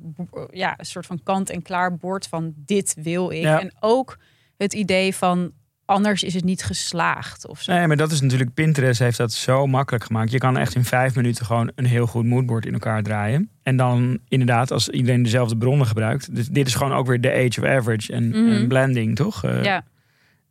ja, 0.50 0.74
een 0.78 0.86
soort 0.86 1.06
van 1.06 1.20
kant-en-klaar 1.22 1.96
bord 1.96 2.26
van 2.26 2.52
dit 2.56 2.96
wil 3.02 3.30
ik. 3.30 3.42
Ja. 3.42 3.60
En 3.60 3.72
ook 3.80 4.18
het 4.56 4.72
idee 4.74 5.14
van 5.14 5.52
anders 5.86 6.22
is 6.22 6.34
het 6.34 6.44
niet 6.44 6.64
geslaagd 6.64 7.46
of 7.46 7.62
zo. 7.62 7.72
nee, 7.72 7.86
maar 7.86 7.96
dat 7.96 8.12
is 8.12 8.20
natuurlijk, 8.20 8.54
Pinterest 8.54 8.98
heeft 8.98 9.16
dat 9.18 9.32
zo 9.32 9.66
makkelijk 9.66 10.04
gemaakt. 10.04 10.30
Je 10.30 10.38
kan 10.38 10.56
echt 10.56 10.74
in 10.74 10.84
vijf 10.84 11.14
minuten 11.14 11.46
gewoon 11.46 11.70
een 11.74 11.84
heel 11.86 12.06
goed 12.06 12.24
moodboard 12.24 12.66
in 12.66 12.72
elkaar 12.72 13.02
draaien. 13.02 13.50
En 13.62 13.76
dan 13.76 14.18
inderdaad, 14.28 14.70
als 14.70 14.88
iedereen 14.88 15.22
dezelfde 15.22 15.56
bronnen 15.56 15.86
gebruikt. 15.86 16.34
Dus 16.34 16.48
dit 16.48 16.66
is 16.66 16.74
gewoon 16.74 16.92
ook 16.92 17.06
weer 17.06 17.20
de 17.20 17.32
age 17.32 17.60
of 17.60 17.64
average 17.68 18.12
en, 18.12 18.28
Mhm. 18.28 18.52
en 18.52 18.68
blending, 18.68 19.16
toch? 19.16 19.44
Eh, 19.44 19.62
Ja. 19.64 19.84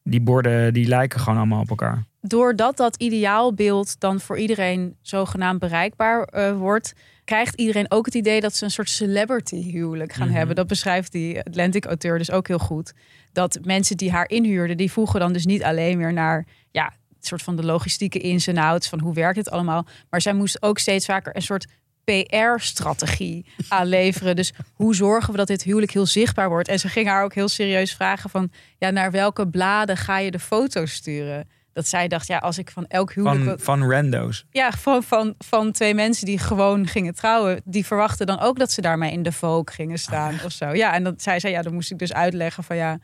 Die 0.03 0.21
borden, 0.21 0.73
die 0.73 0.87
lijken 0.87 1.19
gewoon 1.19 1.37
allemaal 1.37 1.61
op 1.61 1.69
elkaar. 1.69 2.03
Doordat 2.27 2.77
dat 2.77 2.95
ideaalbeeld 2.95 3.99
dan 3.99 4.19
voor 4.19 4.37
iedereen 4.37 4.95
zogenaamd 5.01 5.59
bereikbaar 5.59 6.23
eh, 6.23 6.57
wordt, 6.57 6.93
krijgt 7.23 7.55
iedereen 7.55 7.91
ook 7.91 8.05
het 8.05 8.15
idee 8.15 8.41
dat 8.41 8.55
ze 8.55 8.63
een 8.63 8.71
soort 8.71 8.89
celebrity 8.89 9.71
huwelijk 9.71 10.13
gaan 10.13 10.27
Mhm. 10.27 10.37
hebben. 10.37 10.55
Dat 10.55 10.67
beschrijft 10.67 11.11
die 11.11 11.39
Atlantic-auteur 11.39 12.17
dus 12.17 12.31
ook 12.31 12.47
heel 12.47 12.59
goed. 12.59 12.93
Dat 13.33 13.59
mensen 13.63 13.97
die 13.97 14.11
haar 14.11 14.29
inhuurden, 14.29 14.77
die 14.77 14.91
vroegen 14.91 15.19
dan 15.19 15.33
dus 15.33 15.45
niet 15.45 15.63
alleen 15.63 15.97
meer 15.97 16.13
naar 16.13 16.45
ja, 16.71 16.93
het 17.15 17.25
soort 17.25 17.41
van 17.41 17.55
de 17.55 17.63
logistieke 17.65 18.19
ins 18.19 18.47
en 18.47 18.57
outs 18.57 18.89
van 18.89 18.99
hoe 18.99 19.13
werkt 19.13 19.37
het 19.37 19.49
allemaal, 19.49 19.85
maar 20.09 20.21
zij 20.21 20.33
moest 20.33 20.61
ook 20.61 20.79
steeds 20.79 21.05
vaker 21.05 21.35
een 21.35 21.41
soort 21.41 21.65
PR-strategie 22.03 23.45
aanleveren. 23.69 24.35
Dus 24.35 24.53
hoe 24.73 24.95
zorgen 24.95 25.31
we 25.31 25.37
dat 25.37 25.47
dit 25.47 25.63
huwelijk 25.63 25.91
heel 25.91 26.05
zichtbaar 26.05 26.49
wordt? 26.49 26.67
En 26.67 26.79
ze 26.79 26.89
ging 26.89 27.07
haar 27.07 27.23
ook 27.23 27.33
heel 27.33 27.47
serieus 27.47 27.93
vragen 27.93 28.29
van... 28.29 28.51
ja, 28.77 28.89
naar 28.89 29.11
welke 29.11 29.47
bladen 29.47 29.97
ga 29.97 30.17
je 30.19 30.31
de 30.31 30.39
foto's 30.39 30.91
sturen? 30.93 31.47
Dat 31.75 31.87
zij 31.87 32.07
dacht, 32.07 32.27
ja, 32.27 32.37
als 32.37 32.57
ik 32.57 32.71
van 32.71 32.85
elk 32.87 33.13
huwelijk... 33.13 33.43
Van, 33.43 33.59
van 33.59 33.91
rando's. 33.91 34.45
Ja, 34.49 34.71
van, 34.71 35.03
van, 35.03 35.35
van 35.37 35.71
twee 35.71 35.93
mensen 35.93 36.25
die 36.25 36.37
gewoon 36.37 36.87
gingen 36.87 37.15
trouwen. 37.15 37.61
Die 37.65 37.85
verwachten 37.85 38.25
dan 38.25 38.39
ook 38.39 38.59
dat 38.59 38.71
ze 38.71 38.81
daarmee 38.81 39.11
in 39.11 39.23
de 39.23 39.31
Vogue 39.31 39.73
gingen 39.75 39.99
staan 39.99 40.39
of 40.45 40.51
zo. 40.51 40.73
Ja, 40.73 40.93
en 40.93 41.03
dat 41.03 41.21
zij 41.21 41.39
zei, 41.39 41.53
ja, 41.53 41.61
dan 41.61 41.73
moest 41.73 41.91
ik 41.91 41.97
dus 41.97 42.13
uitleggen 42.13 42.63
van 42.63 42.75
ja... 42.75 42.99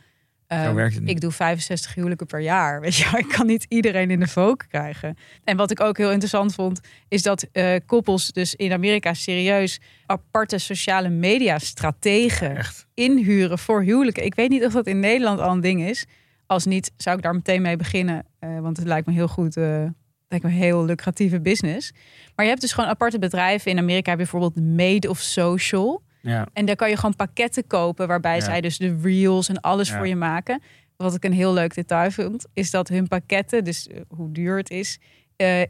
Niet. 0.74 1.10
ik 1.10 1.22
doe 1.22 1.32
65 1.32 1.94
huwelijken 1.94 2.28
per 2.28 2.40
jaar. 2.40 2.82
Weet 2.82 2.96
je, 2.96 3.18
ik 3.18 3.28
kan 3.28 3.46
niet 3.46 3.66
iedereen 3.70 4.12
in 4.12 4.20
de 4.20 4.28
volk 4.28 4.66
krijgen. 4.68 5.18
En 5.44 5.58
wat 5.58 5.72
ik 5.72 5.80
ook 5.80 5.98
heel 5.98 6.12
interessant 6.12 6.54
vond, 6.54 6.80
is 7.08 7.22
dat 7.22 7.48
eh, 7.52 7.76
koppels 7.86 8.32
dus 8.32 8.56
in 8.56 8.72
Amerika 8.72 9.14
serieus 9.14 9.80
aparte 10.06 10.58
sociale 10.58 11.10
media 11.10 11.60
strategen 11.60 12.66
inhuren 12.94 13.60
voor 13.60 13.82
huwelijken. 13.82 14.26
Ik 14.26 14.36
weet 14.36 14.50
niet 14.50 14.66
of 14.66 14.74
dat 14.74 14.88
in 14.88 15.00
Nederland 15.00 15.40
al 15.40 15.52
een 15.52 15.62
ding 15.62 15.82
is. 15.82 16.06
Als 16.52 16.66
niet, 16.66 16.92
zou 16.98 17.18
ik 17.18 17.24
daar 17.24 17.34
meteen 17.34 17.62
mee 17.62 17.76
beginnen. 17.76 18.26
eh, 18.40 18.60
want 18.60 18.78
het 18.78 18.86
lijkt 18.88 19.08
me 19.08 19.14
heel 19.14 19.28
goed. 19.28 19.58
eh 19.58 19.84
lijkt 20.28 20.46
me 20.46 20.52
een 20.52 20.58
heel 20.58 20.86
lucratieve 20.86 21.42
business. 21.42 21.92
Maar 22.36 22.46
je 22.46 22.52
hebt 22.52 22.62
dus 22.62 22.72
gewoon 22.74 22.90
aparte 22.90 23.20
bedrijven. 23.20 23.72
In 23.72 23.78
Amerika 23.78 24.10
heb 24.10 24.20
je 24.20 24.28
bijvoorbeeld 24.30 24.66
Made 24.66 25.10
of 25.10 25.20
Social. 25.20 26.02
Ja. 26.22 26.48
En 26.54 26.66
daar 26.66 26.76
kan 26.76 26.90
je 26.90 26.96
gewoon 26.96 27.16
pakketten 27.16 27.68
kopen 27.68 28.08
waarbij 28.08 28.36
Ja. 28.36 28.42
zij 28.44 28.62
dus 28.62 28.78
de 28.78 28.98
reels 29.02 29.50
en 29.50 29.60
alles 29.62 29.90
Ja. 29.90 29.98
voor 29.98 30.08
je 30.08 30.16
maken. 30.16 30.62
Wat 30.98 31.16
ik 31.16 31.24
een 31.24 31.34
heel 31.34 31.54
leuk 31.54 31.74
detail 31.76 32.12
vind, 32.12 32.46
is 32.54 32.72
dat 32.72 32.88
hun 32.88 33.08
pakketten, 33.08 33.64
dus 33.64 33.88
eh, 33.88 34.02
hoe 34.08 34.32
duur 34.32 34.58
het 34.58 34.70
is, 34.70 35.00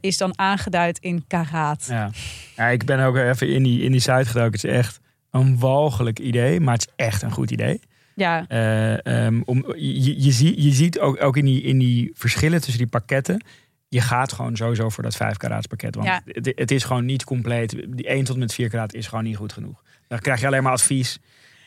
is 0.02 0.18
dan 0.18 0.38
aangeduid 0.40 1.00
in 1.00 1.24
karaat. 1.28 1.86
Ja. 1.90 2.10
ja, 2.56 2.68
ik 2.68 2.86
ben 2.86 3.00
ook 3.00 3.16
even 3.18 3.50
in 3.54 3.64
die, 3.64 3.82
in 3.82 3.92
die 3.92 4.00
site 4.02 4.26
gedoken. 4.26 4.52
Het 4.52 4.64
is 4.64 4.72
echt 4.72 5.00
een 5.32 5.60
walgelijk 5.60 6.20
idee, 6.20 6.60
maar 6.60 6.74
het 6.74 6.88
is 6.88 7.06
echt 7.06 7.22
een 7.22 7.32
goed 7.32 7.52
idee. 7.52 7.80
Ja, 8.22 8.46
Eh, 8.48 9.26
ehm, 9.26 9.42
om, 9.46 9.66
je, 9.76 10.24
je, 10.24 10.32
zie- 10.32 10.62
je 10.64 10.72
ziet 10.72 11.00
ook, 11.00 11.22
ook 11.24 11.38
in, 11.38 11.46
die, 11.46 11.62
in 11.62 11.78
die 11.78 12.12
verschillen 12.14 12.60
tussen 12.62 12.78
die 12.78 12.88
pakketten. 12.88 13.44
Je 13.88 14.02
gaat 14.02 14.34
gewoon 14.34 14.56
sowieso 14.56 14.90
voor 14.90 15.04
dat 15.04 15.16
5 15.16 15.38
karaats 15.38 15.68
pakket. 15.68 15.96
Want 15.96 16.08
Ja. 16.08 16.22
het, 16.26 16.52
het 16.56 16.72
is 16.72 16.84
gewoon 16.84 17.06
niet 17.06 17.24
compleet. 17.24 17.70
Die 17.90 18.08
1 18.08 18.24
tot 18.24 18.38
met 18.38 18.54
4 18.54 18.70
karaat 18.70 18.94
is 18.94 19.08
gewoon 19.08 19.24
niet 19.24 19.36
goed 19.38 19.54
genoeg. 19.54 19.84
Dan 20.08 20.20
krijg 20.20 20.40
je 20.40 20.48
alleen 20.48 20.64
maar 20.64 20.72
advies. 20.72 21.20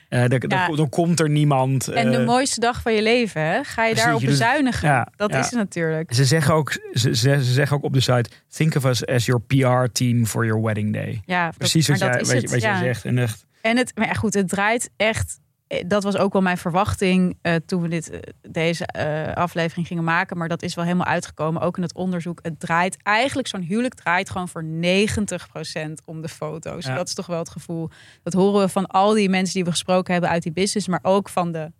Eh 0.08 0.20
dan, 0.28 0.38
dan- 0.38 0.48
Ja. 0.58 0.68
dan 0.76 0.88
komt 0.88 1.20
er 1.20 1.30
niemand. 1.30 1.88
en 1.88 2.10
de 2.10 2.16
eh, 2.18 2.26
mooiste 2.26 2.60
dag 2.60 2.82
van 2.82 2.92
je 2.94 3.02
leven, 3.02 3.42
hè? 3.42 3.64
ga 3.64 3.84
je 3.86 3.94
daarop 3.94 4.20
bezuinigen. 4.20 4.88
Ja, 4.88 5.08
dat 5.16 5.30
ja. 5.30 5.38
is 5.38 5.44
het 5.44 5.54
natuurlijk. 5.54 6.14
Ze 6.14 6.24
zeggen, 6.24 6.54
ook, 6.54 6.70
ze, 6.72 6.80
ze, 7.16 7.44
ze 7.44 7.52
zeggen 7.52 7.76
ook 7.76 7.82
op 7.84 7.92
de 7.92 8.00
site: 8.00 8.30
Think 8.48 8.74
of 8.74 8.84
us 8.84 9.06
as 9.06 9.24
your 9.26 9.42
PR-team 9.42 10.26
for 10.26 10.46
your 10.46 10.62
wedding 10.62 10.92
day. 10.92 11.22
Ja, 11.26 11.46
dat- 11.46 11.58
Precies 11.58 11.88
wat, 11.88 11.98
jij, 11.98 12.08
dat 12.10 12.20
wat, 12.20 12.30
je- 12.30 12.36
het, 12.36 12.50
wat 12.50 12.60
jij 12.62 12.78
zegt. 12.78 13.04
En 13.04 13.18
echt, 13.18 13.46
En 13.60 13.76
het, 13.76 13.92
maar 13.94 14.14
goed, 14.16 14.34
het 14.34 14.48
draait 14.48 14.90
echt. 14.96 15.40
Eh, 15.66 15.84
Dat 15.86 16.02
was 16.02 16.16
ook 16.16 16.32
wel 16.32 16.42
mijn 16.42 16.58
verwachting 16.58 17.38
eh, 17.42 17.54
toen 17.66 17.82
we 17.82 17.88
dit, 17.88 18.10
eh, 18.10 18.20
deze 18.50 18.86
aflevering 19.34 19.86
gingen 19.86 20.04
maken. 20.04 20.36
Maar 20.36 20.48
dat 20.48 20.62
is 20.62 20.74
wel 20.74 20.84
helemaal 20.84 21.06
uitgekomen, 21.06 21.62
ook 21.62 21.76
in 21.76 21.82
het 21.82 21.94
onderzoek. 21.94 22.38
Het 22.42 22.60
draait 22.60 22.96
eigenlijk, 23.02 23.48
zo'n 23.48 23.60
huwelijk 23.60 23.94
draait 23.94 24.30
gewoon 24.30 24.48
voor 24.48 24.64
90% 24.64 26.02
om 26.04 26.22
de 26.22 26.28
foto's. 26.28 26.84
Ja. 26.84 26.94
Dat 26.94 27.08
is 27.08 27.14
toch 27.14 27.26
wel 27.26 27.38
het 27.38 27.50
gevoel. 27.50 27.90
Dat 28.22 28.32
horen 28.32 28.60
we 28.60 28.68
van 28.68 28.86
al 28.86 29.12
die 29.12 29.28
mensen 29.28 29.54
die 29.54 29.64
we 29.64 29.70
gesproken 29.70 30.12
hebben 30.12 30.30
uit 30.30 30.42
die 30.42 30.52
business. 30.52 30.88
Maar 30.88 31.00
ook 31.02 31.28
van 31.28 31.52
de, 31.52 31.72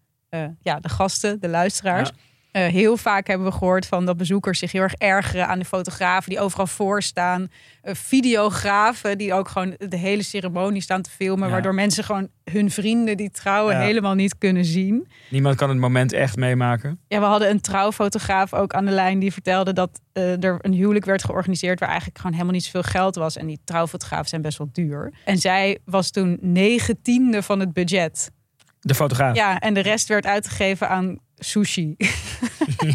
ja, 0.60 0.80
de 0.80 0.88
gasten, 0.88 1.40
de 1.40 1.48
luisteraars. 1.48 2.08
Ja. 2.08 2.14
Eh, 2.54 2.66
heel 2.66 2.96
vaak 2.96 3.26
hebben 3.26 3.46
we 3.46 3.52
gehoord 3.52 3.86
van 3.86 4.06
dat 4.06 4.16
bezoekers 4.16 4.58
zich 4.58 4.72
heel 4.72 4.82
erg 4.82 4.94
ergeren 4.94 5.48
aan 5.48 5.58
de 5.58 5.64
fotografen 5.64 6.30
die 6.30 6.40
overal 6.40 6.66
voor 6.66 7.02
staan. 7.02 7.48
Eh, 7.82 7.94
videografen 7.94 9.18
die 9.18 9.34
ook 9.34 9.48
gewoon 9.48 9.74
de 9.88 9.96
hele 9.96 10.22
ceremonie 10.22 10.80
staan 10.82 11.02
te 11.02 11.10
filmen. 11.10 11.46
Ja. 11.46 11.52
Waardoor 11.52 11.74
mensen 11.74 12.04
gewoon 12.04 12.28
hun 12.50 12.70
vrienden 12.70 13.16
die 13.16 13.30
trouwen 13.30 13.74
Ja. 13.74 13.80
helemaal 13.80 14.14
niet 14.14 14.38
kunnen 14.38 14.64
zien. 14.64 15.06
niemand 15.30 15.56
kan 15.56 15.68
het 15.68 15.78
moment 15.78 16.12
echt 16.12 16.36
meemaken. 16.36 16.98
Ja, 17.08 17.18
we 17.18 17.24
hadden 17.26 17.50
een 17.50 17.60
trouwfotograaf 17.60 18.54
ook 18.54 18.72
aan 18.74 18.84
de 18.84 18.90
lijn 18.90 19.18
die 19.18 19.32
vertelde 19.32 19.72
dat 19.72 20.00
eh, 20.12 20.44
er 20.44 20.56
een 20.60 20.72
huwelijk 20.72 21.04
werd 21.04 21.24
georganiseerd 21.24 21.78
waar 21.80 21.88
eigenlijk 21.88 22.18
gewoon 22.18 22.32
helemaal 22.32 22.54
niet 22.54 22.64
zoveel 22.64 22.82
geld 22.82 23.14
was. 23.14 23.36
En 23.36 23.46
die 23.46 23.60
trouwfotografen 23.64 24.28
zijn 24.28 24.42
best 24.42 24.58
wel 24.58 24.68
duur. 24.72 25.12
En 25.24 25.38
zij 25.38 25.78
was 25.84 26.10
toen 26.10 26.38
negentiende 26.40 27.42
van 27.42 27.60
het 27.60 27.72
budget. 27.72 28.30
De 28.80 28.94
fotograaf. 28.94 29.36
Ja, 29.36 29.58
en 29.58 29.74
de 29.74 29.80
rest 29.80 30.08
werd 30.08 30.26
uitgegeven 30.26 30.88
aan 30.88 31.18
sushi. 31.44 31.94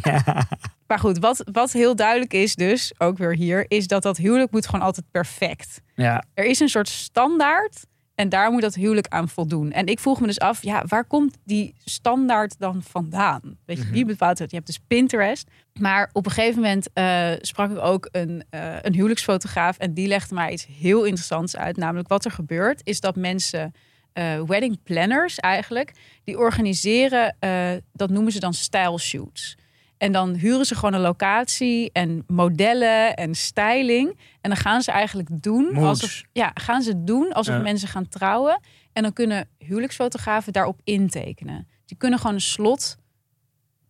Ja. 0.03 0.47
Maar 0.87 0.99
goed, 0.99 1.17
wat, 1.17 1.43
wat 1.51 1.71
heel 1.71 1.95
duidelijk 1.95 2.33
is 2.33 2.55
dus, 2.55 2.93
ook 2.97 3.17
weer 3.17 3.35
hier, 3.35 3.65
is 3.67 3.87
dat 3.87 4.03
dat 4.03 4.17
huwelijk 4.17 4.51
moet 4.51 4.65
gewoon 4.65 4.85
altijd 4.85 5.05
perfect. 5.11 5.81
Ja. 5.95 6.23
Er 6.33 6.45
is 6.45 6.59
een 6.59 6.69
soort 6.69 6.89
standaard 6.89 7.85
en 8.19 8.29
daar 8.29 8.51
moet 8.51 8.61
dat 8.61 8.75
huwelijk 8.75 9.07
aan 9.07 9.29
voldoen. 9.29 9.71
En 9.71 9.85
ik 9.85 9.99
vroeg 9.99 10.19
me 10.19 10.27
dus 10.27 10.39
af, 10.39 10.63
ja, 10.63 10.83
waar 10.87 11.05
komt 11.05 11.37
die 11.43 11.75
standaard 11.85 12.59
dan 12.59 12.83
vandaan? 12.83 13.57
Weet 13.65 13.77
je, 13.77 13.89
wie 13.89 14.05
bepaalt 14.05 14.39
het? 14.39 14.49
Je 14.49 14.55
hebt 14.55 14.67
dus 14.67 14.79
Pinterest. 14.87 15.49
Maar 15.79 16.09
op 16.13 16.25
een 16.25 16.31
gegeven 16.31 16.61
moment 16.61 16.89
eh, 16.93 17.31
sprak 17.41 17.71
ik 17.71 17.77
ook 17.77 18.07
een, 18.11 18.43
eh, 18.49 18.75
een 18.81 18.93
huwelijksfotograaf 18.93 19.77
en 19.77 19.93
die 19.93 20.07
legde 20.07 20.35
mij 20.35 20.51
iets 20.51 20.65
heel 20.65 21.03
interessants 21.03 21.55
uit. 21.55 21.77
Namelijk 21.77 22.07
wat 22.07 22.25
er 22.25 22.31
gebeurt 22.31 22.81
is 22.83 22.99
dat 22.99 23.15
mensen, 23.15 23.73
eh, 24.19 24.41
wedding 24.45 24.83
planners 24.83 25.35
eigenlijk, 25.39 25.91
die 26.23 26.37
organiseren, 26.37 27.35
eh, 27.39 27.71
dat 27.93 28.09
noemen 28.09 28.31
ze 28.31 28.39
dan 28.39 28.53
style 28.53 28.99
shoots. 28.99 29.57
En 29.97 30.11
dan 30.11 30.33
huren 30.33 30.65
ze 30.65 30.75
gewoon 30.75 30.93
een 30.93 31.01
locatie 31.01 31.89
en 31.91 32.23
modellen 32.27 33.15
en 33.15 33.35
styling. 33.35 34.19
En 34.41 34.49
dan 34.49 34.59
gaan 34.59 34.81
ze 34.81 34.91
eigenlijk 34.91 35.29
doen 35.31 35.75
alsof, 35.77 36.21
ja, 36.31 36.51
gaan 36.53 36.81
ze 36.81 37.03
doen 37.03 37.33
alsof 37.33 37.55
Ja. 37.55 37.61
mensen 37.61 37.87
gaan 37.87 38.07
trouwen. 38.07 38.61
En 38.93 39.03
dan 39.03 39.13
kunnen 39.13 39.47
huwelijksfotografen 39.57 40.53
daarop 40.53 40.79
intekenen. 40.83 41.67
Die 41.85 41.97
kunnen 41.97 42.19
gewoon 42.19 42.35
een 42.35 42.41
slot 42.41 42.97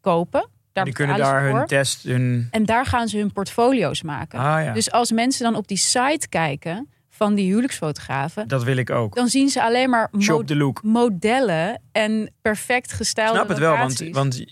kopen. 0.02 0.50
Daar 0.74 0.86
die 0.86 0.94
kunnen 0.94 1.18
daar 1.18 1.44
hun 1.44 1.66
test, 1.66 2.04
hun... 2.04 2.48
En 2.52 2.66
daar 2.66 2.86
gaan 2.86 3.08
ze 3.08 3.18
hun 3.18 3.32
portfolio's 3.34 4.02
maken. 4.02 4.40
Ah 4.40 4.64
ja, 4.64 4.74
Dus 4.74 4.92
als 4.92 5.12
mensen 5.12 5.44
dan 5.44 5.56
op 5.56 5.68
die 5.68 5.78
site 5.78 6.30
kijken 6.30 6.90
van 7.20 7.36
die 7.36 7.48
huwelijksfotografen, 7.48 8.48
dat 8.48 8.64
wil 8.64 8.78
ik 8.78 8.90
ook. 8.90 9.16
dan 9.16 9.28
zien 9.28 9.50
ze 9.50 9.64
alleen 9.64 9.90
maar 9.90 10.10
Shop 10.20 10.50
look. 10.50 10.84
modellen 10.84 11.82
en 11.92 12.34
perfect 12.42 12.92
gestylede 12.92 13.34
snap 13.34 13.48
het 13.48 13.58
wel, 13.58 13.78
want, 13.78 14.04
want 14.12 14.44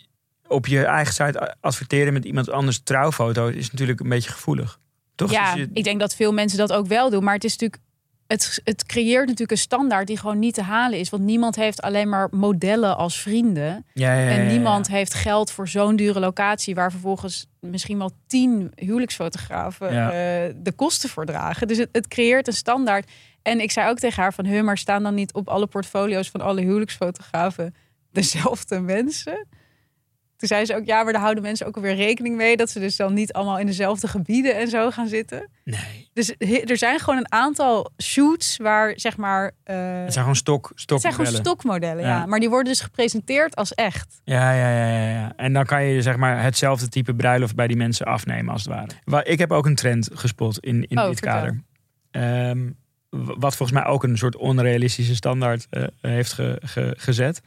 op 0.48 0.68
je 0.68 0.86
eigen 0.86 1.14
site 1.14 1.56
adverteren 1.62 2.14
met 2.14 2.26
iemand 2.26 2.50
anders 2.50 2.80
trouwfoto 2.84 3.48
is 3.48 3.72
natuurlijk 3.72 4.00
een 4.00 4.10
beetje 4.10 4.32
gevoelig. 4.32 4.80
Toch? 5.16 5.32
Ja, 5.32 5.54
Dus 5.54 5.62
je- 5.64 5.70
ik 5.74 5.84
denk 5.84 6.00
dat 6.00 6.16
veel 6.16 6.34
mensen 6.34 6.58
dat 6.58 6.74
ook 6.74 6.88
wel 6.88 7.10
doen. 7.10 7.24
Maar 7.24 7.34
het 7.34 7.44
is 7.44 7.52
natuurlijk. 7.52 7.82
Het, 8.28 8.62
het 8.64 8.86
creëert 8.86 9.24
natuurlijk 9.24 9.52
een 9.52 9.58
standaard 9.58 10.08
die 10.08 10.18
gewoon 10.18 10.40
niet 10.40 10.54
te 10.54 10.62
halen 10.62 11.00
is. 11.00 11.10
Want 11.10 11.24
niemand 11.24 11.56
heeft 11.56 11.82
alleen 11.82 12.10
maar 12.10 12.28
modellen 12.32 12.98
als 12.98 13.22
vrienden. 13.22 13.86
ja, 13.94 14.14
ja, 14.14 14.20
ja, 14.20 14.30
En 14.30 14.48
niemand 14.48 14.88
heeft 14.88 15.14
geld 15.14 15.52
voor 15.52 15.68
zo'n 15.68 15.96
dure 15.96 16.20
locatie. 16.20 16.76
Waar 16.76 16.92
vervolgens 16.92 17.48
misschien 17.60 17.98
wel 17.98 18.12
tien 18.28 18.72
huwelijksfotografen 18.76 19.90
eh, 19.90 20.54
de 20.56 20.72
kosten 20.76 21.10
voor 21.10 21.26
dragen. 21.26 21.68
Dus 21.68 21.78
het, 21.78 21.90
het 21.92 22.08
creëert 22.08 22.48
een 22.48 22.54
standaard. 22.54 23.12
En 23.42 23.60
ik 23.60 23.72
zei 23.72 23.90
ook 23.90 24.00
tegen 24.00 24.22
haar 24.22 24.34
van... 24.34 24.46
Huh, 24.46 24.64
maar 24.64 24.78
staan 24.78 25.04
dan 25.04 25.14
niet 25.14 25.34
op 25.34 25.48
alle 25.48 25.68
portfolio's 25.68 26.30
van 26.30 26.42
alle 26.42 26.62
huwelijksfotografen 26.62 27.76
dezelfde 28.12 28.80
mensen? 28.80 29.48
Toen 30.38 30.48
zei 30.48 30.66
ze 30.66 30.76
ook, 30.76 30.86
ja, 30.86 31.04
maar 31.04 31.14
daar 31.14 31.22
houden 31.22 31.44
mensen 31.44 31.68
ook 31.68 31.76
alweer 31.76 31.96
rekening 31.96 32.36
mee... 32.36 32.58
dat 32.58 32.70
ze 32.70 32.80
dus 32.80 32.96
dan 32.96 33.14
niet 33.14 33.34
allemaal 33.34 33.60
in 33.60 33.66
dezelfde 33.66 34.08
gebieden 34.08 34.56
en 34.56 34.68
zo 34.68 34.92
gaan 34.92 35.08
zitten. 35.08 35.50
Nee, 35.64 36.10
Dus 36.14 36.34
he- 36.38 36.62
er 36.66 36.78
zijn 36.78 37.00
gewoon 37.00 37.18
een 37.20 37.32
aantal 37.32 37.92
shoots 38.04 38.58
waar, 38.58 38.94
zeg 38.96 39.18
maar... 39.18 39.52
eh, 39.64 39.76
het 39.78 40.12
zijn 40.14 40.14
gewoon 40.14 40.36
stok, 40.36 40.72
het 40.76 40.80
zijn 41.02 41.14
gewoon 41.14 41.26
stokmodellen. 41.26 41.40
stokmodellen, 41.46 42.04
ja. 42.04 42.10
Ja. 42.20 42.26
Maar 42.26 42.40
die 42.40 42.50
worden 42.50 42.72
dus 42.72 42.82
gepresenteerd 42.82 43.56
als 43.56 43.74
echt. 43.74 44.22
Ja, 44.24 44.52
ja, 44.52 44.70
ja, 44.70 44.88
ja, 44.88 45.10
ja. 45.10 45.34
En 45.36 45.54
dan 45.54 45.66
kan 45.66 45.84
je 45.84 46.02
zeg 46.02 46.18
maar 46.18 46.44
hetzelfde 46.44 46.90
type 46.90 47.14
bruiloft 47.14 47.56
bij 47.56 47.68
die 47.68 47.78
mensen 47.78 48.06
afnemen 48.06 48.54
als 48.54 48.64
het 48.64 48.74
ware. 48.74 48.88
Wa- 49.04 49.24
Ik 49.24 49.38
heb 49.40 49.52
ook 49.52 49.66
een 49.66 49.76
trend 49.76 50.10
gespot 50.14 50.60
in, 50.60 50.86
in 50.88 51.00
Oh, 51.00 51.08
dit 51.08 51.20
kader. 51.20 51.62
W- 53.10 53.34
wat 53.40 53.56
volgens 53.56 53.72
mij 53.80 53.86
ook 53.86 54.04
een 54.04 54.18
soort 54.18 54.36
onrealistische 54.36 55.16
standaard 55.16 55.68
eh, 55.70 55.84
heeft 56.02 56.34
ge- 56.34 56.62
ge- 56.64 56.94
gezet. 56.98 57.42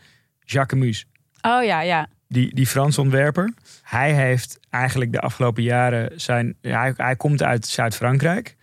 Jacques. 0.44 1.06
Oh 1.42 1.64
ja, 1.64 1.80
ja. 1.82 2.06
Die, 2.30 2.54
die 2.54 2.66
Franse 2.66 3.00
ontwerper. 3.00 3.54
Hij 3.82 4.14
heeft 4.14 4.60
eigenlijk 4.70 5.12
de 5.12 5.20
afgelopen 5.20 5.62
jaren 5.62 6.20
zijn. 6.20 6.56
Hij, 6.60 6.92
hij 6.96 7.16
komt 7.16 7.42
uit 7.42 7.66
Zuid-Frankrijk. 7.66 8.56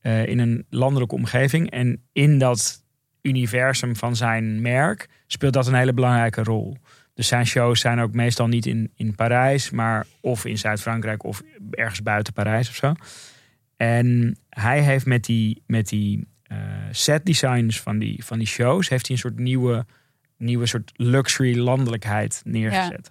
eh, 0.00 0.26
in 0.26 0.38
een 0.38 0.66
landelijke 0.70 1.14
omgeving. 1.14 1.70
En 1.70 2.02
in 2.12 2.38
dat 2.38 2.84
universum 3.22 3.96
van 3.96 4.16
zijn 4.16 4.60
merk 4.60 5.08
speelt 5.26 5.52
dat 5.52 5.66
een 5.66 5.74
hele 5.74 5.92
belangrijke 5.92 6.42
rol. 6.42 6.76
Dus 7.14 7.28
zijn 7.28 7.46
shows 7.46 7.80
zijn 7.80 8.00
ook 8.00 8.12
meestal 8.12 8.48
niet 8.48 8.66
in, 8.66 8.92
in 8.96 9.14
Parijs, 9.14 9.70
maar 9.70 10.06
of 10.20 10.44
in 10.44 10.58
Zuid-Frankrijk 10.58 11.24
of 11.24 11.42
ergens 11.70 12.02
buiten 12.02 12.32
Parijs 12.32 12.68
of 12.68 12.74
zo. 12.74 12.92
En 13.76 14.38
hij 14.48 14.80
heeft 14.82 15.06
met 15.06 15.24
die, 15.24 15.62
met 15.66 15.88
die 15.88 16.28
eh, 16.42 16.58
set 16.90 17.26
designs 17.26 17.80
van 17.80 17.98
die, 17.98 18.24
van 18.24 18.38
die 18.38 18.46
shows, 18.46 18.88
heeft 18.88 19.06
hij 19.06 19.16
een 19.16 19.22
soort 19.22 19.38
nieuwe, 19.38 19.86
nieuwe 20.40 20.66
soort 20.66 20.92
luxury 20.96 21.58
landelijkheid 21.58 22.40
neergezet. 22.44 23.10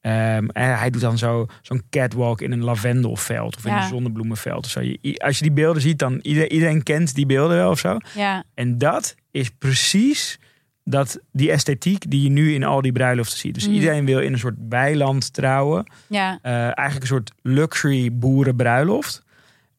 Ehm, 0.00 0.46
en 0.48 0.78
hij 0.78 0.90
doet 0.90 1.00
dan 1.00 1.18
zo, 1.18 1.46
zo'n 1.62 1.82
catwalk 1.90 2.40
in 2.40 2.52
een 2.52 2.64
lavendelveld 2.64 3.56
of 3.56 3.64
in 3.64 3.70
Ja. 3.72 3.82
een 3.82 3.88
zonnebloemenveld. 3.88 4.64
Of 4.64 4.70
zo. 4.70 4.80
Je- 4.80 5.14
Als 5.24 5.36
je 5.38 5.42
die 5.42 5.52
beelden 5.52 5.82
ziet, 5.82 5.98
dan 5.98 6.18
iedereen, 6.22 6.52
iedereen 6.52 6.82
kent 6.82 7.14
die 7.14 7.26
beelden 7.26 7.56
wel 7.56 7.70
of 7.70 7.78
zo. 7.78 7.96
Ja, 8.14 8.44
En 8.54 8.78
dat 8.78 9.14
is 9.30 9.50
precies 9.50 10.38
dat, 10.84 11.18
die 11.32 11.50
esthetiek 11.50 12.10
die 12.10 12.22
je 12.22 12.28
nu 12.28 12.54
in 12.54 12.64
al 12.64 12.80
die 12.82 12.92
bruiloften 12.92 13.38
ziet. 13.38 13.54
Dus 13.54 13.66
Mm. 13.68 13.74
iedereen 13.74 14.04
wil 14.04 14.20
in 14.20 14.32
een 14.32 14.38
soort 14.38 14.56
weiland 14.68 15.32
trouwen. 15.32 15.92
ja. 16.06 16.38
Eh, 16.42 16.52
eigenlijk 16.54 17.00
een 17.00 17.06
soort 17.06 17.32
luxury 17.42 18.12
boerenbruiloft. 18.12 19.22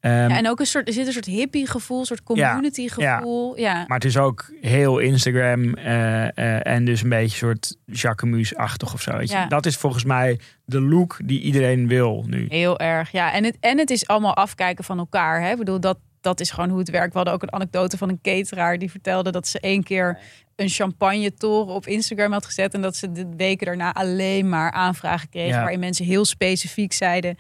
Ehm, 0.06 0.30
Ja, 0.30 0.38
en 0.38 0.50
ook 0.50 0.60
een 0.60 0.66
soort, 0.66 0.88
er 0.88 0.94
zit 0.94 1.08
een 1.08 1.14
soort 1.14 1.26
hippie 1.26 1.68
gevoel, 1.68 2.00
een 2.00 2.06
soort 2.06 2.24
community 2.24 2.88
gevoel. 2.88 3.60
Ja. 3.60 3.74
Maar 3.74 3.98
het 3.98 4.06
is 4.06 4.18
ook 4.18 4.52
heel 4.62 5.00
Instagram 5.00 5.74
eh, 5.74 6.38
eh, 6.38 6.68
en 6.68 6.86
dus 6.86 7.02
een 7.04 7.10
beetje 7.10 7.38
soort 7.38 7.76
Jacquemus-achtig 7.86 8.94
of 8.94 9.02
zo. 9.02 9.18
Weet 9.18 9.30
je. 9.30 9.36
Ja. 9.36 9.48
Dat 9.48 9.66
is 9.66 9.76
volgens 9.78 10.04
mij 10.04 10.40
de 10.66 10.82
look 10.82 11.18
die 11.24 11.42
iedereen 11.42 11.88
wil 11.88 12.24
nu. 12.28 12.46
Heel 12.50 12.80
erg, 12.80 13.12
ja. 13.12 13.34
En 13.34 13.44
het, 13.44 13.58
en 13.60 13.78
het 13.78 13.90
is 13.90 14.08
allemaal 14.08 14.36
afkijken 14.36 14.84
van 14.84 14.98
elkaar. 14.98 15.42
Hè? 15.42 15.52
Ik 15.52 15.58
bedoel, 15.58 15.80
dat, 15.80 15.98
dat 16.22 16.40
is 16.40 16.52
gewoon 16.52 16.70
hoe 16.70 16.80
het 16.80 16.90
werkt. 16.90 17.12
We 17.12 17.18
hadden 17.18 17.34
ook 17.34 17.44
een 17.44 17.54
anekdote 17.54 17.98
van 17.98 18.10
een 18.10 18.20
cateraar 18.22 18.78
die 18.78 18.92
vertelde 18.92 19.32
dat 19.32 19.48
ze 19.48 19.60
één 19.60 19.84
keer 19.84 20.20
een 20.56 20.70
champagne 20.70 21.34
toren 21.34 21.74
op 21.74 21.88
Instagram 21.88 22.32
had 22.32 22.46
gezet. 22.46 22.74
En 22.74 22.82
dat 22.82 22.96
ze 22.96 23.12
de 23.12 23.28
weken 23.38 23.66
daarna 23.66 23.94
alleen 23.94 24.50
maar 24.50 24.72
aanvragen 24.72 25.30
kregen. 25.30 25.50
Ja. 25.50 25.60
Waarin 25.60 25.80
mensen 25.80 26.06
heel 26.06 26.26
specifiek 26.26 26.94
zeiden. 26.94 27.38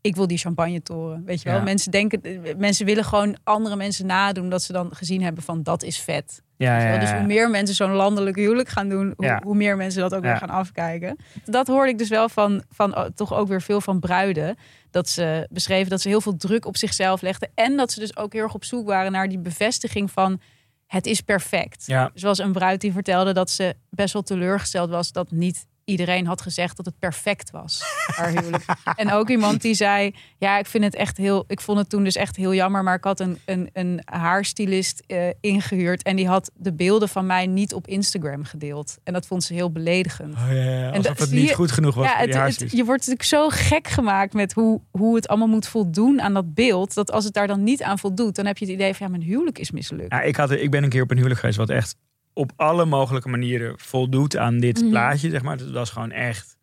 Ik 0.00 0.16
wil 0.16 0.26
die 0.26 0.38
champagne 0.38 0.82
toren. 0.82 1.24
Weet 1.24 1.42
je 1.42 1.48
wel? 1.48 1.58
Ja. 1.58 1.64
Mensen 1.64 1.90
denken, 1.90 2.20
mensen 2.56 2.86
willen 2.86 3.04
gewoon 3.04 3.36
andere 3.44 3.76
mensen 3.76 4.06
nadoen. 4.06 4.48
Dat 4.48 4.62
ze 4.62 4.72
dan 4.72 4.94
gezien 4.94 5.22
hebben 5.22 5.42
van 5.42 5.62
dat 5.62 5.82
is 5.82 6.00
vet. 6.00 6.42
Ja, 6.56 6.92
ja? 6.92 6.98
Dus 6.98 7.12
hoe 7.12 7.26
meer 7.26 7.50
mensen 7.50 7.74
zo'n 7.74 7.92
landelijk 7.92 8.36
huwelijk 8.36 8.68
gaan 8.68 8.88
doen, 8.88 9.14
hoe, 9.42 9.54
meer 9.54 9.76
mensen 9.76 10.00
dat 10.00 10.14
ook 10.14 10.22
weer 10.22 10.36
gaan 10.36 10.50
afkijken. 10.50 11.16
Dat 11.44 11.66
hoorde 11.66 11.90
ik 11.90 11.98
dus 11.98 12.08
wel 12.08 12.28
van, 12.28 12.62
van 12.70 12.96
oh, 12.96 13.04
toch 13.04 13.34
ook 13.34 13.48
weer 13.48 13.62
veel 13.62 13.80
van 13.80 14.00
bruiden. 14.00 14.56
Dat 14.90 15.08
ze 15.08 15.46
beschreven 15.50 15.90
dat 15.90 16.00
ze 16.00 16.08
heel 16.08 16.20
veel 16.20 16.36
druk 16.36 16.64
op 16.66 16.76
zichzelf 16.76 17.20
legden. 17.20 17.50
En 17.54 17.76
dat 17.76 17.92
ze 17.92 18.00
dus 18.00 18.16
ook 18.16 18.32
heel 18.32 18.42
erg 18.42 18.54
op 18.54 18.64
zoek 18.64 18.86
waren 18.86 19.12
naar 19.12 19.28
die 19.28 19.38
bevestiging 19.38 20.10
van 20.10 20.40
het 20.86 21.06
is 21.06 21.20
perfect. 21.20 21.86
Ja. 21.86 22.10
Zoals 22.14 22.38
een 22.38 22.52
bruid 22.52 22.80
die 22.80 22.92
vertelde 22.92 23.32
dat 23.32 23.50
ze 23.50 23.74
best 23.90 24.12
wel 24.12 24.22
teleurgesteld 24.22 24.90
was 24.90 25.12
dat 25.12 25.30
niet 25.30 25.66
iedereen 25.88 26.26
had 26.26 26.40
gezegd 26.42 26.76
dat 26.76 26.86
het 26.86 26.98
perfect 26.98 27.50
was. 27.50 27.82
Haar 28.06 28.28
huwelijk. 28.28 28.64
En 28.96 29.12
ook 29.12 29.28
iemand 29.30 29.62
die 29.62 29.74
zei: 29.74 30.14
Ja, 30.38 30.58
ik 30.58 30.66
vind 30.66 30.84
het 30.84 30.94
echt 30.94 31.16
heel. 31.16 31.44
Ik 31.48 31.60
vond 31.60 31.78
het 31.78 31.88
toen 31.88 32.04
dus 32.04 32.16
echt 32.16 32.36
heel 32.36 32.54
jammer. 32.54 32.82
Maar 32.82 32.94
ik 32.96 33.04
had 33.04 33.20
een, 33.20 33.38
een, 33.44 33.70
een 33.72 34.00
haarstylist 34.04 35.02
eh, 35.06 35.28
ingehuurd. 35.40 36.02
En 36.02 36.16
die 36.16 36.26
had 36.28 36.50
de 36.54 36.72
beelden 36.72 37.08
van 37.08 37.26
mij 37.26 37.46
niet 37.46 37.74
op 37.74 37.86
Instagram 37.86 38.44
gedeeld. 38.44 38.98
En 39.04 39.12
dat 39.12 39.26
vond 39.26 39.44
ze 39.44 39.54
heel 39.54 39.70
beledigend. 39.72 40.34
Oh, 40.34 40.46
ja, 40.48 40.54
ja, 40.54 40.62
En 40.86 40.88
alsof 40.88 41.02
dat 41.06 41.18
het 41.18 41.30
niet 41.30 41.48
je- 41.48 41.54
goed 41.54 41.72
genoeg 41.72 41.94
was 41.94 42.06
Ja, 42.06 42.16
het, 42.16 42.34
het- 42.60 42.70
je 42.70 42.84
wordt 42.84 43.06
natuurlijk 43.06 43.22
zo 43.22 43.48
gek 43.48 43.88
gemaakt 43.88 44.32
met 44.32 44.52
hoe, 44.52 44.80
hoe 44.90 45.14
het 45.16 45.28
allemaal 45.28 45.48
moet 45.48 45.68
voldoen 45.68 46.20
aan 46.20 46.34
dat 46.34 46.54
beeld. 46.54 46.94
Dat 46.94 47.10
als 47.12 47.24
het 47.24 47.34
daar 47.34 47.46
dan 47.46 47.62
niet 47.64 47.82
aan 47.82 47.98
voldoet, 47.98 48.34
dan 48.36 48.46
heb 48.46 48.58
je 48.58 48.64
het 48.64 48.74
idee 48.74 48.94
van 48.94 49.06
ja, 49.06 49.12
mijn 49.12 49.28
huwelijk 49.28 49.58
is 49.58 49.70
mislukt. 49.70 50.12
Ja, 50.12 50.20
ik, 50.20 50.36
had, 50.36 50.50
ik 50.50 50.70
ben 50.70 50.82
een 50.82 50.88
keer 50.88 51.02
op 51.02 51.10
een 51.10 51.16
huwelijk 51.16 51.40
geweest 51.40 51.58
wat 51.58 51.70
echt 51.70 51.96
op 52.38 52.52
alle 52.56 52.84
mogelijke 52.84 53.28
manieren 53.28 53.78
voldoet 53.78 54.36
aan 54.36 54.58
dit 54.58 54.80
Mhm. 54.80 54.90
plaatje. 54.90 55.30
Zeg 55.30 55.42
maar. 55.42 55.56
Het 55.58 55.70
was 55.70 55.90
gewoon 55.90 56.10
echt 56.10 56.56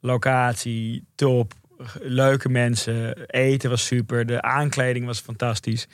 locatie, 0.00 1.04
top, 1.14 1.52
leuke 2.00 2.48
mensen, 2.48 3.26
eten 3.26 3.70
was 3.70 3.86
super, 3.86 4.26
de 4.26 4.42
aankleding 4.42 5.06
was 5.06 5.20
fantastisch. 5.20 5.88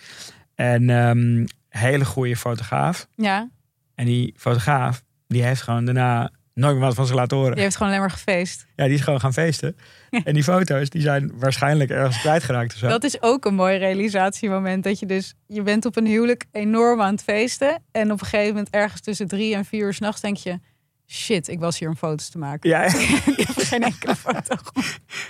En 0.54 0.90
ehm 0.90 1.46
hele 1.68 2.04
goede 2.04 2.36
fotograaf. 2.36 3.06
Ja, 3.16 3.50
En 3.94 4.04
die 4.06 4.34
fotograaf, 4.36 5.02
die 5.28 5.42
heeft 5.44 5.62
gewoon 5.62 5.84
daarna 5.84 6.30
nooit 6.54 6.74
meer 6.74 6.84
wat 6.84 6.94
van 6.94 7.06
zich 7.06 7.14
laten 7.14 7.36
horen. 7.36 7.52
die 7.54 7.62
heeft 7.62 7.76
gewoon 7.76 7.92
alleen 7.92 8.04
maar 8.04 8.14
gefeest. 8.14 8.66
Ja, 8.76 8.84
die 8.84 8.94
is 8.94 9.00
gewoon 9.00 9.20
gaan 9.20 9.32
feesten. 9.32 9.76
En 10.24 10.34
die 10.34 10.42
foto's, 10.42 10.88
die 10.90 11.02
zijn 11.02 11.32
waarschijnlijk 11.34 11.90
ergens 11.90 12.20
kwijtgeraakt 12.20 12.72
of 12.72 12.78
zo. 12.78 12.88
Dat 12.88 13.04
is 13.04 13.22
ook 13.22 13.44
een 13.44 13.54
mooi 13.54 13.76
realisatiemoment. 13.78 14.84
Dat 14.84 14.98
je 14.98 15.06
dus, 15.06 15.34
je 15.46 15.62
bent 15.62 15.84
op 15.84 15.96
een 15.96 16.06
huwelijk 16.06 16.44
enorm 16.52 17.00
aan 17.00 17.12
het 17.12 17.22
feesten. 17.22 17.82
En 17.92 18.12
op 18.12 18.20
een 18.20 18.26
gegeven 18.26 18.48
moment 18.48 18.70
ergens 18.70 19.00
tussen 19.00 19.28
drie 19.28 19.54
en 19.54 19.64
vier 19.64 19.84
uur 19.84 19.94
s'nachts 19.94 20.20
denk 20.20 20.36
je... 20.36 20.60
Shit, 21.06 21.48
ik 21.48 21.60
was 21.60 21.78
hier 21.78 21.88
om 21.88 21.96
foto's 21.96 22.28
te 22.28 22.38
maken. 22.38 22.70
Ja, 22.70 22.82
ik 23.36 23.46
heb 23.46 23.56
geen 23.56 23.82
enkele 23.82 24.16
foto. 24.16 24.56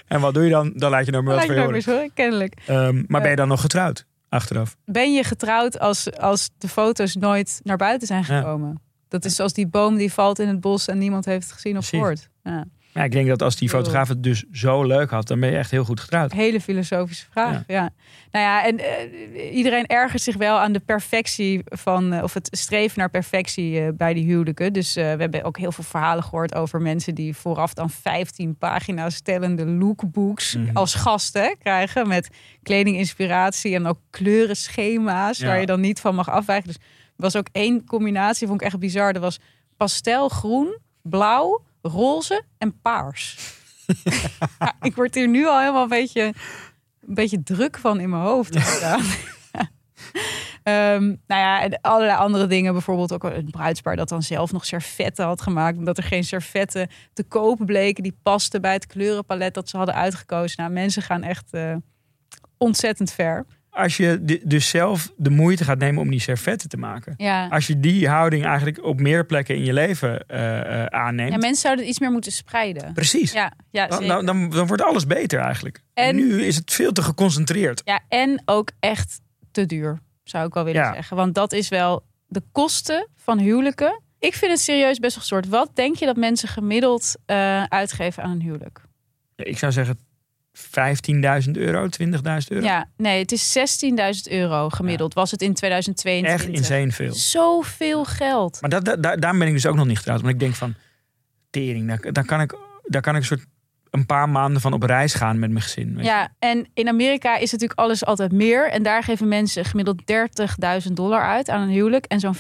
en 0.08 0.20
wat 0.20 0.34
doe 0.34 0.44
je 0.44 0.50
dan? 0.50 0.72
Dan 0.76 0.90
laat 0.90 1.06
je 1.06 1.12
nooit 1.12 1.24
meer 1.24 1.34
wat 1.34 1.44
van 1.44 1.54
je 1.54 1.82
horen. 1.84 2.10
kennelijk. 2.14 2.54
Ehm, 2.66 3.02
maar 3.06 3.20
ben 3.20 3.30
je 3.30 3.36
dan 3.36 3.48
nog 3.48 3.60
getrouwd? 3.60 4.06
Achteraf. 4.28 4.76
Ben 4.84 5.14
je 5.14 5.24
getrouwd 5.24 5.78
als, 5.78 6.16
als 6.16 6.50
de 6.58 6.68
foto's 6.68 7.14
nooit 7.16 7.60
naar 7.62 7.76
buiten 7.76 8.06
zijn 8.06 8.24
Ja. 8.28 8.74
Dat 9.12 9.24
is 9.24 9.34
zoals 9.34 9.52
die 9.52 9.66
boom 9.66 9.96
die 9.96 10.12
valt 10.12 10.38
in 10.38 10.48
het 10.48 10.60
bos 10.60 10.88
en 10.88 10.98
niemand 10.98 11.24
heeft 11.24 11.44
het 11.44 11.52
gezien 11.52 11.76
of 11.76 11.88
Precies. 11.90 11.98
gehoord. 11.98 12.28
Ja. 12.42 12.64
Ja, 12.94 13.04
ik 13.04 13.12
denk 13.12 13.28
dat 13.28 13.42
als 13.42 13.56
die 13.56 13.68
fotograaf 13.68 14.08
het 14.08 14.22
dus 14.22 14.44
zo 14.52 14.84
leuk 14.84 15.10
had, 15.10 15.26
dan 15.28 15.40
ben 15.40 15.50
je 15.50 15.56
echt 15.56 15.70
heel 15.70 15.84
goed 15.84 16.00
getrouwd. 16.00 16.32
Hele 16.32 16.60
filosofische 16.60 17.26
vraag. 17.30 17.62
Ja. 17.66 17.90
Nou 18.30 18.44
ja, 18.44 18.64
en 18.66 18.78
eh, 18.78 19.54
iedereen 19.56 19.86
ergert 19.86 20.22
zich 20.22 20.36
wel 20.36 20.58
aan 20.58 20.72
de 20.72 20.80
perfectie 20.80 21.62
van, 21.64 22.12
eh, 22.12 22.22
of 22.22 22.34
het 22.34 22.48
streven 22.50 22.98
naar 22.98 23.10
perfectie 23.10 23.80
eh, 23.80 23.88
bij 23.94 24.14
die 24.14 24.24
huwelijken. 24.24 24.72
Dus 24.72 24.94
we 24.94 25.00
hebben 25.00 25.44
ook 25.44 25.58
heel 25.58 25.72
veel 25.72 25.84
verhalen 25.84 26.24
gehoord 26.24 26.54
over 26.54 26.80
mensen 26.80 27.14
die 27.14 27.36
vooraf 27.36 27.74
dan 27.74 27.90
15 27.90 28.56
pagina's 28.56 29.14
stellende 29.14 29.66
lookbooks 29.66 30.56
Mhm. 30.56 30.76
als 30.76 30.94
gasten 30.94 31.56
krijgen. 31.58 32.08
Met 32.08 32.28
kledinginspiratie 32.62 33.74
en 33.74 33.86
ook 33.86 33.98
kleurenschema's 34.10 35.38
Ja. 35.38 35.46
waar 35.46 35.60
je 35.60 35.66
dan 35.66 35.80
niet 35.80 36.00
van 36.00 36.14
mag 36.14 36.30
afwijken. 36.30 36.66
Dus 36.68 36.78
was 37.22 37.36
ook 37.36 37.48
één 37.52 37.84
combinatie, 37.84 38.46
vond 38.46 38.60
ik 38.60 38.66
echt 38.66 38.78
bizar. 38.78 39.14
Er 39.14 39.20
was 39.20 39.38
pastelgroen, 39.76 40.78
blauw, 41.02 41.62
roze 41.82 42.42
en 42.58 42.80
paars. 42.80 43.36
Ja, 44.58 44.74
ik 44.80 44.94
word 44.94 45.14
hier 45.14 45.28
nu 45.28 45.46
al 45.46 45.58
helemaal 45.58 45.82
een 45.82 45.88
beetje, 45.88 46.22
een 47.00 47.14
beetje 47.14 47.42
druk 47.42 47.78
van 47.78 48.00
in 48.00 48.10
mijn 48.10 48.22
hoofd. 48.22 48.56
Ehm, 50.62 51.04
nou 51.04 51.40
ja, 51.40 51.62
en 51.62 51.80
allerlei 51.80 52.18
andere 52.18 52.46
dingen. 52.46 52.72
Bijvoorbeeld 52.72 53.12
ook 53.12 53.24
een 53.24 53.50
bruidspaar 53.50 53.96
dat 53.96 54.08
dan 54.08 54.22
zelf 54.22 54.52
nog 54.52 54.64
servetten 54.64 55.24
had 55.24 55.42
gemaakt. 55.42 55.78
Omdat 55.78 55.98
er 55.98 56.04
geen 56.04 56.24
servetten 56.24 56.88
te 57.12 57.22
kopen 57.22 57.66
bleken 57.66 58.02
die 58.02 58.18
pasten 58.22 58.60
bij 58.60 58.72
het 58.72 58.86
kleurenpalet 58.86 59.54
dat 59.54 59.68
ze 59.68 59.76
hadden 59.76 59.94
uitgekozen. 59.94 60.60
Nou, 60.60 60.72
mensen 60.72 61.02
gaan 61.02 61.22
echt 61.22 61.52
eh, 61.52 61.76
ontzettend 62.58 63.12
ver. 63.12 63.46
Als 63.74 63.96
je 63.96 64.40
dus 64.44 64.68
zelf 64.68 65.12
de 65.16 65.30
moeite 65.30 65.64
gaat 65.64 65.78
nemen 65.78 66.00
om 66.02 66.10
die 66.10 66.20
servetten 66.20 66.68
te 66.68 66.76
maken. 66.76 67.14
Ja. 67.16 67.48
Als 67.48 67.66
je 67.66 67.80
die 67.80 68.08
houding 68.08 68.44
eigenlijk 68.44 68.84
op 68.84 69.00
meer 69.00 69.26
plekken 69.26 69.54
in 69.56 69.64
je 69.64 69.72
leven 69.72 70.26
eh, 70.28 70.84
aanneemt. 70.84 71.30
ja, 71.32 71.36
mensen 71.36 71.60
zouden 71.60 71.84
het 71.84 71.90
iets 71.94 72.00
meer 72.02 72.10
moeten 72.10 72.32
spreiden. 72.32 72.92
Precies. 72.92 73.32
Ja, 73.32 73.52
ja, 73.70 73.86
Dan, 73.86 74.06
dan, 74.06 74.26
dan, 74.26 74.50
dan 74.50 74.66
wordt 74.66 74.82
alles 74.82 75.06
beter 75.06 75.40
eigenlijk. 75.40 75.82
En, 75.94 76.04
En- 76.08 76.16
nu 76.16 76.42
is 76.44 76.56
het 76.56 76.72
veel 76.72 76.92
te 76.92 77.02
geconcentreerd. 77.02 77.82
Ja, 77.84 78.00
en 78.08 78.42
ook 78.44 78.70
echt 78.80 79.20
te 79.50 79.66
duur, 79.66 79.98
zou 80.24 80.46
ik 80.46 80.54
wel 80.54 80.64
willen 80.64 80.80
Ja. 80.82 80.94
zeggen. 80.94 81.16
Want 81.16 81.34
dat 81.34 81.52
is 81.52 81.68
wel 81.68 82.04
de 82.26 82.42
kosten 82.52 83.08
van 83.16 83.38
huwelijken. 83.38 84.00
Ik 84.18 84.34
vind 84.34 84.50
het 84.50 84.60
serieus 84.60 84.98
best 84.98 85.14
wel 85.16 85.24
soort. 85.24 85.48
Wat 85.48 85.70
denk 85.76 85.96
je 85.96 86.06
dat 86.06 86.16
mensen 86.16 86.48
gemiddeld 86.48 87.14
eh, 87.26 87.62
uitgeven 87.62 88.22
aan 88.22 88.30
een 88.30 88.40
huwelijk? 88.42 88.80
Ik 89.36 89.58
zou 89.58 89.72
zeggen 89.72 89.98
15.000 90.56 91.50
euro, 91.52 91.86
20.000 91.86 92.12
euro. 92.48 92.64
Ja, 92.64 92.88
nee, 92.96 93.18
het 93.18 93.32
is 93.32 93.58
16.000 94.26 94.32
euro 94.32 94.68
gemiddeld. 94.68 95.14
Was 95.14 95.30
het 95.30 95.42
in 95.42 95.54
2022. 95.54 96.46
Echt 96.46 96.58
insane 96.58 96.92
veel. 96.92 97.14
Zoveel 97.14 98.04
geld. 98.04 98.60
Maar 98.60 98.70
dat, 98.70 98.84
dat, 98.84 99.02
daar, 99.02 99.20
daarom 99.20 99.38
ben 99.38 99.48
ik 99.48 99.54
dus 99.54 99.66
ook 99.66 99.76
nog 99.76 99.86
niet 99.86 99.96
getrouwd. 99.96 100.20
Want 100.20 100.32
ik 100.32 100.40
denk 100.40 100.54
van, 100.54 100.74
tering, 101.50 101.88
daar, 101.88 102.12
daar, 102.12 102.24
kan 102.24 102.40
ik, 102.40 102.54
daar 102.82 103.02
kan 103.02 103.14
ik 103.14 103.20
een 103.20 103.26
soort 103.26 103.44
een 103.92 104.06
paar 104.06 104.28
maanden 104.28 104.60
van 104.60 104.72
op 104.72 104.82
reis 104.82 105.14
gaan 105.14 105.38
met 105.38 105.50
mijn 105.50 105.62
gezin. 105.62 105.98
Ja, 106.00 106.28
en 106.38 106.66
in 106.74 106.88
Amerika 106.88 107.36
is 107.36 107.52
natuurlijk 107.52 107.80
alles 107.80 108.04
altijd 108.04 108.32
meer. 108.32 108.70
En 108.70 108.82
daar 108.82 109.02
geven 109.02 109.28
mensen 109.28 109.64
gemiddeld 109.64 110.02
30.000 110.86 110.92
dollar 110.92 111.22
uit 111.22 111.50
aan 111.50 111.60
een 111.60 111.68
huwelijk. 111.68 112.04
En 112.04 112.20
zo'n 112.20 112.36
40% 112.36 112.38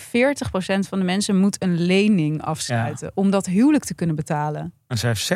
van 0.88 0.98
de 0.98 1.04
mensen 1.04 1.36
moet 1.36 1.62
een 1.62 1.80
lening 1.80 2.42
afsluiten. 2.42 3.12
Om 3.14 3.30
dat 3.30 3.46
huwelijk 3.46 3.84
te 3.84 3.94
kunnen 3.94 4.16
betalen. 4.16 4.72
En 4.86 4.98
ze 4.98 5.06
heeft 5.06 5.32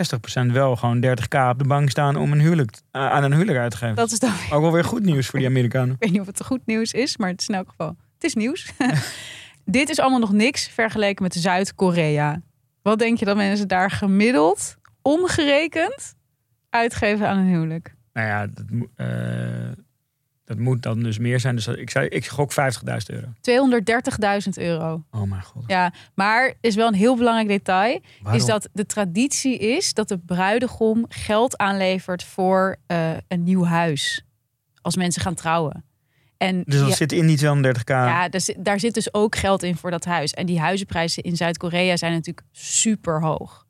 60% 0.49 0.53
wel 0.53 0.77
gewoon 0.77 1.05
30k 1.05 1.51
op 1.51 1.59
de 1.59 1.67
bank 1.67 1.91
staan 1.91 2.17
om 2.17 2.33
een 2.33 2.41
huwelijk, 2.41 2.71
eh, 2.91 3.11
aan 3.11 3.23
een 3.23 3.33
huwelijk 3.33 3.59
uit 3.59 3.71
te 3.71 3.77
geven. 3.77 3.97
Dat 3.97 4.11
is 4.11 4.19
dan 4.19 4.33
Ook 4.51 4.63
wel 4.63 4.73
weer 4.73 4.85
goed 4.85 5.05
nieuws 5.05 5.27
voor 5.27 5.39
die 5.39 5.49
Amerikanen. 5.49 5.95
Ik 5.95 5.97
weet 5.99 6.11
niet 6.11 6.21
of 6.21 6.27
het 6.27 6.45
goed 6.45 6.67
nieuws 6.67 6.93
is, 6.93 7.17
maar 7.17 7.29
het 7.29 7.41
is 7.41 7.49
in 7.49 7.55
elk 7.55 7.69
geval. 7.69 7.97
Het 8.15 8.25
is 8.25 8.35
nieuws. 8.35 8.73
Dit 9.65 9.89
is 9.89 10.01
allemaal 10.01 10.21
nog 10.21 10.33
niks 10.33 10.69
vergeleken 10.69 11.23
met 11.23 11.35
Zuid-Korea. 11.35 12.41
Wat 12.83 12.99
denk 12.99 13.19
je 13.19 13.25
dat 13.25 13.37
mensen 13.37 13.69
daar 13.69 13.91
gemiddeld, 13.91 14.77
omgerekend, 15.07 16.15
uitgeven 16.71 17.29
aan 17.29 17.39
een 17.39 17.47
huwelijk? 17.47 17.95
Nou 18.13 18.27
ja, 18.27 18.47
dat, 18.47 18.65
eh, 18.97 19.73
dat 20.45 20.59
moet 20.59 20.83
dan 20.83 21.03
dus 21.03 21.19
meer 21.19 21.41
zijn. 21.41 21.55
Dus 21.55 21.67
ik, 21.67 21.91
zei, 21.91 22.09
ik 22.09 22.27
gok 22.27 22.53
50.000 22.53 22.57
euro. 23.07 23.27
230.000 23.41 24.49
euro. 24.55 25.05
Oh 25.11 25.23
mijn 25.23 25.43
god. 25.43 25.65
Ja, 25.67 25.93
maar 26.15 26.55
is 26.61 26.75
wel 26.75 26.89
een 26.89 26.95
heel 26.95 27.17
belangrijk 27.17 27.49
detail. 27.49 28.01
Waarom? 28.21 28.41
Is 28.41 28.47
dat 28.47 28.69
de 28.73 28.87
traditie 28.87 29.59
is 29.59 29.95
dat 29.95 30.09
de 30.09 30.19
bruidegom 30.19 31.05
geld 31.09 31.57
aanlevert 31.57 32.25
voor 32.25 32.77
eh, 32.87 33.11
een 33.29 33.43
nieuw 33.43 33.65
huis. 33.65 34.25
Als 34.81 34.97
mensen 34.97 35.23
gaan 35.23 35.35
trouwen. 35.35 35.85
En 36.37 36.63
Dus 36.67 36.81
dat 36.81 36.97
zit 36.97 37.13
in 37.13 37.27
die 37.27 37.39
230k. 37.39 37.85
Ja, 37.85 38.29
daar 38.29 38.41
zit, 38.41 38.65
daar 38.65 38.81
zit 38.81 38.95
dus 38.95 39.15
ook 39.15 39.37
geld 39.37 39.63
in 39.63 39.77
voor 39.77 39.91
dat 39.91 40.05
huis. 40.05 40.33
En 40.33 40.47
die 40.47 40.61
huizenprijzen 40.61 41.23
in 41.23 41.37
Zuid-Korea 41.37 41.97
zijn 41.97 42.13
natuurlijk 42.13 42.47
super 42.53 43.21
hoog. 43.21 43.66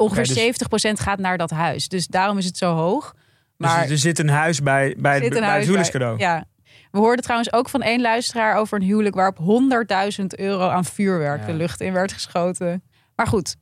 Ongeveer 0.00 0.24
Oké, 0.24 0.34
dus- 0.34 0.88
70% 0.90 1.00
gaat 1.00 1.18
naar 1.18 1.38
dat 1.38 1.50
huis. 1.50 1.88
Dus 1.88 2.06
daarom 2.06 2.38
is 2.38 2.44
het 2.44 2.56
zo 2.56 2.74
hoog. 2.74 3.14
Maar 3.56 3.82
dus 3.82 3.90
er 3.90 3.98
zit 3.98 4.18
een 4.18 4.28
huis 4.28 4.62
bij, 4.62 4.96
bij, 4.98 5.18
het, 5.20 5.28
bij 5.40 5.54
het 5.56 5.64
huwelijkscadeau. 5.64 6.16
bij- 6.16 6.26
Ja. 6.26 6.44
We 6.90 6.98
hoorden 6.98 7.22
trouwens 7.24 7.52
ook 7.52 7.68
van 7.68 7.82
één 7.82 8.00
luisteraar 8.00 8.56
over 8.56 8.78
een 8.78 8.84
huwelijk 8.86 9.14
waarop 9.14 9.38
100.000 9.38 10.38
euro 10.38 10.68
aan 10.68 10.84
vuurwerk 10.84 11.40
Ja. 11.40 11.46
de 11.46 11.52
lucht 11.52 11.80
in 11.80 11.92
werd 11.92 12.12
geschoten. 12.12 12.82
Maar 13.16 13.26
goed, 13.26 13.56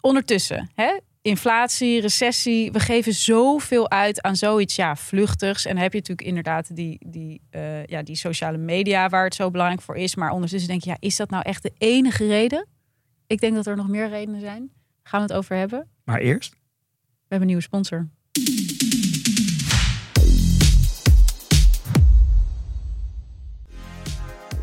ondertussen, 0.00 0.70
hè? 0.74 0.98
inflatie, 1.22 2.00
recessie. 2.00 2.72
We 2.72 2.80
geven 2.80 3.14
zoveel 3.14 3.90
uit 3.90 4.22
aan 4.22 4.36
zoiets 4.36 4.76
ja, 4.76 4.96
vluchtigs. 4.96 5.64
En 5.66 5.72
dan 5.74 5.82
heb 5.82 5.92
je 5.92 5.98
natuurlijk 5.98 6.28
inderdaad 6.28 6.76
die, 6.76 6.98
die, 7.06 7.40
eh, 7.50 7.84
ja, 7.84 8.02
die 8.02 8.16
sociale 8.16 8.58
media 8.58 9.08
waar 9.08 9.24
het 9.24 9.34
zo 9.34 9.50
belangrijk 9.50 9.82
voor 9.82 9.96
is. 9.96 10.14
Maar 10.14 10.30
ondertussen 10.30 10.68
denk 10.70 10.82
je, 10.82 10.90
ja, 10.90 10.96
is 11.00 11.16
dat 11.16 11.30
nou 11.30 11.42
echt 11.42 11.62
de 11.62 11.72
enige 11.78 12.26
reden? 12.26 12.66
Ik 13.26 13.40
denk 13.40 13.54
dat 13.54 13.66
er 13.66 13.76
nog 13.76 13.88
meer 13.88 14.08
redenen 14.08 14.40
zijn. 14.40 14.70
Gaan 15.06 15.20
we 15.20 15.26
het 15.26 15.36
over 15.36 15.56
hebben? 15.56 15.86
Maar 16.04 16.18
eerst? 16.18 16.50
We 16.50 16.56
hebben 17.28 17.40
een 17.40 17.46
nieuwe 17.46 17.62
sponsor. 17.62 18.08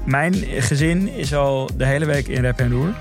Mijn 0.06 0.34
gezin 0.62 1.08
is 1.08 1.34
al 1.34 1.70
de 1.78 1.86
hele 1.86 2.06
week 2.06 2.28
in 2.28 2.42
rep 2.42 2.60
en 2.60 2.72
roer. 2.72 2.94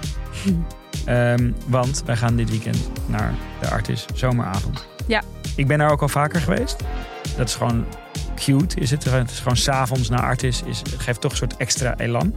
Ehm, 1.05 1.53
want 1.67 2.03
wij 2.05 2.17
gaan 2.17 2.37
dit 2.37 2.51
weekend 2.51 2.91
naar 3.07 3.35
de 3.61 3.69
Artis 3.71 4.07
Zomeravond. 4.15 4.89
Ja. 5.07 5.23
Ik 5.57 5.67
ben 5.67 5.79
daar 5.79 5.91
ook 5.91 6.03
al 6.03 6.09
vaker 6.09 6.41
geweest. 6.41 6.77
Dat 7.37 7.49
is 7.49 7.55
gewoon 7.55 7.87
cute, 8.35 8.81
is 8.81 8.91
het. 8.91 9.05
Het 9.05 9.31
is 9.31 9.39
gewoon 9.39 9.57
s'avonds 9.57 10.09
naar 10.09 10.23
Artis. 10.23 10.63
Is, 10.63 10.83
geeft 10.97 11.21
toch 11.21 11.31
een 11.31 11.37
soort 11.37 11.57
extra 11.57 11.97
elan. 11.97 12.35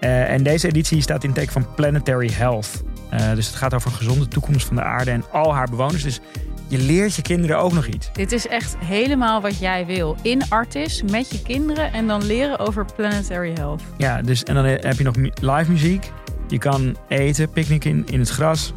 Eh, 0.00 0.30
en 0.30 0.42
deze 0.42 0.68
editie 0.68 1.00
staat 1.00 1.24
in 1.24 1.32
teken 1.32 1.52
van 1.52 1.74
Planetary 1.74 2.30
Health. 2.30 2.82
Eh, 3.12 3.34
dus 3.34 3.46
het 3.46 3.56
gaat 3.56 3.74
over 3.74 3.90
een 3.90 3.96
gezonde 3.96 4.28
toekomst 4.28 4.66
van 4.66 4.76
de 4.76 4.82
aarde 4.82 5.10
en 5.10 5.24
al 5.32 5.54
haar 5.54 5.70
bewoners. 5.70 6.02
Dus 6.02 6.20
je 6.68 6.78
leert 6.78 7.14
je 7.14 7.22
kinderen 7.22 7.58
ook 7.58 7.72
nog 7.72 7.86
iets. 7.86 8.10
Dit 8.12 8.32
is 8.32 8.46
echt 8.46 8.76
helemaal 8.78 9.40
wat 9.40 9.58
jij 9.58 9.86
wil. 9.86 10.16
In 10.22 10.42
Artis, 10.48 11.02
met 11.02 11.30
je 11.30 11.42
kinderen 11.42 11.92
en 11.92 12.06
dan 12.06 12.24
leren 12.24 12.58
over 12.58 12.86
planetary 12.96 13.52
health. 13.54 13.82
Ja, 13.96 14.22
dus 14.22 14.42
en 14.42 14.54
dan 14.54 14.64
heb 14.64 14.98
je 14.98 15.04
nog 15.04 15.14
live 15.40 15.70
muziek. 15.70 16.10
Je 16.48 16.58
kan 16.58 16.96
eten, 17.08 17.50
picknicken 17.50 17.90
in, 17.90 18.06
in 18.10 18.18
het 18.18 18.28
gras. 18.28 18.72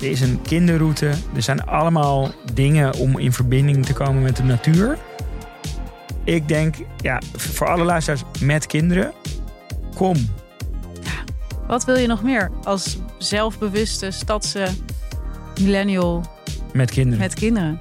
Er 0.00 0.10
is 0.10 0.20
een 0.20 0.42
kinderroute. 0.42 1.12
Er 1.34 1.42
zijn 1.42 1.64
allemaal 1.64 2.30
dingen 2.52 2.94
om 2.94 3.18
in 3.18 3.32
verbinding 3.32 3.86
te 3.86 3.92
komen 3.92 4.22
met 4.22 4.36
de 4.36 4.42
natuur. 4.42 4.98
Ik 6.24 6.48
denk, 6.48 6.74
ja, 6.96 7.20
voor 7.36 7.68
alle 7.68 7.84
luisteraars 7.84 8.22
met 8.40 8.66
kinderen, 8.66 9.12
kom. 9.94 10.16
Wat 11.66 11.84
wil 11.84 11.96
je 11.96 12.06
nog 12.06 12.22
meer 12.22 12.50
als 12.64 12.98
zelfbewuste 13.22 14.10
stadse 14.10 14.68
millennial 15.60 16.24
Met 16.72 16.90
kinderen. 16.90 17.18
met 17.18 17.34
kinderen? 17.34 17.78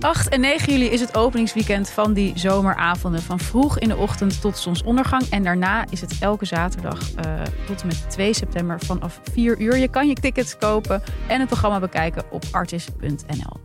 8 0.00 0.28
en 0.28 0.40
9 0.40 0.72
juli 0.72 0.86
is 0.86 1.00
het 1.00 1.16
openingsweekend 1.16 1.90
van 1.90 2.12
die 2.12 2.32
zomeravonden. 2.38 3.22
Van 3.22 3.38
vroeg 3.38 3.78
in 3.78 3.88
de 3.88 3.96
ochtend 3.96 4.40
tot 4.40 4.58
zonsondergang. 4.58 5.22
En 5.30 5.42
daarna 5.42 5.84
is 5.90 6.00
het 6.00 6.16
elke 6.20 6.44
zaterdag 6.44 7.14
eh, 7.14 7.42
tot 7.66 7.80
en 7.80 7.86
met 7.86 8.10
2 8.10 8.32
september 8.32 8.80
vanaf 8.80 9.20
4 9.32 9.60
uur. 9.60 9.76
Je 9.76 9.88
kan 9.88 10.08
je 10.08 10.14
tickets 10.14 10.58
kopen 10.58 11.02
en 11.26 11.38
het 11.40 11.48
programma 11.48 11.80
bekijken 11.80 12.24
op 12.30 12.44
artis.nl. 12.50 13.60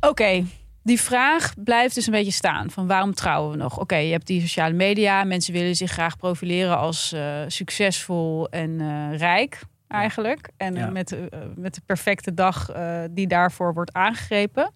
Oké, 0.00 0.44
die 0.86 1.00
vraag 1.00 1.54
blijft 1.64 1.94
dus 1.94 2.06
een 2.06 2.12
beetje 2.12 2.32
staan. 2.32 2.70
Van 2.70 2.86
waarom 2.86 3.14
trouwen 3.14 3.50
we 3.50 3.56
nog? 3.56 3.78
Oké, 3.80 3.96
je 3.96 4.12
hebt 4.12 4.26
die 4.26 4.40
sociale 4.40 4.74
media. 4.74 5.24
Mensen 5.24 5.52
willen 5.52 5.76
zich 5.76 5.90
graag 5.90 6.16
profileren 6.16 6.78
als 6.78 7.12
eh, 7.12 7.42
succesvol 7.46 8.48
en 8.48 8.80
eh, 8.80 9.18
rijk 9.18 9.60
eigenlijk. 9.88 10.50
En 10.56 10.74
eh, 10.74 10.80
Ja. 10.80 10.90
met, 10.90 11.16
met 11.56 11.74
de 11.74 11.80
perfecte 11.86 12.34
dag 12.34 12.72
die 13.10 13.26
daarvoor 13.26 13.74
wordt 13.74 13.92
aangegrepen. 13.92 14.72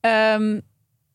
Ehm, 0.00 0.60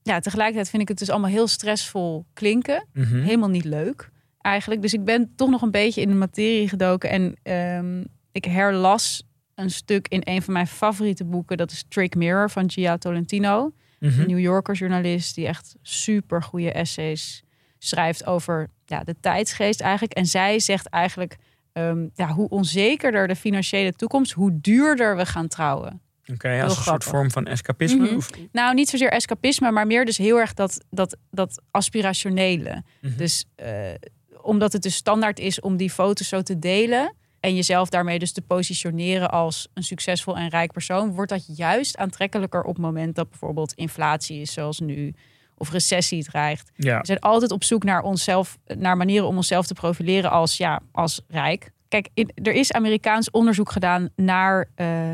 ja, 0.04 0.20
tegelijkertijd 0.20 0.70
vind 0.70 0.82
ik 0.82 0.88
het 0.88 0.98
dus 0.98 1.10
allemaal 1.10 1.30
heel 1.30 1.48
stressvol 1.48 2.26
klinken. 2.34 2.88
Mhm. 2.94 3.22
Helemaal 3.22 3.50
niet 3.50 3.66
leuk 3.66 4.10
eigenlijk. 4.42 4.82
Dus 4.82 4.94
ik 4.94 5.04
ben 5.04 5.34
toch 5.36 5.50
nog 5.50 5.62
een 5.62 5.72
beetje 5.72 6.02
in 6.02 6.10
de 6.10 6.16
materie 6.16 6.70
gedoken. 6.70 7.10
En 7.10 7.36
ehm, 7.44 8.04
ik 8.32 8.46
herlas 8.46 9.24
een 9.56 9.70
stuk 9.70 10.08
in 10.08 10.22
een 10.24 10.42
van 10.42 10.54
mijn 10.54 10.68
favoriete 10.68 11.26
boeken. 11.26 11.58
Dat 11.58 11.72
is 11.72 11.86
Trick 11.90 12.16
Mirror 12.16 12.50
van 12.50 12.72
Gia 12.72 12.98
Tolentino. 12.98 13.72
Mhm. 14.00 14.20
Een 14.22 14.28
New 14.28 14.40
Yorker 14.40 14.76
journalist 14.76 15.36
die 15.36 15.48
echt 15.48 15.76
super 15.82 16.44
goede 16.44 16.72
essays 16.72 17.44
schrijft 17.78 18.26
over 18.26 18.70
ja, 18.86 19.04
de 19.04 19.16
tijdsgeest 19.20 19.82
eigenlijk. 19.82 20.14
En 20.14 20.26
zij 20.26 20.60
zegt 20.60 20.90
eigenlijk 20.90 21.36
ehm, 21.74 22.08
ja, 22.14 22.28
hoe 22.28 22.50
onzekerder 22.50 23.28
de 23.28 23.36
financiële 23.36 23.92
toekomst, 23.94 24.32
hoe 24.32 24.58
duurder 24.62 25.16
we 25.16 25.26
gaan 25.26 25.48
trouwen. 25.48 26.02
Oké, 26.34 26.62
als 26.64 26.78
een 26.78 26.84
soort 26.84 27.04
vorm 27.04 27.32
van 27.32 27.46
escapisme. 27.46 28.06
Mhm. 28.06 28.16
Of- 28.16 28.30
Nou, 28.52 28.74
niet 28.74 28.90
zozeer 28.90 29.10
escapisme, 29.12 29.72
maar 29.72 29.88
meer 29.88 30.06
dus 30.06 30.18
heel 30.18 30.38
erg 30.40 30.54
dat, 30.54 30.86
dat, 30.90 31.18
dat 31.32 31.62
aspirationele. 31.72 32.84
Mhm. 33.02 33.18
Dus 33.18 33.46
eh, 33.56 33.70
omdat 34.42 34.74
het 34.74 34.82
dus 34.82 34.96
standaard 34.96 35.40
is 35.40 35.60
om 35.60 35.78
die 35.78 35.90
foto's 35.90 36.28
zo 36.28 36.42
te 36.42 36.60
delen 36.60 37.14
en 37.40 37.56
jezelf 37.56 37.90
daarmee 37.90 38.20
dus 38.20 38.32
te 38.32 38.42
positioneren 38.42 39.32
als 39.32 39.68
een 39.74 39.84
succesvol 39.84 40.38
en 40.38 40.50
rijk 40.50 40.72
persoon, 40.72 41.12
wordt 41.14 41.32
dat 41.32 41.58
juist 41.58 41.98
aantrekkelijker 41.98 42.62
op 42.64 42.74
het 42.76 42.84
moment 42.86 43.16
dat 43.16 43.30
bijvoorbeeld 43.30 43.74
inflatie 43.74 44.42
is 44.42 44.54
zoals 44.54 44.80
nu 44.80 45.14
of 45.58 45.72
recessie 45.72 46.24
dreigt. 46.24 46.72
ja. 46.76 47.00
We 47.00 47.06
zijn 47.06 47.20
altijd 47.20 47.52
op 47.52 47.64
zoek 47.64 47.84
naar 47.84 48.02
onszelf, 48.02 48.58
naar 48.78 48.98
manieren 48.98 49.28
om 49.28 49.36
onszelf 49.36 49.68
te 49.68 49.74
profileren 49.74 50.32
als 50.32 50.58
ja, 50.58 50.80
als 50.92 51.22
rijk. 51.28 51.72
Kijk, 51.88 52.10
in- 52.14 52.32
er 52.44 52.54
is 52.54 52.72
Amerikaans 52.72 53.32
onderzoek 53.32 53.72
gedaan 53.72 54.10
naar 54.16 54.70
eh, 54.76 55.12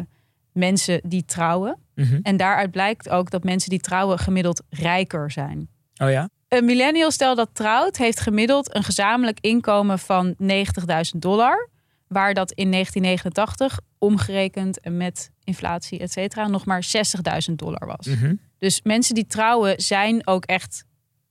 mensen 0.51 1.01
die 1.05 1.25
trouwen. 1.25 1.77
Mhm. 1.95 2.19
En 2.23 2.37
daaruit 2.37 2.71
blijkt 2.71 3.09
ook 3.09 3.29
dat 3.29 3.43
mensen 3.43 3.69
die 3.69 3.79
trouwen 3.79 4.19
gemiddeld 4.19 4.61
rijker 4.69 5.31
zijn. 5.31 5.67
Oh 6.01 6.09
ja? 6.09 6.29
Een 6.47 6.65
millennial 6.65 7.11
stel 7.11 7.35
dat 7.35 7.49
trouwt, 7.53 7.97
heeft 7.97 8.19
gemiddeld 8.19 8.75
een 8.75 8.83
gezamenlijk 8.83 9.37
inkomen 9.41 9.99
van 9.99 10.35
90.000 10.37 11.21
dollar. 11.21 11.69
Waar 12.13 12.33
dat 12.33 12.51
in 12.51 12.71
1989, 12.71 13.79
omgerekend 13.97 14.79
en 14.79 14.97
met 14.97 15.31
inflatie, 15.43 15.99
et 15.99 16.11
cetera, 16.11 16.47
nog 16.47 16.65
maar 16.65 16.85
60.000 17.49 17.53
dollar 17.55 17.87
was. 17.87 18.05
Mhm. 18.05 18.35
Dus 18.57 18.81
mensen 18.81 19.15
die 19.15 19.27
trouwen 19.27 19.81
zijn 19.81 20.27
ook 20.27 20.45
echt 20.45 20.85